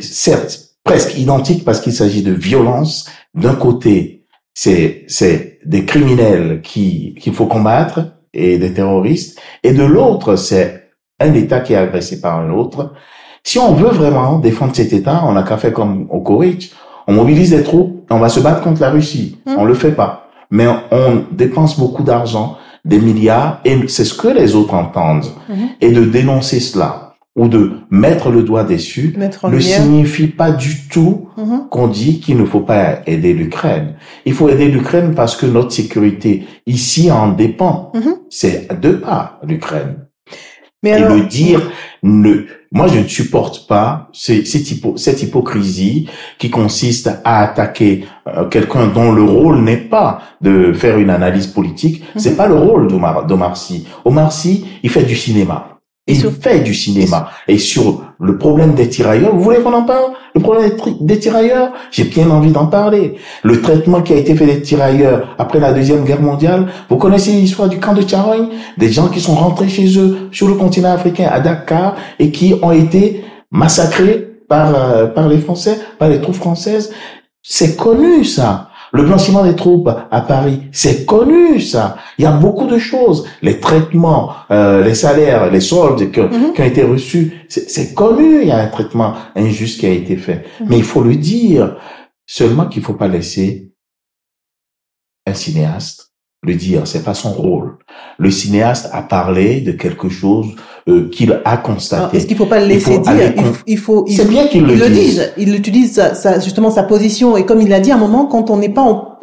certes, 0.00 0.76
presque 0.82 1.16
identiques 1.16 1.64
parce 1.64 1.80
qu'il 1.80 1.92
s'agit 1.92 2.22
de 2.22 2.32
violence. 2.32 3.08
D'un 3.34 3.54
côté, 3.54 4.26
c'est, 4.54 5.04
c'est 5.06 5.60
des 5.64 5.84
criminels 5.84 6.60
qui, 6.62 7.14
qu'il 7.20 7.34
faut 7.34 7.46
combattre 7.46 8.16
et 8.32 8.58
des 8.58 8.74
terroristes. 8.74 9.38
Et 9.62 9.72
de 9.72 9.84
l'autre, 9.84 10.34
c'est 10.34 10.85
un 11.20 11.32
État 11.34 11.60
qui 11.60 11.72
est 11.72 11.76
agressé 11.76 12.20
par 12.20 12.38
un 12.38 12.50
autre. 12.50 12.92
Si 13.42 13.58
on 13.58 13.74
veut 13.74 13.88
vraiment 13.90 14.38
défendre 14.38 14.74
cet 14.74 14.92
État, 14.92 15.22
on 15.26 15.32
n'a 15.32 15.42
qu'à 15.42 15.56
faire 15.56 15.72
comme 15.72 16.06
au 16.10 16.20
Koweït. 16.20 16.72
On 17.08 17.12
mobilise 17.12 17.50
des 17.50 17.62
troupes 17.62 17.96
on 18.10 18.18
va 18.18 18.28
se 18.28 18.40
battre 18.40 18.62
contre 18.62 18.80
la 18.80 18.90
Russie. 18.90 19.38
On 19.46 19.50
hmm. 19.50 19.56
On 19.58 19.64
le 19.64 19.74
fait 19.74 19.92
pas. 19.92 20.28
Mais 20.50 20.66
on 20.90 21.24
dépense 21.32 21.78
beaucoup 21.78 22.04
d'argent, 22.04 22.56
des 22.84 23.00
milliards, 23.00 23.60
et 23.64 23.88
c'est 23.88 24.04
ce 24.04 24.14
que 24.14 24.28
les 24.28 24.54
autres 24.54 24.74
entendent. 24.74 25.26
Hmm. 25.48 25.66
Et 25.80 25.90
de 25.90 26.04
dénoncer 26.04 26.60
cela 26.60 27.14
ou 27.34 27.48
de 27.48 27.72
mettre 27.90 28.30
le 28.30 28.42
doigt 28.42 28.64
dessus 28.64 29.14
ne 29.44 29.58
signifie 29.58 30.28
pas 30.28 30.52
du 30.52 30.88
tout 30.88 31.28
hmm. 31.36 31.68
qu'on 31.70 31.88
dit 31.88 32.20
qu'il 32.20 32.38
ne 32.38 32.44
faut 32.44 32.60
pas 32.60 33.00
aider 33.06 33.34
l'Ukraine. 33.34 33.94
Il 34.24 34.32
faut 34.32 34.48
aider 34.48 34.68
l'Ukraine 34.68 35.14
parce 35.14 35.36
que 35.36 35.44
notre 35.44 35.72
sécurité 35.72 36.46
ici 36.66 37.10
en 37.10 37.28
dépend. 37.28 37.92
C'est 38.30 38.80
de 38.80 38.92
pas 38.92 39.38
l'Ukraine 39.42 40.05
et 40.86 40.98
le 40.98 41.22
dire, 41.22 41.60
ne, 42.02 42.46
moi 42.72 42.86
je 42.88 42.98
ne 42.98 43.06
supporte 43.06 43.66
pas 43.66 44.08
cette, 44.12 44.46
cette 44.46 45.22
hypocrisie 45.22 46.08
qui 46.38 46.50
consiste 46.50 47.10
à 47.24 47.42
attaquer 47.42 48.04
euh, 48.28 48.44
quelqu'un 48.46 48.86
dont 48.86 49.12
le 49.12 49.22
rôle 49.22 49.58
n'est 49.58 49.76
pas 49.76 50.22
de 50.40 50.72
faire 50.72 50.98
une 50.98 51.10
analyse 51.10 51.46
politique. 51.46 52.02
C'est 52.16 52.30
mhm. 52.30 52.36
pas 52.36 52.46
le 52.46 52.54
rôle 52.54 52.88
d'Omar 52.88 53.56
Sy. 53.56 53.86
Omar 54.04 54.32
Sy, 54.32 54.66
il 54.82 54.90
fait 54.90 55.04
du 55.04 55.16
cinéma. 55.16 55.75
Il 56.08 56.30
fait 56.30 56.60
du 56.60 56.72
cinéma. 56.72 57.30
Et 57.48 57.58
sur 57.58 58.04
le 58.20 58.38
problème 58.38 58.74
des 58.74 58.88
tirailleurs, 58.88 59.34
vous 59.34 59.42
voulez 59.42 59.58
qu'on 59.58 59.72
en 59.72 59.82
parle? 59.82 60.12
Le 60.36 60.40
problème 60.40 60.70
des 61.00 61.18
tirailleurs? 61.18 61.72
J'ai 61.90 62.04
bien 62.04 62.30
envie 62.30 62.52
d'en 62.52 62.66
parler. 62.66 63.16
Le 63.42 63.60
traitement 63.60 64.02
qui 64.02 64.12
a 64.12 64.16
été 64.16 64.36
fait 64.36 64.46
des 64.46 64.62
tirailleurs 64.62 65.34
après 65.36 65.58
la 65.58 65.72
Deuxième 65.72 66.04
Guerre 66.04 66.22
mondiale, 66.22 66.68
vous 66.88 66.96
connaissez 66.96 67.32
l'histoire 67.32 67.68
du 67.68 67.80
camp 67.80 67.92
de 67.92 68.02
Tcharogne? 68.02 68.50
Des 68.78 68.92
gens 68.92 69.08
qui 69.08 69.20
sont 69.20 69.34
rentrés 69.34 69.68
chez 69.68 69.98
eux 69.98 70.28
sur 70.30 70.46
le 70.46 70.54
continent 70.54 70.92
africain, 70.92 71.28
à 71.30 71.40
Dakar, 71.40 71.96
et 72.20 72.30
qui 72.30 72.54
ont 72.62 72.72
été 72.72 73.24
massacrés 73.50 74.28
par, 74.48 74.74
euh, 74.76 75.06
par 75.06 75.26
les 75.28 75.38
Français, 75.38 75.76
par 75.98 76.08
les 76.08 76.20
troupes 76.20 76.36
françaises. 76.36 76.92
C'est 77.42 77.76
connu 77.76 78.24
ça. 78.24 78.65
Le 78.92 79.02
blanchiment 79.02 79.44
des 79.44 79.56
troupes 79.56 79.90
à 80.10 80.20
Paris, 80.20 80.62
c'est 80.72 81.04
connu 81.04 81.60
ça. 81.60 81.96
Il 82.18 82.22
y 82.22 82.26
a 82.26 82.32
beaucoup 82.32 82.66
de 82.66 82.78
choses. 82.78 83.26
Les 83.42 83.60
traitements, 83.60 84.32
euh, 84.50 84.82
les 84.82 84.94
salaires, 84.94 85.50
les 85.50 85.60
soldes 85.60 86.02
mhm. 86.02 86.52
qui 86.54 86.60
ont 86.60 86.64
été 86.64 86.82
reçus, 86.82 87.46
c'est 87.48 87.94
connu. 87.94 88.42
Il 88.42 88.48
y 88.48 88.52
a 88.52 88.58
un 88.58 88.68
traitement 88.68 89.14
injuste 89.34 89.80
qui 89.80 89.86
a 89.86 89.90
été 89.90 90.16
fait. 90.16 90.44
Mhm. 90.60 90.66
Mais 90.68 90.78
il 90.78 90.84
faut 90.84 91.02
le 91.02 91.16
dire. 91.16 91.76
Seulement 92.28 92.66
qu'il 92.66 92.82
faut 92.82 92.94
pas 92.94 93.06
laisser 93.06 93.70
un 95.26 95.34
cinéaste 95.34 96.12
le 96.42 96.54
dire. 96.54 96.86
C'est 96.86 97.04
pas 97.04 97.14
son 97.14 97.32
rôle. 97.32 97.78
Le 98.18 98.30
cinéaste 98.30 98.88
a 98.92 99.02
parlé 99.02 99.60
de 99.60 99.72
quelque 99.72 100.08
chose 100.08 100.54
euh, 100.88 101.08
qu'il 101.10 101.40
a 101.44 101.56
constaté. 101.56 102.16
Est-ce 102.16 102.26
qu'il 102.26 102.36
faut 102.36 102.46
pas 102.46 102.60
le 102.60 102.66
laisser 102.66 102.98
dire 102.98 103.32
Il 103.66 103.78
faut. 103.78 104.04
Il, 104.06 104.16
c'est 104.16 104.28
bien 104.28 104.46
qu'il 104.46 104.64
le, 104.64 104.74
le 104.74 104.88
dise. 104.88 105.32
Il 105.36 105.54
utilise 105.54 105.94
sa, 105.94 106.38
justement 106.40 106.70
sa 106.70 106.84
position 106.84 107.36
et 107.36 107.44
comme 107.44 107.60
il 107.60 107.68
l'a 107.68 107.80
dit 107.80 107.90
à 107.90 107.96
un 107.96 107.98
moment, 107.98 108.26
quand 108.26 108.50
on 108.50 108.56
n'est 108.56 108.68
pas 108.68 108.82
en 108.82 109.16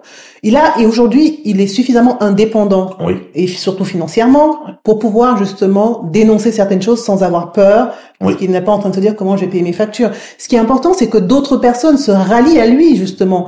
il 0.46 0.58
a 0.58 0.78
et 0.78 0.86
aujourd'hui, 0.86 1.40
il 1.46 1.62
est 1.62 1.68
suffisamment 1.68 2.22
indépendant 2.22 2.98
oui. 3.00 3.14
et 3.34 3.48
surtout 3.48 3.86
financièrement 3.86 4.60
pour 4.84 5.00
pouvoir 5.00 5.38
justement 5.38 6.04
dénoncer 6.12 6.52
certaines 6.52 6.82
choses 6.82 7.02
sans 7.02 7.24
avoir 7.24 7.54
peur, 7.54 7.96
parce 8.20 8.36
qu'il 8.36 8.52
n'est 8.52 8.62
pas 8.62 8.74
en 8.74 8.80
train 8.80 8.90
de 8.90 8.96
se 8.96 9.00
dire 9.00 9.16
comment 9.16 9.38
je 9.38 9.46
vais 9.46 9.52
payer 9.52 9.64
mes 9.64 9.72
factures. 9.72 10.12
Ce 10.38 10.50
qui 10.50 10.58
est 10.58 10.60
important, 10.60 10.94
c'est 10.94 11.08
que 11.08 11.18
d'autres 11.18 11.56
personnes 11.56 11.98
se 11.98 12.12
rallient 12.12 12.60
à 12.60 12.68
lui 12.68 12.98
justement 12.98 13.48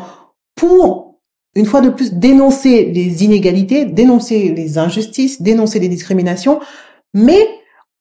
pour 0.55 1.17
une 1.53 1.65
fois 1.65 1.81
de 1.81 1.89
plus 1.89 2.13
dénoncer 2.13 2.85
les 2.85 3.25
inégalités, 3.25 3.83
dénoncer 3.83 4.53
les 4.55 4.77
injustices, 4.77 5.41
dénoncer 5.41 5.79
les 5.79 5.89
discriminations, 5.89 6.61
mais 7.13 7.45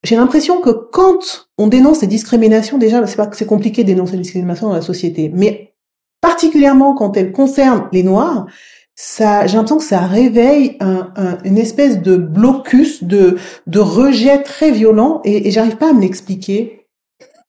j'ai 0.05 0.17
l'impression 0.17 0.61
que 0.61 0.71
quand 0.71 1.49
on 1.59 1.67
dénonce 1.67 2.03
les 2.03 2.07
discriminations, 2.07 2.79
déjà, 2.79 3.05
c'est 3.07 3.17
pas 3.17 3.31
c'est 3.33 3.47
compliqué 3.47 3.83
de 3.83 3.89
dénoncer 3.89 4.13
les 4.13 4.23
discriminations 4.23 4.69
dans 4.69 4.75
la 4.75 4.83
société, 4.83 5.31
mais 5.35 5.75
particulièrement 6.21 6.95
quand 6.95 7.17
elles 7.17 7.33
concernent 7.33 7.89
les 7.93 8.03
Noirs, 8.03 8.47
ça, 8.95 9.47
j'ai 9.47 9.57
l'impression 9.57 9.79
que 9.79 9.85
ça 9.85 10.07
réveille 10.07 10.77
un, 10.79 11.13
une 11.45 11.59
espèce 11.59 12.01
de 12.01 12.17
blocus, 12.17 13.03
de, 13.03 13.39
de 13.67 13.81
rejet 13.81 14.43
très 14.43 14.71
violent, 14.71 15.21
et, 15.25 15.49
et 15.49 15.51
j'arrive 15.51 15.77
pas 15.79 15.91
à 15.91 15.93
me 15.93 16.01
l'expliquer. 16.01 16.87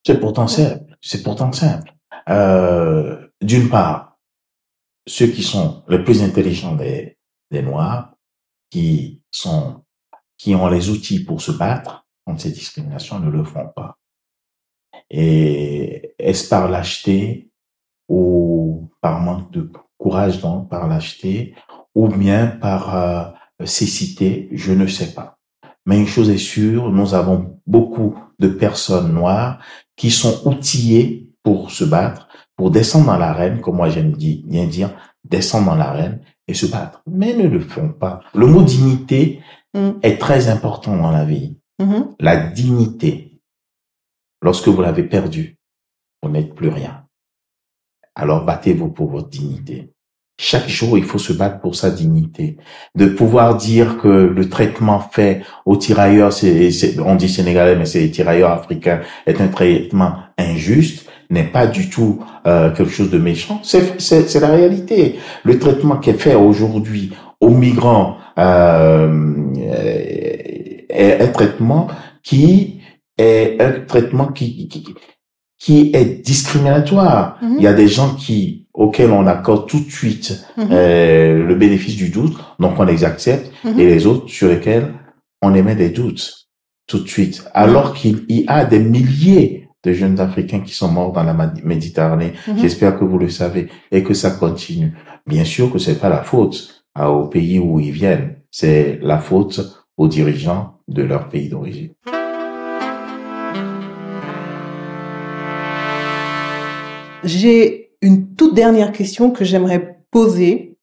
C'est 0.04 0.20
pourtant 0.20 0.48
simple. 0.48 0.98
C'est 1.02 1.22
pourtant 1.22 1.52
simple. 1.52 1.94
Euh, 2.30 3.18
D'une 3.42 3.70
part, 3.70 4.18
ceux 5.06 5.28
qui 5.28 5.44
sont 5.44 5.84
les 5.88 6.00
plus 6.00 6.24
intelligents 6.24 6.76
des, 6.76 7.18
des 7.52 7.62
Noirs, 7.62 8.16
qui 8.72 9.22
sont, 9.30 9.84
qui 10.38 10.56
ont 10.56 10.68
les 10.68 10.90
outils 10.90 11.24
pour 11.24 11.42
se 11.42 11.52
battre, 11.52 12.05
contre 12.26 12.42
ces 12.42 12.52
discriminations 12.52 13.20
ne 13.20 13.30
le 13.30 13.44
font 13.44 13.68
pas. 13.76 13.98
Et 15.10 16.16
est-ce 16.18 16.50
par 16.50 16.70
lâcheté 16.70 17.52
ou 18.08 18.90
par 19.02 19.20
manque 19.22 19.52
de 19.52 19.72
courage 19.98 20.42
donc 20.42 20.70
par 20.70 20.88
lâcheté 20.88 21.56
ou 21.94 22.08
bien 22.08 22.48
par 22.48 22.96
euh, 22.96 23.24
cécité, 23.64 24.50
je 24.52 24.74
ne 24.74 24.88
sais 24.88 25.14
pas. 25.14 25.38
Mais 25.86 26.00
une 26.00 26.08
chose 26.08 26.30
est 26.30 26.38
sûre, 26.38 26.90
nous 26.90 27.14
avons 27.14 27.60
beaucoup 27.68 28.16
de 28.40 28.48
personnes 28.48 29.14
noires 29.14 29.60
qui 29.96 30.12
sont 30.12 30.48
outillées 30.48 31.30
pour 31.44 31.72
se 31.72 31.84
battre, 31.84 32.28
pour 32.56 32.72
descendre 32.72 33.06
dans 33.06 33.18
l'arène, 33.18 33.62
comme 33.62 33.78
moi 33.78 33.90
j'aime 33.90 34.14
bien 34.14 34.66
dire, 34.66 34.96
descendre 35.24 35.68
dans 35.68 35.76
l'arène 35.76 36.22
et 36.48 36.54
se 36.54 36.66
battre. 36.66 37.02
Mais 37.08 37.34
ne 37.34 37.48
le 37.48 37.60
font 37.60 37.90
pas. 37.90 38.22
Le 38.34 38.48
mot 38.48 38.64
dignité 38.64 39.42
mm. 39.74 39.92
est 40.02 40.20
très 40.20 40.50
important 40.50 40.96
dans 40.98 41.12
la 41.12 41.26
vie. 41.26 41.58
Mm-hmm. 41.82 42.16
La 42.20 42.38
dignité. 42.38 43.40
Lorsque 44.42 44.68
vous 44.68 44.82
l'avez 44.82 45.04
perdue, 45.04 45.58
vous 46.22 46.30
n'êtes 46.30 46.54
plus 46.54 46.70
rien. 46.70 47.06
Alors 48.16 48.46
battez-vous 48.46 48.90
pour 48.90 49.10
votre 49.10 49.30
dignité. 49.30 49.92
Chaque 50.38 50.68
jour, 50.68 50.98
il 50.98 51.06
faut 51.06 51.18
se 51.18 51.32
battre 51.32 51.62
pour 51.62 51.76
sa 51.76 51.90
dignité. 51.90 52.58
De 52.94 53.06
pouvoir 53.06 53.56
dire 53.56 53.98
que 53.98 54.08
le 54.08 54.50
traitement 54.50 55.00
fait 55.00 55.44
aux 55.66 55.78
tirailleurs, 55.78 56.34
on 57.06 57.16
dit 57.16 57.30
sénégalais, 57.30 57.78
mais 57.78 57.86
c'est 57.86 58.02
les 58.02 58.12
tirailleurs 58.12 58.52
africains, 58.52 59.02
est 59.26 59.40
un 59.40 59.48
traitement 59.48 60.16
injuste, 60.38 61.10
n'est 61.30 61.46
pas 61.46 61.68
du 61.68 61.90
tout 61.90 62.22
euh, 62.48 62.70
quelque 62.72 62.92
chose 62.92 63.10
de 63.10 63.18
méchant. 63.18 63.62
C'est, 63.64 64.02
c'est, 64.02 64.40
la 64.42 64.50
réalité. 64.50 65.20
Le 65.44 65.58
traitement 65.58 65.98
qui 65.98 66.10
est 66.10 66.20
fait 66.20 66.36
aujourd'hui 66.36 67.14
aux 67.40 67.50
migrants 67.50 68.18
euh, 68.38 69.46
est 70.98 71.22
un 71.22 71.28
traitement 71.28 71.88
qui 72.24 72.82
est 73.18 73.62
un 73.62 73.72
traitement 73.86 74.28
qui, 74.28 74.68
qui, 74.68 74.84
qui 75.60 75.92
est 75.94 76.26
discriminatoire. 76.26 77.38
Mhm. 77.42 77.56
Il 77.58 77.64
y 77.64 77.68
a 77.68 77.74
des 77.74 77.88
gens 77.88 78.16
qui 78.16 78.68
auxquels 78.74 79.12
on 79.12 79.26
accorde 79.26 79.68
tout 79.70 79.80
de 79.80 79.90
suite 79.90 80.46
Mhm. 80.58 80.68
euh, 80.72 81.44
le 81.48 81.56
bénéfice 81.56 81.96
du 81.96 82.10
doute, 82.10 82.36
donc 82.60 82.78
on 82.80 82.84
les 82.84 83.04
accepte, 83.06 83.52
Mhm. 83.64 83.80
et 83.80 83.86
les 83.86 84.06
autres 84.06 84.28
sur 84.30 84.50
lesquels 84.50 84.94
on 85.42 85.54
émet 85.54 85.76
des 85.76 85.90
doutes 85.90 86.48
tout 86.88 87.00
de 87.00 87.08
suite, 87.08 87.44
alors 87.54 87.94
qu'il 87.94 88.26
y 88.30 88.44
a 88.48 88.66
des 88.66 88.80
milliers 88.80 89.70
de 89.84 89.94
jeunes 89.94 90.20
Africains 90.20 90.60
qui 90.60 90.74
sont 90.74 90.90
morts 90.92 91.14
dans 91.14 91.24
la 91.24 91.34
Méditerranée. 91.64 92.34
J'espère 92.58 92.98
que 93.00 93.06
vous 93.06 93.18
le 93.20 93.30
savez 93.30 93.70
et 93.92 94.04
que 94.04 94.14
ça 94.14 94.32
continue. 94.32 94.94
Bien 95.28 95.46
sûr 95.46 95.72
que 95.72 95.80
c'est 95.80 96.00
pas 96.00 96.10
la 96.10 96.24
faute 96.24 96.84
à- 96.96 97.10
au 97.12 97.28
pays 97.28 97.60
où 97.60 97.80
ils 97.80 97.92
viennent, 97.92 98.38
c'est 98.52 99.00
la 99.02 99.20
faute 99.20 99.62
aux 99.98 100.08
dirigeants 100.08 100.75
de 100.88 101.04
leur 101.04 101.30
pays 101.30 101.50
d'origine. 101.50 101.94
J'ai 107.24 107.96
une 108.02 108.36
toute 108.36 108.54
dernière 108.54 108.92
question 108.92 109.32
que 109.32 109.44
j'aimerais 109.44 110.00
poser, 110.12 110.78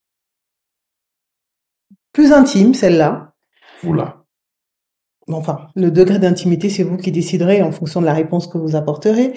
plus 2.13 2.33
intime 2.33 2.75
celle-là. 2.75 3.35
Voilà. 3.83 4.25
Bon, 5.29 5.37
Enfin, 5.37 5.69
le 5.77 5.91
degré 5.91 6.19
d'intimité, 6.19 6.69
c'est 6.69 6.83
vous 6.83 6.97
qui 6.97 7.13
déciderez 7.13 7.63
en 7.63 7.71
fonction 7.71 8.01
de 8.01 8.07
la 8.07 8.13
réponse 8.13 8.49
que 8.49 8.59
vous 8.59 8.75
apporterez. 8.75 9.35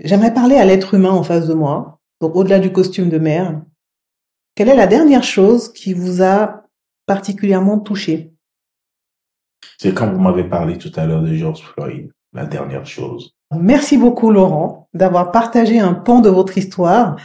J'aimerais 0.00 0.32
parler 0.34 0.56
à 0.56 0.64
l'être 0.64 0.94
humain 0.94 1.10
en 1.10 1.22
face 1.22 1.46
de 1.46 1.54
moi, 1.54 2.00
donc 2.20 2.34
au-delà 2.36 2.58
du 2.58 2.72
costume 2.72 3.08
de 3.10 3.18
mère. 3.18 3.62
Quelle 4.54 4.70
est 4.70 4.76
la 4.76 4.86
dernière 4.86 5.24
chose 5.24 5.72
qui 5.72 5.92
vous 5.92 6.22
a 6.22 6.64
particulièrement 7.06 7.78
touché? 7.78 8.35
C'est 9.78 9.94
quand 9.94 10.10
vous 10.10 10.20
m'avez 10.20 10.44
parlé 10.44 10.78
tout 10.78 10.92
à 10.96 11.06
l'heure 11.06 11.22
de 11.22 11.34
George 11.34 11.62
Floyd, 11.62 12.10
la 12.32 12.46
dernière 12.46 12.86
chose. 12.86 13.34
Merci 13.54 13.96
beaucoup 13.96 14.30
Laurent 14.30 14.88
d'avoir 14.94 15.30
partagé 15.30 15.78
un 15.78 15.94
pan 15.94 16.20
de 16.20 16.28
votre 16.28 16.58
histoire 16.58 17.16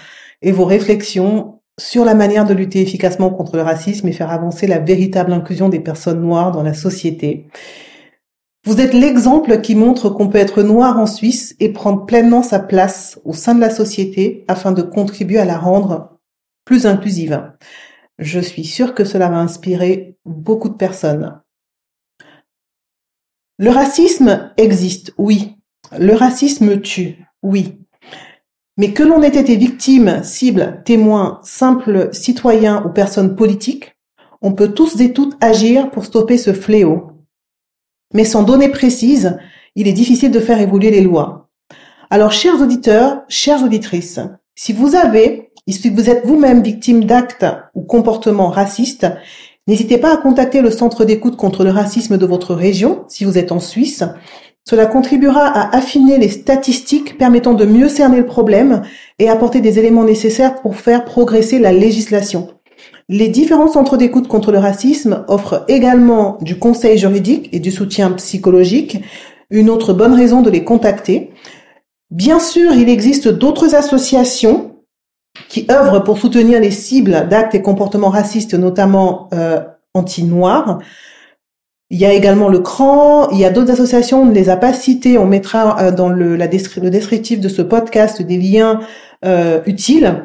et 0.41 0.51
vos 0.51 0.65
réflexions 0.65 1.59
sur 1.79 2.05
la 2.05 2.13
manière 2.13 2.45
de 2.45 2.53
lutter 2.53 2.81
efficacement 2.81 3.31
contre 3.31 3.55
le 3.55 3.63
racisme 3.63 4.07
et 4.07 4.11
faire 4.11 4.31
avancer 4.31 4.67
la 4.67 4.79
véritable 4.79 5.33
inclusion 5.33 5.69
des 5.69 5.79
personnes 5.79 6.21
noires 6.21 6.51
dans 6.51 6.63
la 6.63 6.73
société. 6.73 7.47
Vous 8.65 8.79
êtes 8.79 8.93
l'exemple 8.93 9.61
qui 9.61 9.73
montre 9.73 10.09
qu'on 10.09 10.27
peut 10.27 10.37
être 10.37 10.61
noir 10.61 10.99
en 10.99 11.07
Suisse 11.07 11.55
et 11.59 11.73
prendre 11.73 12.05
pleinement 12.05 12.43
sa 12.43 12.59
place 12.59 13.19
au 13.25 13.33
sein 13.33 13.55
de 13.55 13.59
la 13.59 13.71
société 13.71 14.45
afin 14.47 14.71
de 14.71 14.83
contribuer 14.83 15.39
à 15.39 15.45
la 15.45 15.57
rendre 15.57 16.19
plus 16.63 16.85
inclusive. 16.85 17.51
Je 18.19 18.39
suis 18.39 18.65
sûre 18.65 18.93
que 18.93 19.03
cela 19.03 19.29
va 19.29 19.39
inspirer 19.39 20.15
beaucoup 20.25 20.69
de 20.69 20.75
personnes. 20.75 21.40
Le 23.61 23.69
racisme 23.69 24.49
existe, 24.57 25.13
oui. 25.19 25.55
Le 25.95 26.15
racisme 26.15 26.81
tue, 26.81 27.23
oui. 27.43 27.77
Mais 28.75 28.91
que 28.91 29.03
l'on 29.03 29.21
ait 29.21 29.39
été 29.39 29.55
victime, 29.55 30.23
cible, 30.23 30.81
témoin, 30.83 31.39
simple 31.43 32.09
citoyen 32.11 32.83
ou 32.83 32.89
personne 32.89 33.35
politique, 33.35 33.95
on 34.41 34.53
peut 34.53 34.73
tous 34.73 34.99
et 34.99 35.13
toutes 35.13 35.37
agir 35.43 35.91
pour 35.91 36.05
stopper 36.05 36.39
ce 36.39 36.53
fléau. 36.53 37.11
Mais 38.15 38.25
sans 38.25 38.41
données 38.41 38.69
précises, 38.69 39.37
il 39.75 39.87
est 39.87 39.93
difficile 39.93 40.31
de 40.31 40.39
faire 40.39 40.59
évoluer 40.59 40.89
les 40.89 41.01
lois. 41.01 41.51
Alors, 42.09 42.31
chers 42.31 42.59
auditeurs, 42.59 43.21
chères 43.29 43.63
auditrices, 43.63 44.21
si 44.55 44.73
vous 44.73 44.95
avez, 44.95 45.51
si 45.69 45.91
vous 45.91 46.09
êtes 46.09 46.25
vous-même 46.25 46.63
victime 46.63 47.03
d'actes 47.03 47.45
ou 47.75 47.83
comportements 47.83 48.49
racistes, 48.49 49.05
n'hésitez 49.67 49.97
pas 49.97 50.13
à 50.13 50.17
contacter 50.17 50.61
le 50.61 50.71
centre 50.71 51.05
d'écoute 51.05 51.37
contre 51.37 51.63
le 51.63 51.71
racisme 51.71 52.17
de 52.17 52.25
votre 52.25 52.53
région, 52.53 53.05
si 53.07 53.25
vous 53.25 53.37
êtes 53.37 53.51
en 53.51 53.59
Suisse. 53.59 54.03
Cela 54.63 54.85
contribuera 54.85 55.45
à 55.45 55.75
affiner 55.75 56.17
les 56.17 56.29
statistiques 56.29 57.17
permettant 57.17 57.53
de 57.53 57.65
mieux 57.65 57.89
cerner 57.89 58.17
le 58.17 58.25
problème 58.25 58.83
et 59.17 59.27
apporter 59.29 59.59
des 59.59 59.79
éléments 59.79 60.03
nécessaires 60.03 60.61
pour 60.61 60.75
faire 60.75 61.03
progresser 61.03 61.59
la 61.59 61.71
législation. 61.71 62.49
Les 63.09 63.27
différents 63.27 63.71
centres 63.71 63.97
d'écoute 63.97 64.27
contre 64.27 64.51
le 64.51 64.59
racisme 64.59 65.25
offrent 65.27 65.65
également 65.67 66.37
du 66.41 66.57
conseil 66.59 66.97
juridique 66.97 67.49
et 67.51 67.59
du 67.59 67.71
soutien 67.71 68.11
psychologique, 68.11 68.99
une 69.49 69.69
autre 69.69 69.93
bonne 69.93 70.13
raison 70.13 70.41
de 70.41 70.49
les 70.49 70.63
contacter. 70.63 71.31
Bien 72.09 72.39
sûr, 72.39 72.73
il 72.73 72.87
existe 72.87 73.27
d'autres 73.27 73.75
associations 73.75 74.70
qui 75.51 75.67
œuvrent 75.69 76.01
pour 76.01 76.17
soutenir 76.17 76.61
les 76.61 76.71
cibles 76.71 77.27
d'actes 77.29 77.55
et 77.55 77.61
comportements 77.61 78.09
racistes, 78.09 78.53
notamment 78.53 79.27
euh, 79.33 79.59
anti-noirs. 79.93 80.79
Il 81.89 81.99
y 81.99 82.05
a 82.05 82.13
également 82.13 82.47
le 82.47 82.59
CRAN, 82.59 83.27
il 83.31 83.37
y 83.37 83.43
a 83.43 83.49
d'autres 83.49 83.71
associations, 83.71 84.21
on 84.21 84.25
ne 84.25 84.33
les 84.33 84.47
a 84.47 84.55
pas 84.55 84.71
citées, 84.71 85.17
on 85.17 85.25
mettra 85.25 85.77
euh, 85.81 85.91
dans 85.91 86.07
le, 86.07 86.37
le 86.37 86.89
descriptif 86.89 87.41
de 87.41 87.49
ce 87.49 87.61
podcast 87.61 88.21
des 88.21 88.37
liens 88.37 88.79
euh, 89.25 89.59
utiles. 89.65 90.23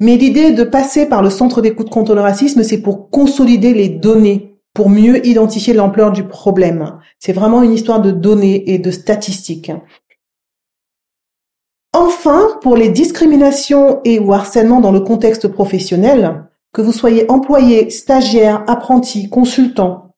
Mais 0.00 0.16
l'idée 0.16 0.50
de 0.50 0.64
passer 0.64 1.06
par 1.06 1.22
le 1.22 1.30
centre 1.30 1.62
d'écoute 1.62 1.88
contre 1.88 2.16
le 2.16 2.20
racisme, 2.20 2.64
c'est 2.64 2.82
pour 2.82 3.08
consolider 3.08 3.72
les 3.72 3.88
données, 3.88 4.58
pour 4.74 4.90
mieux 4.90 5.24
identifier 5.24 5.74
l'ampleur 5.74 6.10
du 6.10 6.24
problème. 6.24 6.98
C'est 7.20 7.32
vraiment 7.32 7.62
une 7.62 7.72
histoire 7.72 8.00
de 8.00 8.10
données 8.10 8.68
et 8.72 8.80
de 8.80 8.90
statistiques. 8.90 9.70
Enfin, 11.98 12.58
pour 12.60 12.76
les 12.76 12.90
discriminations 12.90 14.02
et 14.04 14.18
ou 14.18 14.34
harcèlements 14.34 14.82
dans 14.82 14.92
le 14.92 15.00
contexte 15.00 15.48
professionnel, 15.48 16.44
que 16.74 16.82
vous 16.82 16.92
soyez 16.92 17.24
employé, 17.30 17.88
stagiaire, 17.88 18.64
apprenti, 18.66 19.30
consultant, 19.30 20.14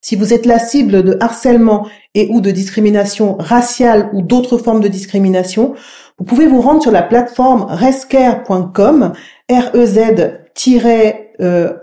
si 0.00 0.16
vous 0.16 0.34
êtes 0.34 0.46
la 0.46 0.58
cible 0.58 1.04
de 1.04 1.16
harcèlement 1.20 1.86
et 2.16 2.28
ou 2.32 2.40
de 2.40 2.50
discrimination 2.50 3.36
raciale 3.38 4.10
ou 4.12 4.22
d'autres 4.22 4.58
formes 4.58 4.80
de 4.80 4.88
discrimination, 4.88 5.74
vous 6.18 6.24
pouvez 6.24 6.48
vous 6.48 6.60
rendre 6.60 6.82
sur 6.82 6.90
la 6.90 7.02
plateforme 7.02 7.66
rescare.com, 7.68 9.12
R-E-Z- 9.48 10.40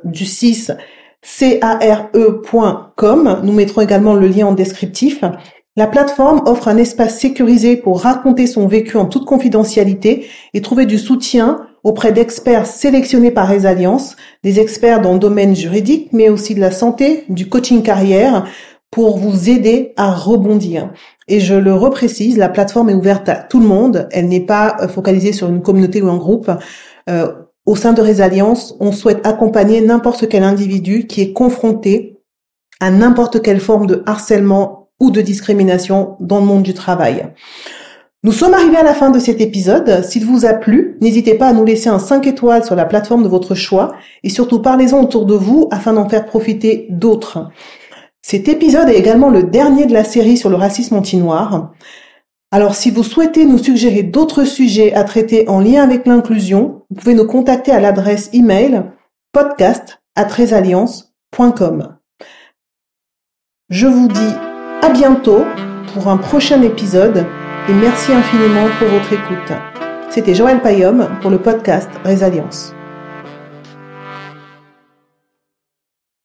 du 0.04 0.26
6 0.26 0.74
C-A-R-E.com. 1.22 2.62
Nous 3.44 3.54
mettrons 3.54 3.82
également 3.82 4.16
le 4.16 4.28
lien 4.28 4.48
en 4.48 4.54
descriptif. 4.54 5.24
La 5.80 5.88
plateforme 5.88 6.42
offre 6.46 6.68
un 6.68 6.76
espace 6.76 7.18
sécurisé 7.20 7.78
pour 7.78 8.02
raconter 8.02 8.48
son 8.48 8.68
vécu 8.68 8.98
en 8.98 9.06
toute 9.06 9.24
confidentialité 9.24 10.28
et 10.54 10.60
trouver 10.60 10.86
du 10.86 10.98
soutien 10.98 11.62
auprès 11.86 12.12
d'experts 12.12 12.66
sélectionnés 12.66 13.32
par 13.32 13.50
les 13.50 13.66
alliances, 13.66 14.18
des 14.44 14.60
experts 14.60 15.00
dans 15.00 15.14
le 15.14 15.20
domaine 15.20 15.56
juridique, 15.56 16.10
mais 16.12 16.28
aussi 16.28 16.54
de 16.54 16.60
la 16.60 16.72
santé, 16.72 17.24
du 17.30 17.48
coaching 17.48 17.82
carrière, 17.82 18.46
pour 18.92 19.20
vous 19.20 19.50
aider 19.50 19.94
à 19.96 20.12
rebondir. 20.12 20.92
Et 21.30 21.40
je 21.40 21.56
le 21.56 21.74
reprécise, 21.74 22.38
la 22.38 22.50
plateforme 22.50 22.90
est 22.90 22.94
ouverte 22.94 23.30
à 23.30 23.36
tout 23.36 23.62
le 23.62 23.68
monde. 23.68 24.10
Elle 24.12 24.28
n'est 24.28 24.46
pas 24.46 24.76
euh, 24.82 24.90
focalisée 24.90 25.32
sur 25.32 25.48
une 25.48 25.62
communauté 25.62 26.02
ou 26.02 26.10
un 26.10 26.18
groupe. 26.18 26.52
Euh, 27.10 27.32
au 27.66 27.78
sein 27.78 27.94
de 27.94 28.02
Résalliance, 28.02 28.76
on 28.82 28.92
souhaite 28.92 29.26
accompagner 29.26 29.80
n'importe 29.80 30.28
quel 30.28 30.44
individu 30.44 31.08
qui 31.08 31.22
est 31.22 31.32
confronté 31.32 32.18
à 32.82 32.92
n'importe 32.92 33.42
quelle 33.42 33.62
forme 33.62 33.88
de 33.88 34.04
harcèlement 34.06 34.79
ou 35.00 35.12
de 35.12 35.22
discrimination 35.22 36.16
dans 36.20 36.40
le 36.40 36.46
monde 36.46 36.64
du 36.64 36.74
travail. 36.74 37.28
Nous 38.22 38.34
sommes 38.34 38.54
arrivés 38.54 38.76
à 38.76 38.84
la 38.84 38.94
fin 38.94 39.12
de 39.12 39.20
cet 39.20 39.40
épisode. 39.40 40.04
S'il 40.04 40.26
vous 40.26 40.46
a 40.46 40.52
plu, 40.54 40.98
n'hésitez 41.00 41.36
pas 41.36 41.48
à 41.48 41.54
nous 41.54 41.64
laisser 41.64 41.88
un 41.88 42.00
5 42.00 42.28
étoiles 42.28 42.66
sur 42.66 42.76
la 42.76 42.84
plateforme 42.84 43.24
de 43.24 43.30
votre 43.30 43.56
choix 43.56 43.94
et 44.24 44.30
surtout 44.30 44.62
parlez-en 44.62 45.02
autour 45.02 45.26
de 45.26 45.36
vous 45.36 45.70
afin 45.72 45.94
d'en 45.94 46.10
faire 46.10 46.26
profiter 46.26 46.88
d'autres. 46.90 47.50
Cet 48.22 48.50
épisode 48.50 48.90
est 48.90 48.98
également 48.98 49.30
le 49.30 49.44
dernier 49.44 49.86
de 49.86 49.94
la 49.94 50.04
série 50.04 50.36
sur 50.36 50.50
le 50.50 50.58
racisme 50.58 50.98
anti-noir. 50.98 51.72
Alors 52.52 52.76
si 52.76 52.92
vous 52.92 53.04
souhaitez 53.04 53.46
nous 53.46 53.58
suggérer 53.58 54.04
d'autres 54.04 54.44
sujets 54.44 54.94
à 54.94 55.06
traiter 55.06 55.48
en 55.48 55.62
lien 55.62 55.82
avec 55.82 56.06
l'inclusion, 56.06 56.82
vous 56.90 56.98
pouvez 56.98 57.14
nous 57.14 57.26
contacter 57.26 57.72
à 57.72 57.80
l'adresse 57.80 58.30
email 58.34 58.84
podcast@tresalliance.com. 59.32 61.96
Je 63.70 63.88
vous 63.88 64.10
dis 64.10 64.49
à 64.82 64.90
bientôt 64.90 65.46
pour 65.94 66.08
un 66.08 66.18
prochain 66.18 66.62
épisode 66.62 67.26
et 67.68 67.74
merci 67.74 68.12
infiniment 68.14 68.68
pour 68.78 68.88
votre 68.88 69.14
écoute. 69.14 69.54
C'était 70.10 70.34
Joël 70.34 70.62
Payom 70.62 71.08
pour 71.22 71.32
le 71.32 71.38
podcast 71.38 71.90
Résalience. 72.04 72.74